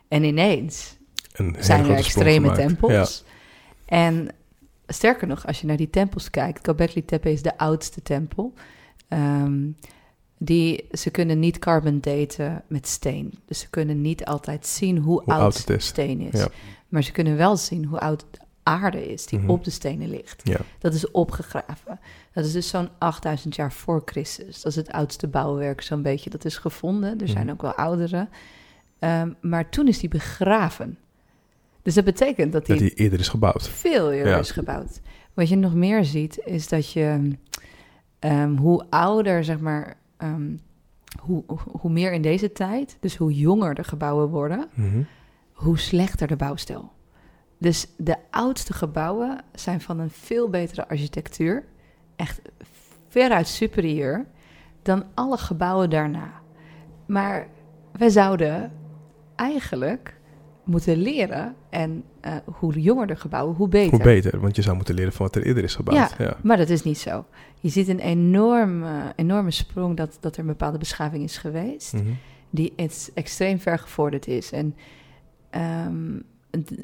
En 0.07 0.23
ineens 0.23 0.97
Een 1.33 1.55
zijn 1.59 1.85
er 1.85 1.95
extreme 1.95 2.51
tempels. 2.51 3.23
En 3.85 4.27
sterker 4.87 5.27
nog, 5.27 5.47
als 5.47 5.61
je 5.61 5.67
naar 5.67 5.77
die 5.77 5.89
tempels 5.89 6.29
kijkt, 6.29 6.69
Göbekli 6.69 7.05
Tepe 7.05 7.31
is 7.31 7.41
de 7.41 7.57
oudste 7.57 8.01
tempel. 8.01 8.53
Ehm, 9.07 9.59
Die, 10.39 10.87
ze 10.91 11.09
kunnen 11.09 11.39
niet 11.39 11.59
carbon 11.59 11.99
daten 11.99 12.63
met 12.67 12.87
steen. 12.87 13.33
Dus 13.45 13.59
ze 13.59 13.69
kunnen 13.69 14.01
niet 14.01 14.25
altijd 14.25 14.67
zien 14.67 14.97
hoe, 14.97 15.21
Hoe 15.23 15.33
oud, 15.33 15.41
oud 15.41 15.57
het 15.57 15.69
is. 15.69 15.85
steen 15.85 16.19
is. 16.21 16.39
Ja. 16.39 16.47
Maar 16.89 17.03
ze 17.03 17.11
kunnen 17.11 17.37
wel 17.37 17.57
zien 17.57 17.85
hoe 17.85 17.99
oud 17.99 18.25
aarde 18.67 19.11
is 19.11 19.25
die 19.25 19.39
Mhm. 19.39 19.49
op 19.49 19.63
de 19.63 19.69
stenen 19.69 20.09
ligt. 20.09 20.41
Ja. 20.43 20.57
Dat 20.79 20.93
is 20.93 21.11
opgegraven. 21.11 21.99
Dat 22.33 22.45
is 22.45 22.51
dus 22.51 22.67
zo'n 22.69 22.89
8000 22.97 23.55
jaar 23.55 23.71
voor 23.73 24.01
Christus. 24.05 24.61
Dat 24.61 24.71
is 24.71 24.75
het 24.75 24.91
oudste 24.91 25.27
bouwwerk 25.27 25.81
zo'n 25.81 26.01
beetje. 26.01 26.29
Dat 26.29 26.45
is 26.45 26.57
gevonden. 26.57 27.19
Er 27.21 27.27
zijn 27.27 27.43
Mhm. 27.43 27.53
ook 27.53 27.61
wel 27.61 27.73
oudere. 27.73 28.27
Ehm, 28.99 29.31
maar 29.41 29.69
toen 29.69 29.87
is 29.87 29.99
die 29.99 30.09
begraven. 30.09 30.97
Dus 31.81 31.93
dat 31.93 32.03
betekent 32.05 32.51
dat 32.51 32.65
Dat 32.65 32.77
die 32.77 32.87
die 32.89 32.97
eerder 32.97 33.19
is 33.19 33.27
gebouwd. 33.27 33.67
veel 33.69 34.11
eerder 34.11 34.31
Ja. 34.33 34.39
is 34.39 34.51
gebouwd. 34.51 34.99
Wat 35.33 35.49
je 35.49 35.55
nog 35.55 35.73
meer 35.73 36.05
ziet, 36.05 36.41
is 36.45 36.67
dat 36.67 36.91
je 36.91 37.31
ehm, 38.19 38.55
hoe 38.55 38.85
ouder, 38.89 39.43
zeg 39.43 39.59
maar, 39.59 39.97
ehm, 40.17 40.55
hoe, 41.21 41.43
hoe- 41.47 41.59
hoe 41.79 41.91
meer 41.91 42.13
in 42.13 42.21
deze 42.21 42.51
tijd, 42.51 42.97
dus 42.99 43.15
hoe 43.15 43.33
jonger 43.33 43.75
de 43.75 43.83
gebouwen 43.83 44.29
worden, 44.29 44.67
Mhm. 44.73 45.01
hoe 45.53 45.79
slechter 45.79 46.27
de 46.27 46.35
bouwstijl. 46.35 46.91
Dus 47.57 47.87
de 47.97 48.15
oudste 48.31 48.73
gebouwen 48.73 49.41
zijn 49.53 49.81
van 49.81 49.99
een 49.99 50.09
veel 50.09 50.49
betere 50.49 50.87
architectuur, 50.87 51.63
echt 52.15 52.41
veruit 53.09 53.47
superieur 53.47 54.25
dan 54.81 55.03
alle 55.13 55.37
gebouwen 55.37 55.89
daarna. 55.89 56.31
Maar 57.05 57.47
wij 57.91 58.09
zouden 58.09 58.71
eigenlijk 59.35 60.15
moeten 60.63 60.97
leren 60.97 61.55
en 61.69 62.03
eh, 62.21 62.35
hoe 62.45 62.81
jonger 62.81 63.07
de 63.07 63.15
gebouwen, 63.15 63.55
hoe 63.55 63.67
beter. 63.67 63.89
Hoe 63.91 64.03
beter, 64.03 64.39
want 64.39 64.55
je 64.55 64.61
zou 64.61 64.75
moeten 64.75 64.95
leren 64.95 65.13
van 65.13 65.25
wat 65.25 65.35
er 65.35 65.43
eerder 65.43 65.63
is 65.63 65.75
gebouwd. 65.75 65.97
Ja, 66.17 66.25
Ja. 66.25 66.37
maar 66.43 66.57
dat 66.57 66.69
is 66.69 66.83
niet 66.83 66.97
zo. 66.97 67.25
Je 67.59 67.69
ziet 67.69 67.87
een 67.87 67.99
enorme, 67.99 69.13
enorme 69.15 69.51
sprong 69.51 69.97
dat, 69.97 70.17
dat 70.19 70.33
er 70.35 70.39
een 70.41 70.45
bepaalde 70.47 70.77
beschaving 70.77 71.23
is 71.23 71.37
geweest, 71.37 71.93
Mhm. 71.93 72.03
die 72.49 72.73
extreem 73.13 73.59
ver 73.59 73.79
gevorderd 73.79 74.27
is. 74.27 74.51
En 74.51 74.75
ehm, 75.49 76.19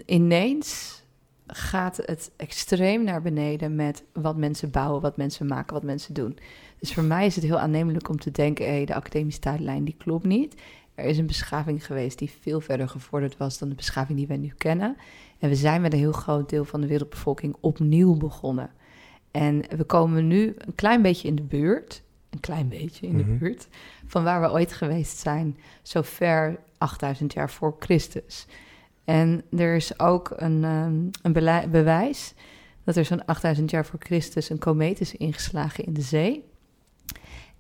ineens 0.06 1.02
gaat 1.48 1.98
het 1.98 2.32
extreem 2.36 3.04
naar 3.04 3.22
beneden 3.22 3.76
met 3.76 4.04
wat 4.14 4.38
mensen 4.38 4.72
bouwen, 4.72 5.02
wat 5.02 5.18
mensen 5.18 5.48
maken, 5.48 5.74
wat 5.74 5.84
mensen 5.84 6.14
doen. 6.14 6.38
Dus 6.80 6.94
voor 6.94 7.04
mij 7.04 7.26
is 7.26 7.36
het 7.36 7.44
heel 7.44 7.60
aannemelijk 7.60 8.10
om 8.10 8.20
te 8.20 8.32
denken, 8.32 8.66
hé, 8.74 8.86
de 8.86 8.96
academische 8.96 9.40
tijdlijn 9.40 9.84
die 9.84 9.96
klopt 9.98 10.26
niet. 10.26 10.56
Er 10.96 11.06
is 11.06 11.18
een 11.18 11.26
beschaving 11.28 11.86
geweest 11.86 12.18
die 12.20 12.32
veel 12.42 12.62
verder 12.62 12.90
gevorderd 12.90 13.38
was 13.38 13.58
dan 13.58 13.70
de 13.70 13.76
beschaving 13.76 14.18
die 14.18 14.28
wij 14.28 14.38
nu 14.38 14.54
kennen. 14.58 14.98
En 15.40 15.50
we 15.50 15.56
zijn 15.56 15.82
met 15.82 15.94
een 15.94 16.00
heel 16.00 16.12
groot 16.12 16.50
deel 16.50 16.66
van 16.66 16.82
de 16.82 16.88
wereldbevolking 16.88 17.56
opnieuw 17.60 18.18
begonnen. 18.18 18.70
En 19.32 19.64
we 19.78 19.84
komen 19.84 20.28
nu 20.28 20.54
een 20.58 20.76
klein 20.76 21.02
beetje 21.02 21.28
in 21.28 21.36
de 21.36 21.42
buurt, 21.44 22.02
een 22.30 22.40
klein 22.40 22.68
beetje 22.68 23.08
in 23.08 23.18
de 23.18 23.24
Mhm. 23.24 23.38
buurt, 23.38 23.68
van 24.06 24.24
waar 24.24 24.42
we 24.42 24.52
ooit 24.52 24.74
geweest 24.74 25.18
zijn, 25.18 25.58
zo 25.82 26.02
ver 26.02 26.60
8000 26.78 27.34
jaar 27.34 27.50
voor 27.50 27.76
Christus. 27.80 28.46
En 29.06 29.44
er 29.58 29.76
is 29.76 30.00
ook 30.00 30.34
een, 30.36 30.64
ehm, 30.64 30.94
een 31.22 31.70
bewijs 31.72 32.34
dat 32.84 32.96
er 32.96 33.06
zo'n 33.06 33.26
8000 33.26 33.72
jaar 33.72 33.86
voor 33.86 34.00
Christus 34.00 34.50
een 34.50 34.58
komeet 34.58 35.00
is 35.00 35.16
ingeslagen 35.16 35.84
in 35.86 35.94
de 35.94 36.02
zee. 36.02 36.44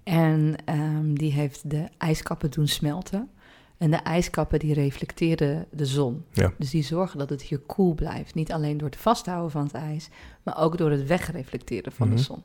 En 0.04 0.56
ehm, 0.66 1.14
die 1.14 1.32
heeft 1.32 1.70
de 1.70 1.88
ijskappen 1.98 2.52
doen 2.52 2.68
smelten. 2.68 3.30
En 3.78 3.92
de 3.92 3.98
ijskappen 3.98 4.60
die 4.60 4.74
reflecteren 4.74 5.66
de 5.72 5.86
zon. 5.86 6.26
Ja. 6.32 6.54
Dus 6.58 6.70
die 6.70 6.84
zorgen 6.84 7.20
dat 7.20 7.30
het 7.30 7.42
hier 7.42 7.60
koel 7.60 7.94
blijft. 7.94 8.36
Niet 8.36 8.52
alleen 8.52 8.78
door 8.78 8.90
het 8.90 8.98
vasthouden 9.00 9.52
van 9.52 9.64
het 9.64 9.74
ijs, 9.74 10.10
maar 10.44 10.58
ook 10.58 10.78
door 10.78 10.92
het 10.92 11.08
wegreflecteren 11.08 11.92
van 11.92 12.08
Mhm. 12.08 12.16
de 12.16 12.22
zon. 12.22 12.44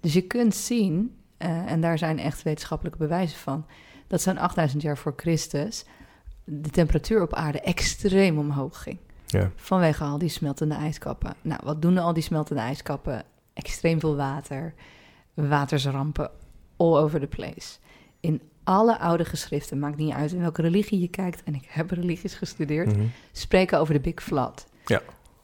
Dus 0.00 0.12
je 0.12 0.20
kunt 0.20 0.54
zien, 0.54 1.14
eh, 1.36 1.70
en 1.72 1.80
daar 1.80 1.98
zijn 1.98 2.18
echt 2.18 2.42
wetenschappelijke 2.42 2.98
bewijzen 2.98 3.38
van, 3.38 3.66
dat 4.06 4.22
zo'n 4.22 4.38
8000 4.38 4.82
jaar 4.82 4.98
voor 4.98 5.12
Christus 5.16 5.84
de 6.50 6.70
temperatuur 6.70 7.22
op 7.22 7.34
aarde 7.34 7.60
extreem 7.60 8.38
omhoog 8.38 8.82
ging. 8.82 8.98
Ja. 9.26 9.50
Vanwege 9.56 10.04
al 10.04 10.18
die 10.18 10.28
smeltende 10.28 10.74
ijskappen. 10.74 11.34
Nou, 11.42 11.60
wat 11.64 11.82
doen 11.82 11.98
al 11.98 12.12
die 12.12 12.22
smeltende 12.22 12.62
ijskappen? 12.62 13.22
Extreem 13.52 14.00
veel 14.00 14.16
water, 14.16 14.74
watersrampen, 15.34 16.30
all 16.76 16.96
over 16.96 17.20
the 17.20 17.26
place. 17.26 17.78
In 18.20 18.40
alle 18.64 18.98
oude 18.98 19.24
geschriften, 19.24 19.78
maakt 19.78 19.96
niet 19.96 20.12
uit 20.14 20.32
in 20.32 20.40
welke 20.40 20.62
religie 20.62 21.00
je 21.00 21.08
kijkt, 21.08 21.42
en 21.42 21.54
ik 21.54 21.64
heb 21.68 21.90
religies 22.00 22.34
gestudeerd, 22.34 22.96
Mhm. 22.96 23.06
spreken 23.32 23.78
over 23.78 23.94
de 23.94 24.00
Big 24.00 24.22
Flood. 24.22 24.66
Ja. 24.86 25.00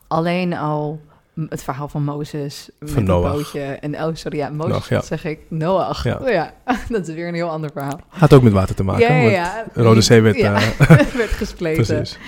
Alleen 0.09 0.53
al 0.55 1.01
het 1.49 1.62
verhaal 1.62 1.88
van 1.88 2.05
Mozes 2.05 2.70
met 2.79 2.97
een 2.97 3.05
bootje. 3.05 3.61
En 3.61 3.94
oh, 3.94 4.14
sorry, 4.14 4.38
ja, 4.38 4.49
Mozes, 4.49 4.88
ja. 4.88 5.03
zeg 5.03 5.25
ik? 5.25 5.40
Noach. 5.49 6.05
Ja. 6.05 6.18
Oh 6.23 6.29
ja, 6.29 6.55
dat 6.88 7.09
is 7.09 7.14
weer 7.14 7.29
een 7.29 7.35
heel 7.35 7.51
ander 7.51 7.70
verhaal. 7.70 8.01
Had 8.09 8.33
ook 8.33 8.42
met 8.42 8.53
water 8.53 8.75
te 8.75 8.85
maken. 8.85 9.14
ja, 9.14 9.31
ja, 9.31 9.66
Rode 9.73 10.01
Zee 10.01 10.20
werd... 10.20 10.37
Eh, 10.37 10.68
werd 11.14 11.31
gespleten. 11.31 11.85
precies. 11.85 12.18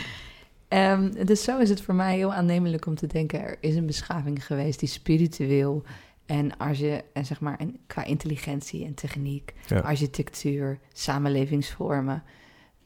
Ehm, 0.68 1.24
dus 1.24 1.42
zo 1.42 1.58
is 1.58 1.68
het 1.68 1.82
voor 1.82 1.94
mij 1.94 2.16
heel 2.16 2.32
aannemelijk 2.32 2.86
om 2.86 2.94
te 2.94 3.06
denken... 3.06 3.40
er 3.40 3.56
is 3.60 3.74
een 3.74 3.86
beschaving 3.86 4.46
geweest 4.46 4.78
die 4.78 4.88
spiritueel... 4.88 5.82
en, 6.26 6.56
als 6.56 6.78
je, 6.78 7.04
en 7.12 7.24
zeg 7.24 7.40
maar, 7.40 7.56
en 7.58 7.76
qua 7.86 8.04
intelligentie 8.04 8.84
en 8.84 8.94
techniek... 8.94 9.54
Architectuur, 9.82 10.78
samenlevingsvormen... 10.92 12.22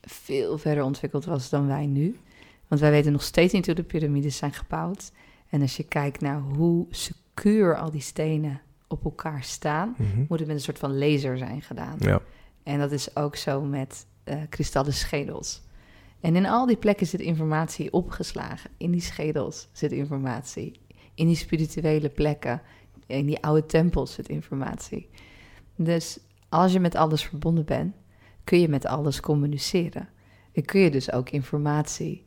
veel 0.03 0.59
verder 0.59 0.85
ontwikkeld 0.85 1.25
was 1.25 1.51
dan 1.51 1.67
wij 1.67 1.87
nu. 1.87 2.21
Want 2.69 2.81
wij 2.81 2.91
weten 2.91 3.13
nog 3.13 3.23
steeds 3.23 3.53
niet 3.53 3.67
hoe 3.67 3.75
de 3.75 3.83
piramides 3.83 4.37
zijn 4.37 4.53
gebouwd. 4.53 5.11
En 5.51 5.61
als 5.61 5.77
je 5.77 5.83
kijkt 5.85 6.21
naar 6.21 6.41
hoe 6.41 6.87
secuur 6.91 7.77
al 7.77 7.91
die 7.91 8.01
stenen 8.01 8.61
op 8.89 9.05
elkaar 9.05 9.43
staan... 9.43 9.95
Mhm. 9.99 10.25
moet 10.29 10.39
het 10.39 10.49
met 10.49 10.57
een 10.57 10.63
soort 10.63 10.79
van 10.79 10.99
laser 10.99 11.39
zijn 11.39 11.63
gedaan. 11.63 11.97
Ja. 11.99 12.21
En 12.63 12.79
dat 12.79 12.93
is 12.93 13.17
ook 13.17 13.37
zo 13.37 13.61
met 13.61 14.07
eh, 14.25 14.37
kristallen 14.49 14.93
schedels. 14.93 15.63
En 16.21 16.37
in 16.37 16.47
al 16.47 16.67
die 16.67 16.77
plekken 16.77 17.07
zit 17.07 17.21
informatie 17.21 17.93
opgeslagen. 17.93 18.71
In 18.77 18.91
die 18.91 19.01
schedels 19.01 19.69
zit 19.73 19.93
informatie. 19.93 20.81
In 21.15 21.27
die 21.27 21.37
spirituele 21.37 22.09
plekken, 22.09 22.63
in 23.07 23.27
die 23.27 23.43
oude 23.43 23.67
tempels 23.67 24.13
zit 24.13 24.29
informatie. 24.29 25.09
Dus 25.77 26.19
als 26.49 26.73
je 26.73 26.81
met 26.81 26.95
alles 26.95 27.25
verbonden 27.25 27.65
bent, 27.65 27.95
kun 28.45 28.61
je 28.61 28.69
met 28.69 28.87
alles 28.87 29.21
communiceren. 29.21 30.09
En 30.53 30.65
kun 30.65 30.81
je 30.81 30.91
dus 30.91 31.13
ook 31.13 31.31
informatie 31.31 32.27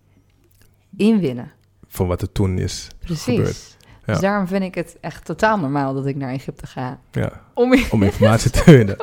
inwinnen. 0.97 1.51
Van 1.93 2.07
wat 2.07 2.21
er 2.21 2.31
toen 2.31 2.57
is 2.57 2.87
Precies. 2.99 3.23
gebeurd. 3.35 3.77
Ja. 4.05 4.13
Dus 4.13 4.19
daarom 4.21 4.47
vind 4.47 4.63
ik 4.63 4.75
het 4.75 4.97
echt 5.01 5.25
totaal 5.25 5.57
normaal 5.59 5.93
dat 5.93 6.05
ik 6.05 6.15
naar 6.15 6.31
Egypte 6.33 6.67
ga. 6.67 6.99
Ja. 7.11 7.41
Om, 7.53 7.75
Om 7.91 8.03
informatie 8.11 8.51
te 8.51 8.95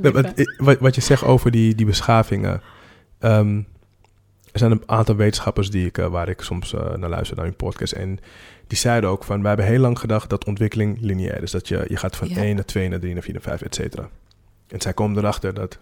Nee, 0.00 0.12
wat, 0.12 0.32
wat, 0.56 0.78
wat 0.78 0.94
je 0.94 1.00
zegt 1.00 1.22
over 1.22 1.50
die, 1.50 1.74
die 1.74 1.86
beschavingen. 1.86 2.62
ehm, 3.18 3.56
er 4.52 4.58
zijn 4.58 4.70
een 4.70 4.82
aantal 4.86 5.16
wetenschappers 5.16 5.70
die 5.70 5.86
ik, 5.86 5.98
eh, 5.98 6.06
waar 6.06 6.28
ik 6.28 6.40
soms 6.40 6.72
eh, 6.74 6.94
naar 6.94 7.10
luister, 7.10 7.36
naar 7.36 7.44
hun 7.44 7.56
podcast. 7.56 7.92
En 7.92 8.18
die 8.66 8.78
zeiden 8.78 9.10
ook 9.10 9.24
van, 9.24 9.38
wij 9.40 9.48
hebben 9.48 9.66
heel 9.66 9.78
lang 9.80 9.98
gedacht 9.98 10.30
dat 10.30 10.44
ontwikkeling 10.44 10.98
lineair 11.00 11.42
is. 11.42 11.50
Dat 11.50 11.68
je, 11.68 11.84
je 11.88 11.96
gaat 11.96 12.16
van 12.16 12.28
Ja. 12.28 12.36
1 12.36 12.54
naar 12.54 12.64
2 12.64 12.88
naar 12.88 12.98
3 13.00 13.12
naar 13.14 13.22
4 13.22 13.32
naar 13.32 13.42
5, 13.42 13.62
et 13.62 13.74
cetera. 13.74 14.08
En 14.68 14.80
zij 14.80 14.92
komen 14.92 15.18
erachter 15.18 15.54
dat 15.54 15.78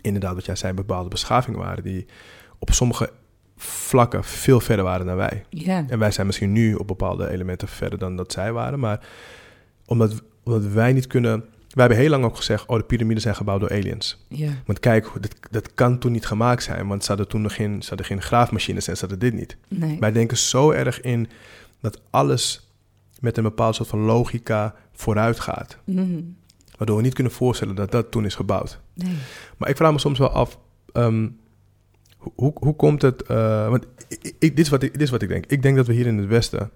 inderdaad 0.00 0.34
wat 0.34 0.44
jij 0.44 0.56
zei, 0.56 0.72
bepaalde 0.72 1.08
beschavingen 1.08 1.58
waren 1.60 1.82
die 1.82 2.06
op 2.58 2.72
sommige 2.72 3.10
vlakken 3.56 4.24
veel 4.24 4.60
verder 4.60 4.84
waren 4.84 5.06
dan 5.06 5.16
wij. 5.16 5.44
Ja, 5.50 5.84
En 5.88 5.98
wij 5.98 6.10
zijn 6.10 6.26
misschien 6.26 6.52
nu 6.52 6.74
op 6.74 6.86
bepaalde 6.86 7.30
elementen 7.30 7.68
verder 7.68 7.98
dan 7.98 8.16
dat 8.16 8.32
zij 8.32 8.52
waren. 8.52 8.78
Maar 8.78 9.06
omdat, 9.86 10.22
omdat 10.42 10.64
wij 10.64 10.92
niet 10.92 11.06
kunnen... 11.06 11.44
Wij 11.68 11.84
hebben 11.86 12.02
heel 12.04 12.10
lang 12.10 12.24
ook 12.24 12.36
gezegd... 12.36 12.66
oh, 12.66 12.76
de 12.76 12.82
piramides 12.84 13.22
zijn 13.22 13.34
gebouwd 13.34 13.60
door 13.60 13.70
aliens. 13.70 14.24
ja, 14.28 14.50
Want 14.66 14.80
kijk, 14.80 15.10
dat, 15.20 15.34
dat 15.50 15.74
kan 15.74 15.98
toen 15.98 16.12
niet 16.12 16.26
gemaakt 16.26 16.62
zijn... 16.62 16.86
want 16.86 17.02
ze 17.02 17.08
hadden 17.08 17.28
toen 17.28 17.42
nog 17.42 17.54
geen, 17.54 17.82
ze 17.82 17.88
hadden 17.88 18.06
geen 18.06 18.22
graafmachines 18.22 18.88
en 18.88 18.94
ze 18.96 19.00
hadden 19.00 19.18
dit 19.18 19.32
niet. 19.32 19.56
nee. 19.68 19.96
Wij 20.00 20.12
denken 20.12 20.36
zo 20.36 20.70
erg 20.70 21.00
in 21.00 21.28
dat 21.80 22.00
alles 22.10 22.70
met 23.20 23.36
een 23.36 23.42
bepaald 23.42 23.74
soort 23.74 23.88
van 23.88 23.98
logica 24.00 24.74
vooruit 24.92 25.40
gaat. 25.40 25.76
Mhm. 25.84 26.20
Waardoor 26.76 26.96
we 26.96 27.02
niet 27.02 27.14
kunnen 27.14 27.32
voorstellen 27.32 27.74
dat 27.74 27.90
dat 27.90 28.10
toen 28.10 28.24
is 28.24 28.34
gebouwd. 28.34 28.80
Nee. 28.94 29.14
Maar 29.56 29.68
ik 29.68 29.76
vraag 29.76 29.92
me 29.92 29.98
soms 29.98 30.18
wel 30.18 30.30
af... 30.30 30.58
ehm, 30.92 31.28
hoe, 32.34 32.52
hoe, 32.54 32.76
komt 32.76 33.02
het... 33.02 33.22
eh, 33.22 33.68
want 33.68 33.86
ik, 34.08 34.34
ik- 34.38 34.56
dit, 34.56 34.58
is 34.58 34.68
wat 34.68 34.82
ik, 34.82 34.92
dit 34.92 35.02
is 35.02 35.10
wat 35.10 35.22
ik 35.22 35.28
denk. 35.28 35.46
Ik 35.46 35.62
denk 35.62 35.76
dat 35.76 35.86
we 35.86 35.92
hier 35.92 36.06
in 36.06 36.18
het 36.18 36.26
Westen... 36.28 36.70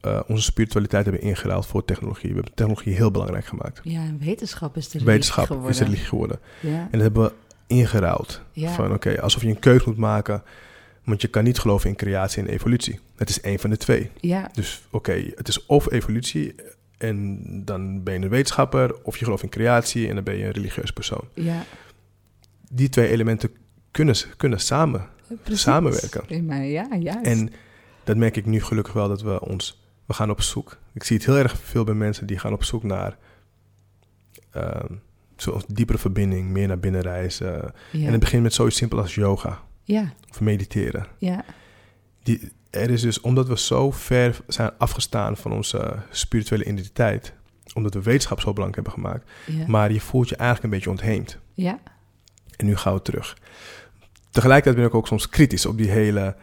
eh, 0.00 0.20
onze 0.26 0.42
spiritualiteit 0.42 1.04
hebben 1.04 1.22
ingeruild 1.22 1.66
voor 1.66 1.84
technologie. 1.84 2.28
We 2.28 2.34
hebben 2.34 2.54
technologie 2.54 2.94
heel 2.94 3.10
belangrijk 3.10 3.44
gemaakt. 3.46 3.80
Ja, 3.82 4.00
en 4.00 4.18
wetenschap 4.18 4.76
is 4.76 4.84
de 4.84 4.90
religie 4.98 5.12
Wetenschap 5.12 5.46
geworden. 5.46 5.70
is 5.70 5.78
religie 5.80 6.04
geworden. 6.04 6.38
Ja, 6.60 6.70
En 6.70 6.88
dat 6.90 7.00
hebben 7.00 7.22
we 7.22 7.32
ingeruild. 7.66 8.40
ja. 8.52 8.70
Van 8.70 8.92
oké, 8.92 9.20
alsof 9.20 9.42
je 9.42 9.48
een 9.48 9.58
keuze 9.58 9.88
moet 9.88 9.96
maken. 9.98 10.42
Want 11.04 11.20
je 11.22 11.28
kan 11.28 11.44
niet 11.44 11.58
geloven 11.58 11.88
in 11.90 11.96
creatie 11.96 12.42
en 12.42 12.48
evolutie. 12.48 13.00
Het 13.16 13.28
is 13.28 13.40
één 13.40 13.58
van 13.58 13.70
de 13.70 13.76
twee. 13.76 14.10
ja, 14.20 14.50
Dus 14.52 14.82
oké, 14.90 15.12
het 15.34 15.48
is 15.48 15.66
of 15.66 15.90
evolutie 15.92 16.54
en 16.98 17.40
dan 17.64 18.02
ben 18.02 18.14
je 18.14 18.20
een 18.20 18.28
wetenschapper. 18.28 18.94
Of 19.02 19.16
je 19.18 19.24
gelooft 19.24 19.42
in 19.42 19.48
creatie 19.48 20.08
en 20.08 20.14
dan 20.14 20.24
ben 20.24 20.36
je 20.36 20.44
een 20.44 20.50
religieus 20.52 20.90
persoon. 20.90 21.24
ja. 21.34 21.64
Die 22.70 22.88
twee 22.88 23.08
elementen 23.08 23.50
kunnen, 23.96 24.16
kunnen 24.36 24.60
samen. 24.60 25.06
Precies. 25.42 25.62
Samenwerken. 25.62 26.22
In 26.26 26.44
mij, 26.44 26.70
ja, 26.70 26.88
juist. 27.00 27.26
En 27.26 27.52
dat 28.04 28.16
merk 28.16 28.36
ik 28.36 28.46
nu 28.46 28.60
gelukkig 28.62 28.92
wel 28.92 29.08
dat 29.08 29.22
we 29.22 29.40
ons... 29.40 29.84
We 30.06 30.14
gaan 30.14 30.30
op 30.30 30.42
zoek. 30.42 30.78
Ik 30.92 31.04
zie 31.04 31.16
het 31.16 31.26
heel 31.26 31.36
erg 31.36 31.58
veel 31.58 31.84
bij 31.84 31.94
mensen 31.94 32.26
die 32.26 32.38
gaan 32.38 32.52
op 32.52 32.64
zoek 32.64 32.82
naar... 32.82 33.16
ehm, 34.50 34.92
zo'n 35.36 35.62
diepere 35.66 35.98
verbinding, 35.98 36.48
meer 36.48 36.68
naar 36.68 36.78
binnen 36.78 37.00
reizen. 37.00 37.72
Ja. 37.92 38.06
En 38.06 38.10
het 38.10 38.20
begint 38.20 38.42
met 38.42 38.54
zoiets 38.54 38.76
simpel 38.76 38.98
als 38.98 39.14
yoga 39.14 39.62
ja, 39.82 40.12
of 40.30 40.40
mediteren. 40.40 41.06
ja, 41.18 41.44
Die, 42.22 42.52
er 42.70 42.90
is 42.90 43.00
dus, 43.00 43.20
omdat 43.20 43.48
we 43.48 43.58
zo 43.58 43.90
ver 43.90 44.40
zijn 44.46 44.70
afgestaan 44.78 45.36
van 45.36 45.52
onze 45.52 45.96
spirituele 46.10 46.64
identiteit, 46.64 47.32
omdat 47.74 47.94
we 47.94 48.02
wetenschap 48.02 48.40
zo 48.40 48.52
belangrijk 48.52 48.86
hebben 48.86 49.04
gemaakt, 49.04 49.30
ja. 49.46 49.66
maar 49.66 49.92
je 49.92 50.00
voelt 50.00 50.28
je 50.28 50.36
eigenlijk 50.36 50.64
een 50.64 50.78
beetje 50.78 50.90
ontheemd. 50.90 51.38
ja. 51.54 51.78
En 52.56 52.66
nu 52.66 52.76
gaan 52.76 52.94
we 52.94 53.02
terug. 53.02 53.36
Tegelijkertijd 54.36 54.76
ben 54.76 54.84
ik 54.86 54.94
ook 54.94 55.06
soms 55.06 55.28
kritisch 55.28 55.66
op 55.66 55.76
die 55.78 55.90
hele 55.90 56.36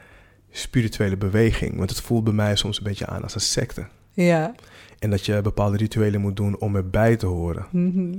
spirituele 0.51 1.17
beweging, 1.17 1.77
want 1.77 1.89
het 1.89 2.01
voelt 2.01 2.23
bij 2.23 2.33
mij 2.33 2.55
soms 2.55 2.77
een 2.77 2.83
beetje 2.83 3.05
aan 3.07 3.23
als 3.23 3.35
een 3.35 3.41
secte. 3.41 3.85
ja. 4.13 4.53
En 4.99 5.09
dat 5.09 5.25
je 5.25 5.41
bepaalde 5.41 5.77
rituelen 5.77 6.21
moet 6.21 6.35
doen 6.35 6.59
om 6.59 6.75
erbij 6.75 7.15
te 7.15 7.25
horen. 7.25 7.65
Mhm. 7.71 8.13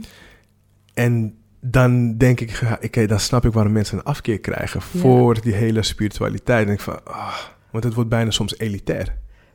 En 0.94 1.34
dan 1.60 2.16
denk 2.16 2.40
ik, 2.40 2.60
oké, 2.84 3.06
dan 3.06 3.20
snap 3.20 3.44
ik 3.44 3.52
waarom 3.52 3.72
mensen 3.72 3.98
een 3.98 4.04
afkeer 4.04 4.40
krijgen 4.40 4.80
Ja. 4.92 4.98
voor 5.00 5.40
die 5.40 5.52
hele 5.54 5.82
spiritualiteit. 5.82 6.60
En 6.60 6.66
denk 6.66 6.78
ik 6.78 6.84
van, 6.84 7.04
ah, 7.04 7.36
want 7.70 7.84
het 7.84 7.94
wordt 7.94 8.10
bijna 8.10 8.30
soms 8.30 8.58
elitair. 8.58 9.14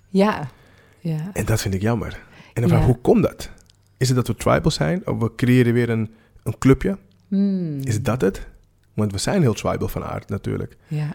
ja, 0.10 0.50
ja. 1.00 1.30
En 1.34 1.46
dat 1.46 1.62
vind 1.62 1.74
ik 1.74 1.82
jammer. 1.82 2.20
En 2.54 2.62
dan 2.62 2.70
vraag 2.70 2.82
ik, 2.82 2.88
Ja. 2.88 2.94
hoe 2.94 3.02
komt 3.02 3.24
dat? 3.24 3.50
Is 3.98 4.08
het 4.08 4.18
dat 4.18 4.28
we 4.28 4.36
tribal 4.36 4.72
zijn? 4.72 5.08
Of 5.08 5.18
we 5.20 5.36
creëren 5.36 5.74
weer 5.74 5.90
een, 5.90 6.12
een 6.44 6.58
clubje? 6.58 6.98
Hmm. 7.28 7.80
Is 7.82 8.02
dat 8.02 8.22
het? 8.22 8.48
Want 9.00 9.12
we 9.12 9.18
zijn 9.18 9.42
heel 9.42 9.54
tribal 9.54 9.88
van 9.88 10.04
aard 10.04 10.30
natuurlijk. 10.30 10.78
Ja, 10.88 11.14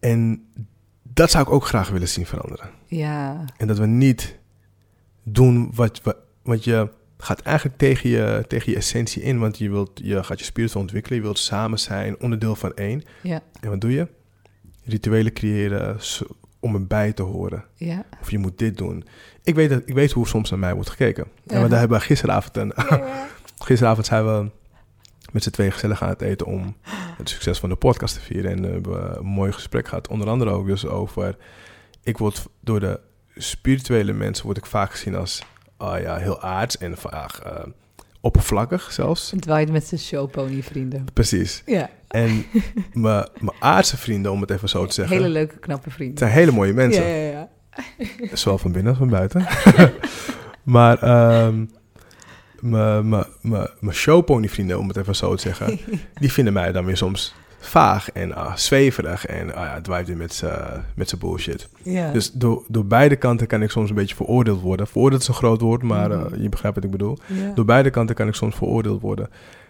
En 0.00 0.46
dat 1.02 1.30
zou 1.30 1.44
ik 1.44 1.50
ook 1.52 1.64
graag 1.66 1.88
willen 1.90 2.08
zien 2.08 2.26
veranderen. 2.26 2.70
ja, 2.86 3.44
En 3.56 3.66
dat 3.66 3.78
we 3.78 3.86
niet 3.86 4.38
doen 5.22 5.70
wat 5.74 6.00
we... 6.02 6.16
Want 6.42 6.64
je 6.64 6.88
gaat 7.18 7.40
eigenlijk 7.40 7.78
tegen 7.78 8.10
je, 8.10 8.44
tegen 8.48 8.72
je 8.72 8.78
essentie 8.78 9.22
in. 9.22 9.38
Want 9.38 9.58
je, 9.58 9.70
wilt, 9.70 10.00
je 10.02 10.22
gaat 10.24 10.38
je 10.38 10.44
spirit 10.44 10.76
ontwikkelen. 10.76 11.18
Je 11.18 11.24
wilt 11.24 11.38
samen 11.38 11.78
zijn, 11.78 12.20
onderdeel 12.20 12.56
van 12.56 12.74
één. 12.74 13.02
ja, 13.22 13.40
En 13.60 13.70
wat 13.70 13.80
doe 13.80 13.92
je? 13.92 14.08
Rituelen 14.84 15.32
creëren 15.32 15.98
om 16.60 16.74
erbij 16.74 17.12
te 17.12 17.22
horen. 17.22 17.64
ja. 17.74 18.04
Of 18.20 18.30
je 18.30 18.38
moet 18.38 18.58
dit 18.58 18.76
doen. 18.78 19.04
Ik 19.42 19.54
weet, 19.54 19.70
dat, 19.70 19.82
ik 19.84 19.94
weet 19.94 20.12
hoe 20.12 20.26
soms 20.28 20.50
naar 20.50 20.58
mij 20.58 20.74
wordt 20.74 20.90
gekeken. 20.90 21.24
En 21.46 21.60
Ja. 21.60 21.68
daar 21.68 21.78
hebben 21.78 21.98
we 21.98 22.04
gisteravond... 22.04 22.56
Een, 22.56 22.72
gisteravond 23.68 24.06
zijn 24.06 24.24
we 24.26 24.50
met 25.32 25.42
z'n 25.42 25.50
tweeën 25.50 25.72
gezellig 25.72 26.02
aan 26.02 26.08
het 26.08 26.22
eten... 26.22 26.46
om 26.46 26.76
het 27.16 27.28
succes 27.28 27.58
van 27.58 27.68
de 27.68 27.76
podcast 27.76 28.14
te 28.14 28.20
vieren. 28.20 28.50
En 28.50 28.56
eh, 28.56 28.62
we 28.64 28.70
hebben 28.72 29.16
een 29.18 29.26
mooi 29.26 29.52
gesprek 29.52 29.88
gehad. 29.88 30.08
Onder 30.08 30.28
andere 30.28 30.50
ook 30.50 30.66
dus 30.66 30.86
over... 30.86 31.36
Ik 32.02 32.18
word 32.18 32.46
door 32.60 32.80
de 32.80 33.00
spirituele 33.36 34.12
mensen... 34.12 34.44
word 34.44 34.56
ik 34.56 34.66
vaak 34.66 34.90
gezien 34.90 35.14
als... 35.14 35.42
Oh 35.78 35.98
ja, 36.00 36.16
heel 36.16 36.40
aards 36.40 36.78
en 36.78 36.96
vaak 36.96 37.36
eh, 37.36 37.52
oppervlakkig 38.20 38.92
zelfs. 38.92 39.30
Het 39.30 39.46
waait 39.46 39.70
met 39.72 39.86
zijn 39.86 40.00
showpony 40.00 40.62
vrienden. 40.62 41.04
Precies. 41.12 41.62
Ja, 41.66 41.90
En 42.08 42.44
mijn 42.92 43.24
aardse 43.58 43.96
vrienden, 43.96 44.32
om 44.32 44.40
het 44.40 44.50
even 44.50 44.68
zo 44.68 44.86
te 44.86 44.92
zeggen... 44.92 45.16
hele 45.16 45.28
leuke, 45.28 45.58
knappe 45.58 45.84
Het 45.84 45.94
vrienden. 45.94 46.18
zijn 46.18 46.30
hele 46.30 46.50
mooie 46.52 46.72
mensen. 46.72 47.06
Ja, 47.06 47.14
ja, 47.14 47.48
ja. 47.98 48.36
Zowel 48.36 48.58
van 48.58 48.72
binnen 48.72 48.90
als 48.90 48.98
van 48.98 49.08
buiten. 49.08 49.46
maar 50.62 51.02
ehm, 51.02 51.64
mijn- 52.60 53.24
showpony-vrienden, 53.90 54.78
om 54.78 54.88
het 54.88 54.96
even 54.96 55.16
zo 55.16 55.34
te 55.34 55.40
zeggen, 55.42 55.78
die 56.20 56.32
vinden 56.32 56.52
mij 56.52 56.72
dan 56.72 56.84
weer 56.84 56.96
soms 56.96 57.34
vaag 57.62 58.10
en 58.12 58.34
ah, 58.34 58.56
zweverig 58.56 59.26
en 59.26 59.54
ah, 59.54 59.64
ja, 59.64 60.84
met 60.94 61.08
z'n 61.08 61.18
bullshit. 61.18 61.68
Dus 62.12 62.32
door, 62.32 62.64
door 62.68 62.86
beide 62.86 63.16
kanten 63.16 63.46
kan 63.46 63.62
ik 63.62 63.70
soms 63.70 63.88
een 63.88 63.94
beetje 63.94 64.14
veroordeeld 64.14 64.60
worden. 64.60 64.86
Veroordeeld 64.86 65.22
is 65.22 65.28
een 65.28 65.34
groot 65.34 65.60
woord, 65.60 65.82
maar 65.82 66.10
eh, 66.10 66.18
Mhm. 66.18 66.42
je 66.42 66.48
begrijpt 66.48 66.76
wat 66.76 66.84
ik 66.84 66.90
bedoel. 66.90 67.18
Door 67.54 67.64
beide 67.64 67.90
kanten 67.90 68.14
kan 68.14 68.28
ik 68.28 68.34
soms 68.34 68.54
veroordeeld 68.54 69.00
worden. 69.00 69.28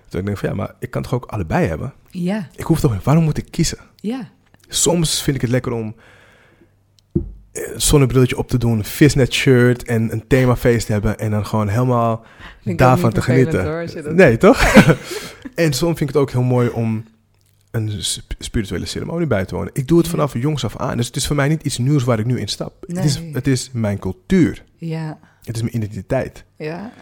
Dus 0.09 0.21
ik 0.21 0.27
denk 0.27 0.39
van 0.39 0.49
ja, 0.49 0.55
maar 0.55 0.75
ik 0.79 0.91
kan 0.91 1.03
toch 1.03 1.15
ook 1.15 1.25
allebei 1.27 1.67
hebben? 1.67 1.93
ja, 2.11 2.49
Ik 2.57 2.65
hoef 2.65 2.81
toch, 2.81 3.05
waarom 3.05 3.25
moet 3.25 3.39
ik 3.39 3.47
kiezen? 3.51 3.79
ja, 3.97 4.29
Soms 4.69 5.23
vind 5.23 5.37
ik 5.37 5.43
het 5.43 5.51
lekker 5.51 5.73
om 5.73 5.87
eh, 5.87 6.03
zonnebrilletje 7.77 8.37
op 8.39 8.49
te 8.49 8.59
doen, 8.59 8.85
visnet 8.85 9.33
shirt 9.33 9.83
en 9.85 10.13
een 10.13 10.27
themafeest 10.27 10.87
te 10.87 10.93
hebben 10.93 11.19
en 11.19 11.31
dan 11.31 11.47
gewoon 11.47 11.69
helemaal 11.69 12.25
daarvan 12.65 13.13
te 13.13 13.23
genieten. 13.23 13.65
hoor, 13.65 14.15
Nee, 14.15 14.37
toch? 14.37 14.63
en 15.55 15.73
soms 15.73 15.99
vind 15.99 16.01
ik 16.01 16.07
het 16.07 16.17
ook 16.17 16.31
heel 16.31 16.43
mooi 16.43 16.69
om 16.69 17.05
een 17.71 18.03
sp- 18.05 18.33
spirituele 18.39 18.87
ceremonie 18.87 19.27
bij 19.27 19.45
te 19.45 19.55
wonen. 19.55 19.71
Ik 19.75 19.89
doe 19.89 19.97
het 19.99 20.07
Ja. 20.07 20.13
vanaf 20.13 20.35
jongs 20.39 20.65
af 20.65 20.77
aan, 20.77 20.97
dus 20.97 21.07
het 21.07 21.17
is 21.17 21.27
voor 21.27 21.37
mij 21.37 21.49
niet 21.49 21.63
iets 21.63 21.79
nieuws 21.79 22.05
waar 22.05 22.19
ik 22.19 22.27
nu 22.27 22.41
in 22.41 22.49
stap. 22.49 22.73
Het, 22.87 23.05
is, 23.05 23.19
Nee. 23.21 23.33
het 23.33 23.47
is 23.47 23.71
mijn 23.73 23.99
cultuur, 23.99 24.65
Ja, 24.77 25.19
het 25.43 25.57
is 25.57 25.63
mijn 25.63 25.77
identiteit. 25.77 26.45
ja, 26.57 26.93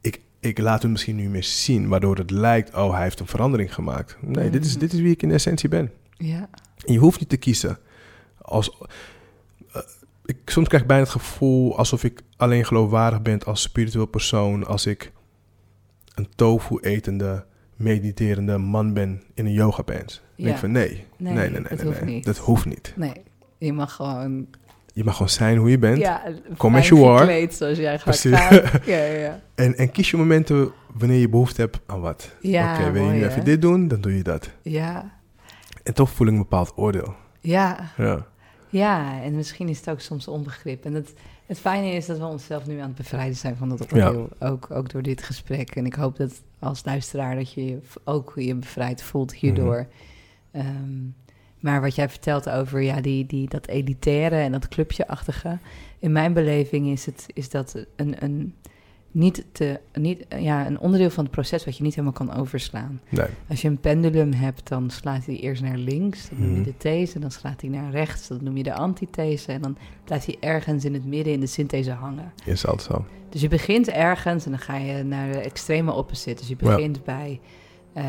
Ik, 0.00 0.20
ik 0.40 0.58
laat 0.58 0.82
het 0.82 0.90
misschien 0.90 1.16
nu 1.16 1.28
meer 1.28 1.44
zien, 1.44 1.88
waardoor 1.88 2.16
het 2.16 2.30
lijkt, 2.30 2.74
oh, 2.74 2.92
hij 2.94 3.02
heeft 3.02 3.20
een 3.20 3.26
verandering 3.26 3.74
gemaakt. 3.74 4.16
Nee, 4.20 4.50
dit, 4.50 4.64
is, 4.64 4.70
Mhm. 4.70 4.80
dit 4.80 4.92
is 4.92 5.00
wie 5.00 5.12
ik 5.12 5.22
in 5.22 5.30
essentie 5.30 5.68
ben. 5.68 5.90
ja, 6.16 6.48
En 6.86 6.92
je 6.92 6.98
hoeft 6.98 7.20
niet 7.20 7.28
te 7.28 7.36
kiezen. 7.36 7.78
Als, 8.42 8.70
eh, 8.70 8.76
ik, 10.28 10.36
soms 10.44 10.66
krijg 10.68 10.82
ik 10.82 10.88
bijna 10.88 11.02
het 11.02 11.12
gevoel 11.12 11.76
alsof 11.78 12.04
ik 12.04 12.20
alleen 12.36 12.64
geloofwaardig 12.64 13.22
ben 13.22 13.42
als 13.42 13.62
spiritueel 13.62 14.06
persoon 14.06 14.66
als 14.66 14.86
ik 14.86 15.12
een 16.14 16.28
tofu-etende, 16.36 17.44
mediterende 17.76 18.58
man 18.58 18.92
ben 18.92 19.22
in 19.34 19.46
een 19.46 19.52
yoga 19.52 19.82
pants. 19.82 20.14
Dan 20.14 20.24
denk 20.36 20.48
Ja. 20.48 20.54
ik 20.54 20.58
van 20.58 20.70
nee, 20.70 20.88
Nee, 21.16 21.32
nee, 21.32 21.50
nee, 21.50 21.50
nee, 21.50 21.62
dat 21.62 21.78
nee, 21.78 21.86
hoeft 21.86 22.04
nee. 22.04 22.14
niet. 22.14 22.24
dat 22.24 22.36
hoeft 22.38 22.64
niet. 22.64 22.92
nee. 22.96 23.12
Je 23.58 23.72
mag 23.72 23.92
gewoon... 23.94 24.46
Je 24.92 25.04
mag 25.04 25.12
gewoon 25.12 25.28
zijn 25.28 25.56
hoe 25.56 25.70
je 25.70 25.78
bent 25.78 25.98
Ja, 25.98 26.22
you 26.58 27.04
are. 27.04 27.18
gekleed 27.18 27.54
zoals 27.54 27.78
jij 27.78 27.98
gaat. 27.98 28.22
Ja, 28.22 28.48
ja, 28.86 28.96
ja. 29.04 29.40
en, 29.54 29.76
en 29.76 29.90
kies 29.90 30.10
je 30.10 30.16
momenten 30.16 30.72
wanneer 30.94 31.18
je 31.18 31.28
behoefte 31.28 31.60
hebt 31.60 31.80
aan 31.86 32.00
wat. 32.00 32.34
Ja, 32.40 32.74
Oké, 32.80 32.90
wil 32.90 33.04
je 33.04 33.10
nu 33.10 33.24
even 33.26 33.44
dit 33.44 33.62
doen, 33.62 33.88
dan 33.88 34.00
doe 34.00 34.16
je 34.16 34.22
dat. 34.22 34.50
Ja, 34.62 35.12
En 35.82 35.94
toch 35.94 36.10
voel 36.10 36.26
ik 36.26 36.32
een 36.32 36.38
bepaald 36.38 36.72
oordeel. 36.76 37.14
ja, 37.40 37.92
Ja, 37.96 38.26
ja. 38.70 39.22
En 39.22 39.34
misschien 39.34 39.68
is 39.68 39.78
het 39.78 39.90
ook 39.90 40.00
soms 40.00 40.28
onbegrip. 40.28 40.84
En 40.84 40.94
het, 40.94 41.12
het 41.46 41.58
fijne 41.58 41.90
is 41.90 42.06
dat 42.06 42.18
we 42.18 42.24
onszelf 42.24 42.66
nu 42.66 42.78
aan 42.78 42.86
het 42.86 42.96
bevrijden 42.96 43.36
zijn 43.36 43.56
van 43.56 43.68
dat 43.68 43.86
Ja. 43.90 44.06
oordeel. 44.06 44.28
Ook, 44.38 44.70
ook 44.70 44.90
door 44.90 45.02
dit 45.02 45.22
gesprek. 45.22 45.76
En 45.76 45.86
ik 45.86 45.94
hoop 45.94 46.16
dat 46.16 46.42
als 46.58 46.84
luisteraar 46.84 47.34
dat 47.34 47.52
je 47.52 47.64
je 47.64 47.78
ook 48.04 48.32
je 48.36 48.54
bevrijd 48.54 49.02
voelt 49.02 49.34
hierdoor. 49.34 49.86
Mhm. 50.50 50.66
Ehm, 50.66 50.96
maar 51.60 51.80
wat 51.80 51.94
jij 51.94 52.08
vertelt 52.08 52.50
over 52.50 52.80
ja, 52.80 53.00
die, 53.00 53.26
die, 53.26 53.48
dat 53.48 53.66
elitaire 53.66 54.36
en 54.36 54.52
dat 54.52 54.68
clubje-achtige. 54.68 55.58
In 55.98 56.12
mijn 56.12 56.32
beleving 56.32 56.86
is, 56.86 57.06
het, 57.06 57.26
is 57.34 57.48
dat 57.48 57.84
een, 57.96 58.24
een, 58.24 58.54
niet 59.10 59.44
te, 59.52 59.80
niet, 59.94 60.24
ja, 60.38 60.66
een 60.66 60.78
onderdeel 60.80 61.10
van 61.10 61.24
het 61.24 61.32
proces 61.32 61.64
wat 61.64 61.76
je 61.76 61.82
niet 61.82 61.94
helemaal 61.94 62.26
kan 62.26 62.34
overslaan. 62.34 63.00
nee. 63.08 63.26
Als 63.48 63.62
je 63.62 63.68
een 63.68 63.78
pendulum 63.80 64.32
hebt, 64.32 64.68
dan 64.68 64.90
slaat 64.90 65.24
hij 65.26 65.36
eerst 65.36 65.62
naar 65.62 65.76
links, 65.76 66.28
dat 66.28 66.38
noem 66.38 66.48
je 66.50 66.54
Mhm. 66.56 66.62
de 66.64 66.76
these, 66.76 67.18
dan 67.18 67.30
slaat 67.30 67.60
hij 67.60 67.70
naar 67.70 67.90
rechts, 67.90 68.28
dat 68.28 68.40
noem 68.40 68.56
je 68.56 68.62
de 68.62 68.74
antithese, 68.74 69.52
en 69.52 69.62
dan 69.62 69.76
blijft 70.04 70.26
hij 70.26 70.36
ergens 70.40 70.84
in 70.84 70.94
het 70.94 71.04
midden 71.04 71.32
in 71.32 71.40
de 71.40 71.46
synthese 71.46 71.90
hangen. 71.92 72.32
Is 72.44 72.66
altijd 72.66 72.90
zo. 72.92 73.04
Dus 73.28 73.40
je 73.40 73.48
begint 73.48 73.88
ergens 73.88 74.44
en 74.44 74.50
dan 74.50 74.60
ga 74.60 74.76
je 74.76 75.02
naar 75.02 75.32
de 75.32 75.38
extreme 75.38 75.92
opposite. 75.92 76.34
Dus 76.34 76.48
je 76.48 76.56
Ja. 76.60 76.74
begint 76.74 77.04
bij 77.04 77.40
eh, 77.92 78.04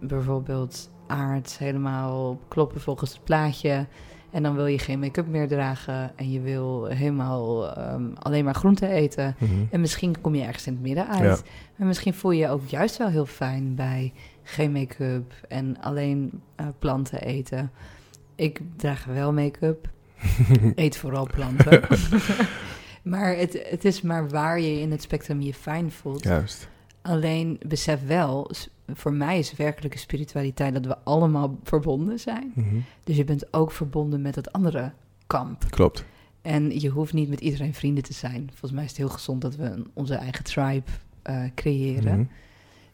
bijvoorbeeld 0.00 0.90
aard, 1.06 1.58
helemaal 1.58 2.40
kloppen 2.48 2.80
volgens 2.80 3.12
het 3.12 3.24
plaatje. 3.24 3.86
En 4.34 4.42
dan 4.42 4.54
wil 4.54 4.66
je 4.66 4.78
geen 4.78 4.98
make-up 4.98 5.26
meer 5.26 5.48
dragen 5.48 6.12
en 6.16 6.30
je 6.30 6.40
wil 6.40 6.84
helemaal 6.84 7.74
ehm, 7.76 8.02
alleen 8.14 8.44
maar 8.44 8.54
groente 8.54 8.88
eten. 8.88 9.36
Mhm. 9.38 9.52
En 9.70 9.80
misschien 9.80 10.20
kom 10.20 10.34
je 10.34 10.42
ergens 10.42 10.66
in 10.66 10.72
het 10.72 10.82
midden 10.82 11.08
uit. 11.08 11.38
Ja. 11.38 11.50
Maar 11.76 11.86
misschien 11.86 12.14
voel 12.14 12.30
je 12.30 12.40
je 12.40 12.48
ook 12.48 12.66
juist 12.66 12.96
wel 12.96 13.08
heel 13.08 13.26
fijn 13.26 13.74
bij 13.74 14.12
geen 14.42 14.72
make-up 14.72 15.32
en 15.48 15.80
alleen 15.80 16.40
eh, 16.56 16.66
planten 16.78 17.22
eten. 17.22 17.70
Ik 18.34 18.60
draag 18.76 19.04
wel 19.04 19.32
make-up, 19.32 19.88
eet 20.74 20.96
vooral 20.96 21.26
planten. 21.26 21.82
maar 23.02 23.36
het, 23.36 23.66
het 23.70 23.84
is 23.84 24.02
maar 24.02 24.28
waar 24.28 24.60
je 24.60 24.80
in 24.80 24.90
het 24.90 25.02
spectrum 25.02 25.40
je 25.40 25.54
fijn 25.54 25.90
voelt. 25.90 26.22
Juist. 26.22 26.68
Alleen 27.06 27.60
besef 27.66 28.06
wel, 28.06 28.50
voor 28.86 29.12
mij 29.12 29.38
is 29.38 29.54
werkelijke 29.54 29.98
spiritualiteit 29.98 30.74
dat 30.74 30.86
we 30.86 30.96
allemaal 30.98 31.58
verbonden 31.62 32.20
zijn. 32.20 32.52
Mhm. 32.54 32.76
Dus 33.04 33.16
je 33.16 33.24
bent 33.24 33.52
ook 33.52 33.72
verbonden 33.72 34.22
met 34.22 34.34
het 34.34 34.52
andere 34.52 34.92
kamp. 35.26 35.64
Klopt. 35.70 36.04
En 36.42 36.80
je 36.80 36.88
hoeft 36.88 37.12
niet 37.12 37.28
met 37.28 37.40
iedereen 37.40 37.74
vrienden 37.74 38.02
te 38.02 38.12
zijn. 38.12 38.46
Volgens 38.50 38.72
mij 38.72 38.82
is 38.82 38.88
het 38.88 38.98
heel 38.98 39.08
gezond 39.08 39.40
dat 39.40 39.56
we 39.56 39.82
onze 39.92 40.14
eigen 40.14 40.44
tribe 40.44 40.90
eh, 41.22 41.44
creëren. 41.54 42.18
Mhm. 42.18 42.28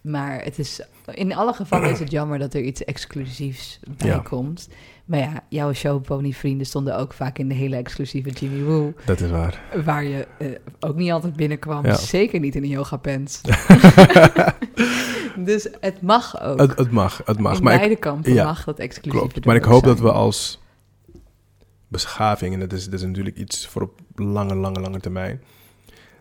Maar 0.01 0.45
het 0.45 0.59
is, 0.59 0.81
in 1.15 1.35
alle 1.35 1.53
gevallen 1.53 1.91
is 1.91 1.99
het 1.99 2.11
jammer 2.11 2.39
dat 2.39 2.55
er 2.55 2.61
iets 2.61 2.85
exclusiefs 2.85 3.81
bij 3.97 4.09
Ja. 4.09 4.19
komt. 4.19 4.69
Maar 5.05 5.19
ja, 5.19 5.45
jouw 5.49 5.73
showpony 5.73 6.33
vrienden 6.33 6.67
stonden 6.67 6.99
ook 6.99 7.13
vaak 7.13 7.39
in 7.39 7.49
de 7.49 7.55
hele 7.55 7.77
exclusieve 7.77 8.31
Jimmy 8.31 8.63
Woo. 8.63 8.93
Dat 9.05 9.21
is 9.21 9.31
waar. 9.31 9.63
Waar 9.85 10.05
je 10.05 10.27
eh, 10.39 10.49
ook 10.81 10.97
niet 10.97 11.11
altijd 11.11 11.37
binnenkwam. 11.37 11.87
Ja. 11.87 11.95
Zeker 11.95 12.41
niet 12.41 12.55
in 12.55 12.63
een 12.63 12.69
yoga 12.69 12.97
pants. 12.97 13.41
dus 15.51 15.69
het 15.81 16.03
mag 16.03 16.43
ook. 16.43 16.59
Het, 16.61 16.79
het 16.79 16.91
mag, 16.91 17.21
het 17.25 17.39
mag. 17.39 17.57
in 17.57 17.63
Maar 17.63 17.73
ik, 17.73 17.79
beide 17.79 17.97
kampen 17.97 18.33
ja, 18.33 18.45
mag 18.45 18.65
dat 18.65 18.79
klopt. 19.01 19.37
er 19.37 19.43
Maar 19.47 19.57
ik 19.57 19.65
hoop 19.65 19.85
dat 19.85 20.01
we 20.01 20.13
als 20.13 20.61
beschaving, 21.89 22.55
en 22.55 22.61
dat 22.61 22.73
is, 22.73 22.85
dat 22.85 23.01
is 23.01 23.07
natuurlijk 23.07 23.37
iets 23.37 23.67
voor 23.67 23.83
op 23.83 24.01
lange, 24.15 24.55
lange, 24.55 24.81
lange 24.81 25.01
termijn, 25.01 25.43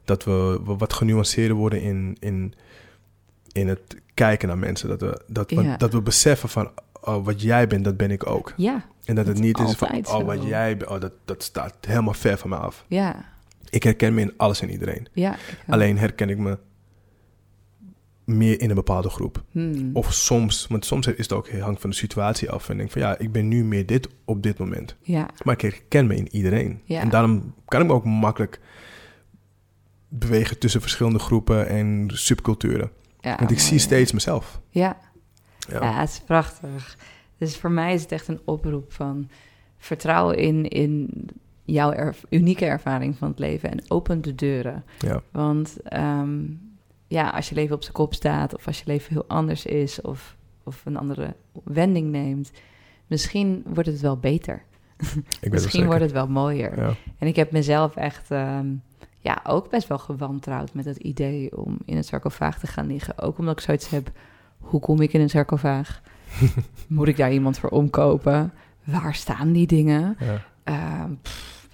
dat 0.06 0.24
we, 0.24 0.60
we 0.66 0.76
wat 0.78 0.94
genuanceerder 0.94 1.58
worden 1.58 1.82
in, 1.82 2.18
in 2.20 2.54
in 3.52 3.68
het 3.68 3.96
kijken 4.14 4.48
naar 4.48 4.58
mensen. 4.58 4.90
Dat 4.90 5.02
we, 5.02 5.22
dat, 5.28 5.50
Ja. 5.50 5.78
dat 5.78 5.94
we 5.94 6.02
beseffen 6.02 6.50
van, 6.50 6.72
oh, 7.02 7.26
wat 7.26 7.42
jij 7.42 7.68
bent, 7.68 7.84
dat 7.84 7.98
ben 7.98 8.12
ik 8.12 8.28
ook. 8.30 8.54
Ja, 8.58 8.86
En 9.06 9.16
dat 9.16 9.26
het 9.28 9.36
Dat 9.36 9.44
niet 9.46 9.60
is 9.60 9.74
van, 9.76 9.96
oh, 9.96 10.06
zo. 10.06 10.24
wat 10.26 10.44
jij 10.44 10.78
bent, 10.78 10.92
oh, 10.92 11.00
dat, 11.00 11.12
dat 11.26 11.44
staat 11.44 11.76
helemaal 11.82 12.14
ver 12.14 12.38
van 12.38 12.50
me 12.50 12.56
af. 12.56 12.86
ja, 12.88 13.26
Ik 13.70 13.84
herken 13.84 14.14
me 14.14 14.22
in 14.22 14.34
alles 14.38 14.62
en 14.62 14.70
iedereen. 14.72 15.08
ja. 15.14 15.36
Alleen 15.68 15.98
herken 15.98 16.30
ik 16.30 16.38
me 16.38 16.58
meer 18.26 18.62
in 18.62 18.70
een 18.70 18.76
bepaalde 18.76 19.10
groep. 19.10 19.44
Hmm. 19.52 19.90
Of 19.94 20.14
soms, 20.14 20.68
want 20.68 20.86
soms 20.86 21.08
is 21.08 21.16
het 21.18 21.34
ook 21.34 21.50
hangt 21.52 21.82
van 21.82 21.90
de 21.90 21.96
situatie 21.96 22.50
af. 22.52 22.70
En 22.70 22.78
denk 22.78 22.92
van 22.92 23.02
ja, 23.02 23.18
ik 23.18 23.32
ben 23.32 23.48
nu 23.48 23.64
meer 23.64 23.86
dit 23.86 24.10
op 24.26 24.44
dit 24.44 24.58
moment. 24.58 24.96
Ja, 25.02 25.30
Maar 25.44 25.54
ik 25.54 25.62
herken 25.62 26.08
me 26.08 26.16
in 26.16 26.28
iedereen. 26.36 26.82
Ja. 26.84 27.00
En 27.02 27.10
daarom 27.10 27.54
kan 27.66 27.82
ik 27.82 27.88
me 27.88 27.94
ook 27.94 28.06
makkelijk 28.06 28.60
bewegen 30.08 30.60
tussen 30.60 30.82
verschillende 30.82 31.20
groepen 31.20 31.68
en 31.68 32.10
subculturen. 32.14 32.92
Ja 33.22 33.36
Want 33.36 33.52
ik 33.52 33.58
mooi, 33.58 33.70
zie 33.70 33.80
steeds 33.80 34.12
mezelf. 34.12 34.60
Ja, 34.70 34.98
Ja. 35.68 35.84
Ja, 35.84 36.00
het 36.00 36.10
is 36.10 36.20
prachtig. 36.20 36.98
Dus 37.38 37.58
voor 37.58 37.72
mij 37.72 37.94
is 37.94 38.02
het 38.02 38.12
echt 38.12 38.28
een 38.28 38.42
oproep 38.46 38.94
van 38.94 39.30
vertrouwen 39.78 40.38
in, 40.38 40.68
in 40.68 41.10
jouw 41.66 42.14
unieke 42.30 42.66
ervaring 42.66 43.18
van 43.18 43.28
het 43.28 43.40
leven 43.40 43.72
en 43.72 43.84
open 43.88 44.22
de 44.22 44.36
deuren. 44.36 44.84
ja. 45.00 45.22
Want 45.32 45.82
ehm, 45.84 46.40
ja, 47.08 47.30
als 47.30 47.50
je 47.50 47.56
leven 47.56 47.76
op 47.76 47.82
zijn 47.82 47.94
kop 47.94 48.14
staat 48.14 48.56
of 48.56 48.68
als 48.68 48.80
je 48.80 48.84
leven 48.86 49.14
heel 49.14 49.26
anders 49.28 49.66
is 49.66 50.02
of, 50.02 50.36
of 50.64 50.86
een 50.86 50.98
andere 50.98 51.36
wending 51.64 52.12
neemt, 52.12 52.52
misschien 53.08 53.64
wordt 53.68 53.90
het 53.90 54.00
wel 54.00 54.18
beter. 54.18 54.64
Ik 55.42 55.52
misschien 55.52 55.86
wordt 55.86 56.02
het 56.02 56.12
wel 56.12 56.28
mooier. 56.28 56.82
Ja. 56.82 56.96
En 57.18 57.28
ik 57.28 57.36
heb 57.36 57.52
mezelf 57.52 57.96
echt 57.96 58.32
ehm, 58.32 58.68
ja, 59.20 59.40
ook 59.44 59.70
best 59.70 59.88
wel 59.88 59.98
gewantrouwd 59.98 60.74
met 60.74 60.86
het 60.86 60.98
idee 60.98 61.58
om 61.58 61.78
in 61.86 61.98
een 61.98 62.04
sarcofaag 62.04 62.60
te 62.60 62.68
gaan 62.68 62.88
liggen. 62.88 63.18
Ook 63.20 63.38
omdat 63.38 63.58
ik 63.58 63.64
zoiets 63.66 63.90
heb, 63.90 64.12
hoe 64.58 64.80
kom 64.80 65.02
ik 65.02 65.14
in 65.14 65.22
een 65.22 65.30
sarcofaag? 65.30 66.02
Moet 66.88 67.08
ik 67.08 67.18
daar 67.18 67.32
iemand 67.32 67.60
voor 67.60 67.70
omkopen? 67.70 68.54
Waar 68.84 69.16
staan 69.16 69.52
die 69.52 69.68
dingen? 69.68 70.18
Ja. 70.20 70.46
Ehm, 70.64 71.12
pff, 71.22 71.68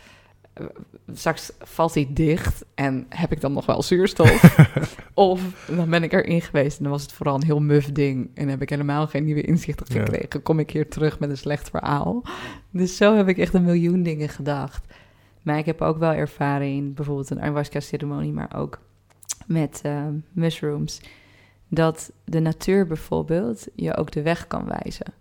eh, 0.54 0.66
straks 1.14 1.52
valt 1.60 1.93
hij 1.93 2.08
dicht 2.10 2.66
en 2.76 3.06
heb 3.10 3.32
ik 3.32 3.41
dan 3.41 3.54
nog 3.54 3.66
wel 3.66 3.84
zuurstof? 3.84 4.58
of 5.14 5.41
dan 5.76 5.89
ben 5.89 6.04
ik 6.04 6.14
erin 6.14 6.41
geweest 6.41 6.78
en 6.78 6.84
dan 6.84 6.91
was 6.93 7.02
het 7.02 7.12
vooral 7.12 7.36
een 7.36 7.43
heel 7.43 7.62
muf 7.62 7.91
ding 7.91 8.30
en 8.34 8.48
heb 8.48 8.62
ik 8.62 8.70
helemaal 8.70 9.08
geen 9.08 9.24
nieuwe 9.24 9.41
inzichten 9.41 9.86
Ja. 9.89 10.00
gekregen. 10.06 10.41
Kom 10.41 10.60
ik 10.60 10.70
hier 10.70 10.89
terug 10.89 11.20
met 11.20 11.30
een 11.30 11.38
slecht 11.38 11.70
verhaal? 11.70 12.24
Dus 12.72 12.98
zo 12.98 13.16
heb 13.16 13.28
ik 13.28 13.38
echt 13.38 13.54
een 13.54 13.64
miljoen 13.64 14.04
dingen 14.04 14.30
gedacht. 14.30 14.86
Maar 15.46 15.58
ik 15.58 15.66
heb 15.66 15.82
ook 15.82 15.98
wel 15.98 16.12
ervaring, 16.12 16.96
bijvoorbeeld 16.96 17.30
een 17.30 17.41
ayahuasca-ceremonie, 17.41 18.32
maar 18.32 18.56
ook 18.56 18.80
met 19.48 19.80
ehm, 19.84 20.14
mushrooms, 20.32 21.02
dat 21.68 22.12
de 22.24 22.39
natuur 22.39 22.88
bijvoorbeeld 22.88 23.68
je 23.76 23.96
ook 23.98 24.12
de 24.12 24.22
weg 24.22 24.48
kan 24.48 24.66
wijzen. 24.66 25.14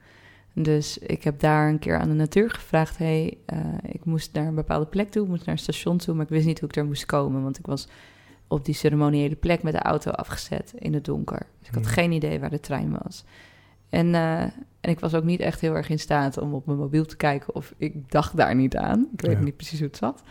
Dus 0.53 0.99
ik 0.99 1.25
heb 1.25 1.41
daar 1.41 1.68
een 1.68 1.79
keer 1.79 1.99
aan 1.99 2.09
de 2.09 2.14
natuur 2.14 2.51
gevraagd: 2.51 2.99
hey, 2.99 3.37
eh, 3.47 3.59
ik 3.83 4.05
moest 4.05 4.33
naar 4.33 4.47
een 4.47 4.55
bepaalde 4.55 4.87
plek 4.87 5.11
toe, 5.11 5.22
ik 5.22 5.29
moest 5.29 5.47
naar 5.47 5.55
een 5.55 5.61
station 5.61 5.97
toe, 5.99 6.14
maar 6.14 6.25
ik 6.25 6.31
wist 6.31 6.47
niet 6.47 6.61
hoe 6.61 6.68
ik 6.68 6.75
daar 6.75 6.85
moest 6.85 7.07
komen, 7.07 7.43
want 7.43 7.59
ik 7.59 7.66
was 7.66 7.89
op 8.49 8.64
die 8.64 8.75
ceremoniële 8.75 9.37
plek 9.37 9.62
met 9.62 9.72
de 9.72 9.79
auto 9.83 10.11
afgezet 10.11 10.72
in 10.79 10.95
het 10.95 11.05
donker. 11.05 11.47
Dus 11.59 11.68
ik 11.68 11.75
had 11.75 11.83
Mhm. 11.85 11.93
geen 11.93 12.12
idee 12.12 12.41
waar 12.41 12.51
de 12.51 12.61
trein 12.61 12.99
was. 13.03 13.25
En, 13.95 14.14
eh, 14.14 14.40
en 14.80 14.90
ik 14.90 15.01
was 15.01 15.14
ook 15.14 15.24
niet 15.24 15.40
echt 15.40 15.61
heel 15.61 15.74
erg 15.74 15.88
in 15.88 15.99
staat 15.99 16.38
om 16.38 16.55
op 16.55 16.66
mijn 16.66 16.78
mobiel 16.78 17.05
te 17.05 17.16
kijken 17.16 17.55
of 17.55 17.74
ik 17.76 18.11
dacht 18.11 18.36
daar 18.36 18.55
niet 18.55 18.76
aan. 18.76 19.09
Ik 19.12 19.20
weet 19.20 19.36
Ja. 19.36 19.42
niet 19.42 19.57
precies 19.57 19.78
hoe 19.78 19.88
het 19.88 19.97
zat. 19.97 20.22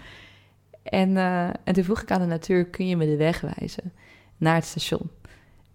En, 0.83 1.17
eh, 1.17 1.47
en 1.47 1.73
toen 1.73 1.83
vroeg 1.83 2.01
ik 2.01 2.11
aan 2.11 2.21
de 2.21 2.27
natuur, 2.27 2.65
kun 2.65 2.87
je 2.87 2.97
me 2.97 3.05
de 3.05 3.17
weg 3.17 3.41
wijzen 3.57 3.91
naar 4.37 4.55
het 4.55 4.65
station? 4.65 5.09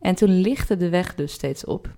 En 0.01 0.15
toen 0.15 0.29
lichtte 0.41 0.77
de 0.77 0.89
weg 0.89 1.15
dus 1.15 1.33
steeds 1.33 1.65
op. 1.65 1.89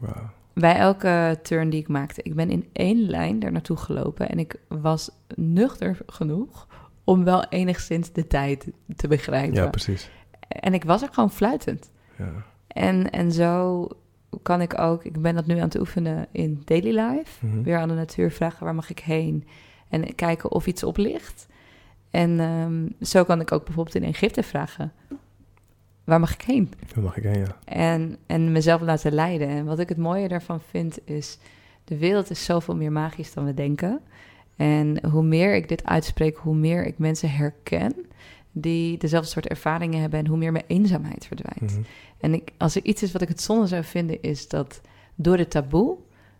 Wauw. 0.00 0.30
Bij 0.52 0.76
elke 0.76 1.38
turn 1.42 1.70
die 1.70 1.80
ik 1.80 1.88
maakte. 1.88 2.22
Ik 2.22 2.34
ben 2.34 2.50
in 2.50 2.68
één 2.72 2.98
lijn 3.06 3.38
daar 3.38 3.52
naartoe 3.52 3.76
gelopen 3.76 4.28
en 4.28 4.38
ik 4.38 4.56
was 4.68 5.10
nuchter 5.34 5.98
genoeg 6.06 6.66
om 7.04 7.24
wel 7.24 7.44
enigszins 7.48 8.12
de 8.12 8.26
tijd 8.26 8.66
te 8.96 9.08
begrijpen. 9.08 9.54
ja, 9.54 9.68
precies. 9.68 10.10
en 10.48 10.74
ik 10.74 10.84
was 10.84 11.02
er 11.02 11.08
gewoon 11.12 11.30
fluitend. 11.30 11.90
Ja. 12.18 12.32
En, 12.66 13.10
en 13.10 13.32
zo 13.32 13.86
kan 14.42 14.60
ik 14.60 14.78
ook, 14.78 15.04
ik 15.04 15.22
ben 15.22 15.34
dat 15.34 15.46
nu 15.46 15.54
aan 15.54 15.68
het 15.68 15.78
oefenen 15.78 16.26
in 16.30 16.62
daily 16.64 17.00
life. 17.00 17.46
Mhm. 17.46 17.62
Weer 17.62 17.78
aan 17.78 17.88
de 17.88 17.94
natuur 17.94 18.30
vragen 18.30 18.64
waar 18.64 18.74
mag 18.74 18.90
ik 18.90 18.98
heen 18.98 19.44
en 19.88 20.14
kijken 20.14 20.52
of 20.52 20.66
iets 20.66 20.82
oplicht. 20.82 21.46
En 22.10 22.40
ehm, 22.40 23.06
zo 23.06 23.24
kan 23.24 23.40
ik 23.40 23.52
ook 23.52 23.64
bijvoorbeeld 23.64 23.96
in 23.96 24.04
Egypte 24.04 24.42
vragen, 24.42 24.92
waar 26.04 26.20
mag 26.20 26.34
ik 26.34 26.42
heen? 26.42 26.72
Daar 26.94 27.04
mag 27.04 27.16
ik 27.16 27.22
heen, 27.22 27.38
ja. 27.38 27.56
En, 27.64 28.16
en 28.26 28.52
mezelf 28.52 28.80
laten 28.80 29.12
leiden. 29.12 29.48
En 29.48 29.64
wat 29.64 29.78
ik 29.78 29.88
het 29.88 29.98
mooie 29.98 30.28
daarvan 30.28 30.60
vind 30.60 30.98
is, 31.04 31.38
de 31.84 31.96
wereld 31.98 32.30
is 32.30 32.44
zoveel 32.44 32.76
meer 32.76 32.92
magisch 32.92 33.32
dan 33.32 33.44
we 33.44 33.54
denken. 33.54 34.00
En 34.56 35.06
hoe 35.10 35.22
meer 35.22 35.54
ik 35.54 35.68
dit 35.68 35.84
uitspreek, 35.84 36.36
hoe 36.36 36.54
meer 36.54 36.86
ik 36.86 36.98
mensen 36.98 37.30
herken 37.30 37.94
die 38.60 38.98
dezelfde 38.98 39.30
soort 39.30 39.46
ervaringen 39.48 40.00
hebben 40.00 40.18
en 40.18 40.26
hoe 40.26 40.36
meer 40.38 40.52
mijn 40.52 40.64
eenzaamheid 40.66 41.26
verdwijnt. 41.26 41.72
Mhm. 41.72 41.82
En 42.20 42.34
ik, 42.34 42.50
als 42.58 42.74
er 42.76 42.84
iets 42.84 43.02
is 43.02 43.12
wat 43.12 43.22
ik 43.22 43.28
het 43.28 43.40
zonde 43.40 43.66
zou 43.66 43.84
vinden, 43.84 44.22
is 44.22 44.48
dat 44.48 44.80
door 45.14 45.38
het 45.38 45.50
taboe 45.50 45.96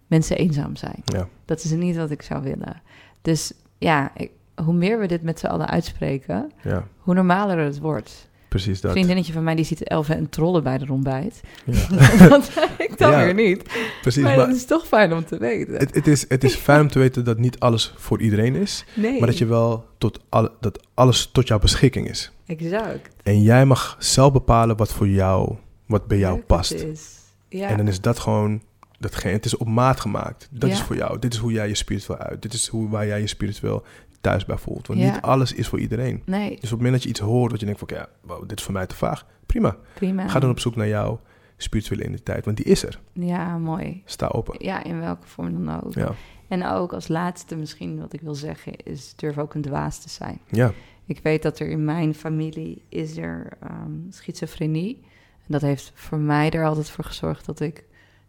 mensen 0.06 0.36
eenzaam 0.36 0.76
zijn. 0.76 1.00
Ja. 1.04 1.28
Dat 1.44 1.64
is 1.64 1.70
niet 1.70 1.96
wat 1.96 2.10
ik 2.10 2.22
zou 2.22 2.42
willen. 2.42 2.82
Dus 3.22 3.52
ja, 3.78 4.10
ik- 4.16 4.30
hoe 4.64 4.74
meer 4.74 4.98
we 4.98 5.06
dit 5.06 5.22
met 5.22 5.38
z'n 5.38 5.46
allen 5.46 5.68
uitspreken, 5.68 6.50
ja, 6.62 6.88
hoe 6.98 7.14
normaler 7.14 7.58
het 7.58 7.78
wordt. 7.78 8.28
Precies 8.48 8.80
dat. 8.80 8.84
Een 8.90 8.96
vriendinnetje 8.96 9.32
van 9.32 9.42
mij 9.44 9.54
die 9.54 9.64
ziet 9.64 9.82
elfen 9.84 10.16
en 10.16 10.28
trollen 10.28 10.62
bij 10.62 10.78
de 10.78 10.92
ontbijt. 10.92 11.40
Ja. 11.64 12.28
dat 12.28 12.50
ik 12.78 12.98
dan 12.98 13.10
Ja. 13.10 13.24
weer 13.24 13.34
niet. 13.34 13.62
precies, 14.02 14.22
maar 14.22 14.36
maar 14.36 14.46
dat 14.46 14.56
is 14.56 14.64
toch 14.64 14.86
fijn 14.86 15.12
om 15.12 15.24
te 15.24 15.38
weten. 15.38 15.74
het, 15.74 15.94
het, 15.94 16.06
is, 16.06 16.24
het 16.28 16.44
is 16.44 16.54
fijn 16.54 16.80
om 16.80 16.88
te 16.88 16.98
weten 16.98 17.24
dat 17.24 17.38
niet 17.38 17.58
alles 17.58 17.92
voor 17.96 18.20
iedereen 18.20 18.54
is. 18.54 18.84
nee, 18.94 19.18
Maar 19.18 19.28
dat 19.28 19.38
je 19.38 19.46
wel 19.46 19.86
tot 19.98 20.20
alle, 20.28 20.52
dat 20.60 20.86
alles 20.94 21.28
tot 21.32 21.48
jouw 21.48 21.58
beschikking 21.58 22.08
is. 22.08 22.32
exact. 22.46 23.08
En 23.22 23.42
jij 23.42 23.64
mag 23.66 23.96
zelf 23.98 24.32
bepalen 24.32 24.76
wat 24.76 24.92
voor 24.92 25.08
jou, 25.08 25.54
wat 25.86 26.06
bij 26.06 26.18
jou 26.18 26.34
Leuk 26.34 26.46
past. 26.46 26.70
het 26.70 26.82
is. 26.82 27.16
Ja. 27.48 27.68
En 27.68 27.76
dan 27.76 27.88
is 27.88 28.00
dat 28.00 28.18
gewoon, 28.18 28.62
datgene, 28.98 29.32
het 29.32 29.44
is 29.44 29.56
op 29.56 29.66
maat 29.68 30.00
gemaakt. 30.00 30.48
Dat 30.50 30.68
Ja. 30.70 30.74
is 30.74 30.82
voor 30.82 30.96
jou. 30.96 31.18
Dit 31.18 31.32
is 31.32 31.38
hoe 31.38 31.52
jij 31.52 31.68
je 31.68 31.74
spiritueel 31.74 32.18
uit. 32.18 32.42
Dit 32.42 32.52
is 32.52 32.66
hoe, 32.66 32.88
waar 32.88 33.06
jij 33.06 33.20
je 33.20 33.26
spiritueel 33.26 33.84
thuis 34.20 34.44
bij 34.44 34.56
voelt. 34.58 34.86
Want 34.86 35.00
Ja. 35.00 35.12
niet 35.12 35.20
alles 35.22 35.52
is 35.52 35.68
voor 35.68 35.80
iedereen. 35.80 36.22
nee, 36.26 36.48
Dus 36.48 36.56
op 36.56 36.60
het 36.62 36.70
moment 36.70 36.92
dat 36.92 37.02
je 37.02 37.08
iets 37.08 37.20
hoort 37.20 37.50
wat 37.50 37.60
je 37.60 37.66
denkt 37.66 37.80
van, 37.80 37.88
ja, 37.92 38.08
wow, 38.20 38.48
dit 38.48 38.58
is 38.58 38.64
voor 38.64 38.74
mij 38.74 38.86
te 38.86 38.94
vaag. 38.96 39.26
Prima. 39.46 39.76
prima. 39.94 40.28
Ga 40.28 40.38
dan 40.40 40.50
op 40.50 40.58
zoek 40.60 40.76
naar 40.76 40.88
jouw 40.88 41.20
spirituele 41.56 42.02
identiteit. 42.02 42.44
Want 42.44 42.56
die 42.56 42.66
is 42.66 42.82
er. 42.84 42.98
Ja, 43.12 43.58
mooi. 43.58 44.02
Sta 44.04 44.26
open. 44.26 44.54
Ja, 44.64 44.84
in 44.84 45.00
welke 45.00 45.26
vorm 45.26 45.64
dan 45.64 45.82
ook. 45.84 45.94
Ja. 45.94 46.14
En 46.48 46.66
ook 46.66 46.92
als 46.92 47.08
laatste 47.08 47.56
misschien 47.56 48.00
wat 48.00 48.12
ik 48.12 48.20
wil 48.20 48.34
zeggen 48.34 48.76
is 48.76 49.12
durf 49.16 49.38
ook 49.38 49.54
een 49.54 49.60
dwaas 49.62 49.98
te 49.98 50.08
zijn. 50.08 50.40
Ja. 50.50 50.72
Ik 51.04 51.20
weet 51.22 51.42
dat 51.42 51.58
er 51.58 51.68
in 51.68 51.84
mijn 51.84 52.14
familie 52.14 52.82
is 52.88 53.16
er 53.16 53.48
ehm, 53.60 53.92
schizofrenie. 54.08 54.98
En 55.38 55.46
dat 55.54 55.60
heeft 55.60 55.92
voor 55.94 56.18
mij 56.18 56.50
er 56.50 56.64
altijd 56.66 56.90
voor 56.90 57.04
gezorgd 57.04 57.46
dat 57.46 57.60
ik 57.60 57.84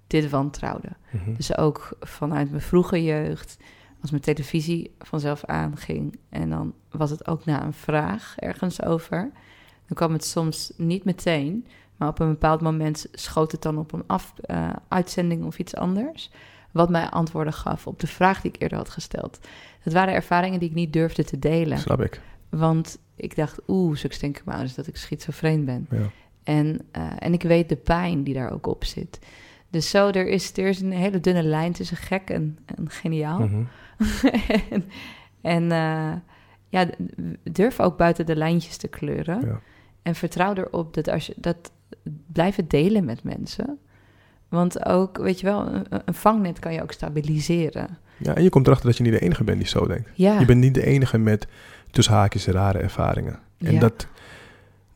dit 0.07 0.29
wantrouwde. 0.29 0.89
Mhm. 1.11 1.33
Dus 1.33 1.57
ook 1.57 1.89
vanuit 1.99 2.49
mijn 2.49 2.61
vroege 2.61 3.03
jeugd, 3.03 3.57
als 4.01 4.11
mijn 4.11 4.23
televisie 4.23 4.95
vanzelf 4.99 5.45
aanging 5.45 6.19
en 6.29 6.49
dan 6.49 6.73
was 6.91 7.09
het 7.09 7.27
ook 7.27 7.45
na 7.45 7.63
een 7.63 7.73
vraag 7.73 8.35
ergens 8.37 8.83
over, 8.83 9.31
dan 9.87 9.97
kwam 9.97 10.13
het 10.13 10.25
soms 10.25 10.71
niet 10.77 11.03
meteen, 11.03 11.67
maar 11.95 12.07
op 12.07 12.19
een 12.19 12.29
bepaald 12.29 12.61
moment 12.61 13.07
schoot 13.11 13.51
het 13.51 13.61
dan 13.61 13.77
op 13.77 13.91
een 13.91 14.03
af, 14.07 14.33
eh, 14.41 14.69
uitzending 14.87 15.43
of 15.45 15.59
iets 15.59 15.75
anders, 15.75 16.31
wat 16.71 16.89
mij 16.89 17.09
antwoorden 17.09 17.53
gaf 17.53 17.87
op 17.87 17.99
de 17.99 18.07
vraag 18.07 18.41
die 18.41 18.51
ik 18.51 18.61
eerder 18.61 18.77
had 18.77 18.89
gesteld. 18.89 19.39
Dat 19.83 19.93
waren 19.93 20.13
ervaringen 20.13 20.59
die 20.59 20.69
ik 20.69 20.75
niet 20.75 20.93
durfde 20.93 21.23
te 21.23 21.39
delen, 21.39 21.77
Snap 21.77 22.01
ik. 22.01 22.21
want 22.49 22.99
ik 23.15 23.35
dacht, 23.35 23.59
oeh, 23.67 23.95
zo 23.95 24.07
denken 24.07 24.41
mijn 24.45 24.57
ouders 24.57 24.75
dat 24.75 24.87
ik 24.87 24.97
schizofreen 24.97 25.65
ben. 25.65 25.87
Ja. 25.89 26.09
En, 26.43 26.79
eh, 26.91 27.07
en 27.19 27.33
ik 27.33 27.41
weet 27.41 27.69
de 27.69 27.75
pijn 27.75 28.23
die 28.23 28.33
daar 28.33 28.51
ook 28.51 28.67
op 28.67 28.83
zit. 28.83 29.19
Dus 29.69 29.89
zo, 29.89 30.09
er 30.09 30.27
is, 30.27 30.57
er 30.57 30.67
is 30.67 30.81
een 30.81 30.91
hele 30.91 31.19
dunne 31.19 31.43
lijn 31.43 31.73
tussen 31.73 31.97
gek 31.97 32.29
en, 32.29 32.57
en 32.65 32.89
geniaal. 32.89 33.39
Mhm. 33.39 33.63
en 34.69 34.83
en 35.41 35.71
eh, 35.71 36.11
ja, 36.69 36.85
durf 37.43 37.79
ook 37.79 37.97
buiten 37.97 38.25
de 38.25 38.35
lijntjes 38.35 38.77
te 38.77 38.87
kleuren. 38.87 39.45
Ja. 39.45 39.59
En 40.01 40.15
vertrouw 40.15 40.53
erop 40.53 40.93
dat 40.93 41.07
als 41.09 41.25
je 41.25 41.33
dat 41.37 41.71
blijven 42.31 42.67
delen 42.67 43.05
met 43.05 43.23
mensen. 43.23 43.77
Want 44.49 44.85
ook, 44.85 45.17
weet 45.17 45.39
je 45.39 45.45
wel, 45.45 45.67
een, 45.67 45.85
een 46.05 46.13
vangnet 46.13 46.59
kan 46.59 46.73
je 46.73 46.81
ook 46.81 46.91
stabiliseren. 46.91 47.97
ja, 48.17 48.35
en 48.35 48.43
je 48.43 48.49
komt 48.49 48.65
erachter 48.67 48.87
dat 48.87 48.97
je 48.97 49.03
niet 49.03 49.11
de 49.13 49.19
enige 49.19 49.43
bent 49.43 49.57
die 49.57 49.67
zo 49.67 49.87
denkt. 49.87 50.09
Ja, 50.13 50.39
Je 50.39 50.45
bent 50.45 50.59
niet 50.59 50.73
de 50.73 50.85
enige 50.85 51.17
met 51.17 51.47
tussen 51.91 52.13
haakjes 52.13 52.45
rare 52.47 52.77
ervaringen. 52.79 53.39
En 53.57 53.73
Ja. 53.73 53.79
dat, 53.79 54.07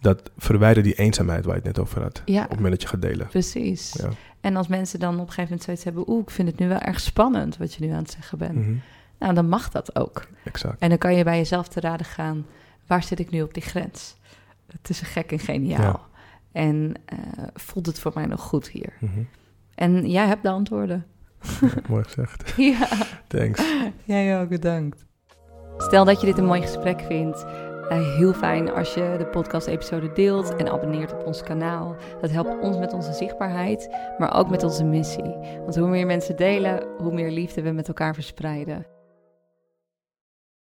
dat 0.04 0.32
verwijdert 0.38 0.86
die 0.86 0.94
eenzaamheid 0.96 1.46
waar 1.46 1.56
je 1.56 1.62
het 1.62 1.76
net 1.76 1.86
over 1.86 2.02
had. 2.02 2.22
ja 2.26 2.44
Op 2.44 2.48
het 2.50 2.56
moment 2.58 2.72
dat 2.74 2.82
je 2.82 2.88
gaat 2.88 3.02
delen. 3.02 3.28
precies. 3.28 3.94
Ja. 3.98 4.10
En 4.42 4.56
als 4.56 4.68
mensen 4.68 5.00
dan 5.00 5.14
op 5.14 5.20
een 5.20 5.26
gegeven 5.26 5.44
moment 5.44 5.64
zoiets 5.64 5.84
hebben... 5.84 6.10
oeh, 6.10 6.22
ik 6.22 6.30
vind 6.30 6.48
het 6.48 6.60
nu 6.60 6.68
wel 6.68 6.80
erg 6.80 7.00
spannend 7.00 7.58
wat 7.58 7.74
je 7.74 7.86
nu 7.86 7.92
aan 7.92 7.98
het 8.02 8.12
zeggen 8.12 8.38
bent. 8.38 8.56
Mhm. 8.56 8.74
Nou, 9.20 9.34
dan 9.34 9.50
mag 9.50 9.70
dat 9.70 9.96
ook. 9.96 10.28
Exact. 10.44 10.80
En 10.80 10.90
dan 10.90 10.98
kan 10.98 11.16
je 11.16 11.24
bij 11.24 11.38
jezelf 11.38 11.68
te 11.68 11.80
raden 11.80 12.06
gaan, 12.06 12.46
waar 12.88 13.04
zit 13.04 13.20
ik 13.20 13.30
nu 13.30 13.42
op 13.42 13.54
die 13.54 13.64
grens? 13.64 14.16
Tussen 14.82 15.06
gek 15.08 15.32
en 15.32 15.40
geniaal. 15.40 15.82
Ja. 15.82 16.00
En 16.52 16.94
eh, 17.06 17.18
voelt 17.54 17.86
het 17.86 18.00
voor 18.00 18.12
mij 18.16 18.26
nog 18.26 18.42
goed 18.42 18.68
hier? 18.70 18.94
Mhm. 19.00 19.20
En 19.76 20.10
jij 20.10 20.28
hebt 20.28 20.44
de 20.44 20.50
antwoorden. 20.50 21.06
Mooi 21.90 22.04
gezegd. 22.04 22.54
ja, 22.58 22.88
Thanks. 23.28 23.62
jij 24.04 24.42
ook, 24.42 24.50
bedankt. 24.50 25.06
Stel 25.78 26.06
dat 26.06 26.20
je 26.20 26.26
dit 26.26 26.38
een 26.38 26.46
mooi 26.46 26.62
gesprek 26.62 27.02
vindt. 27.02 27.46
Eh, 27.90 28.16
heel 28.16 28.34
fijn 28.34 28.72
als 28.72 28.94
je 28.94 29.16
de 29.18 29.26
podcast-episode 29.26 30.12
deelt 30.14 30.56
en 30.56 30.72
abonneert 30.72 31.14
op 31.14 31.26
ons 31.26 31.44
kanaal. 31.44 31.96
Dat 32.22 32.32
helpt 32.32 32.62
ons 32.62 32.78
met 32.78 32.94
onze 32.94 33.14
zichtbaarheid, 33.14 33.96
maar 34.18 34.38
ook 34.38 34.50
met 34.50 34.64
onze 34.64 34.84
missie. 34.84 35.36
Want 35.62 35.76
hoe 35.76 35.88
meer 35.88 36.06
mensen 36.06 36.36
delen, 36.36 36.84
hoe 36.98 37.14
meer 37.14 37.32
liefde 37.32 37.62
we 37.62 37.72
met 37.72 37.88
elkaar 37.88 38.14
verspreiden. 38.14 38.93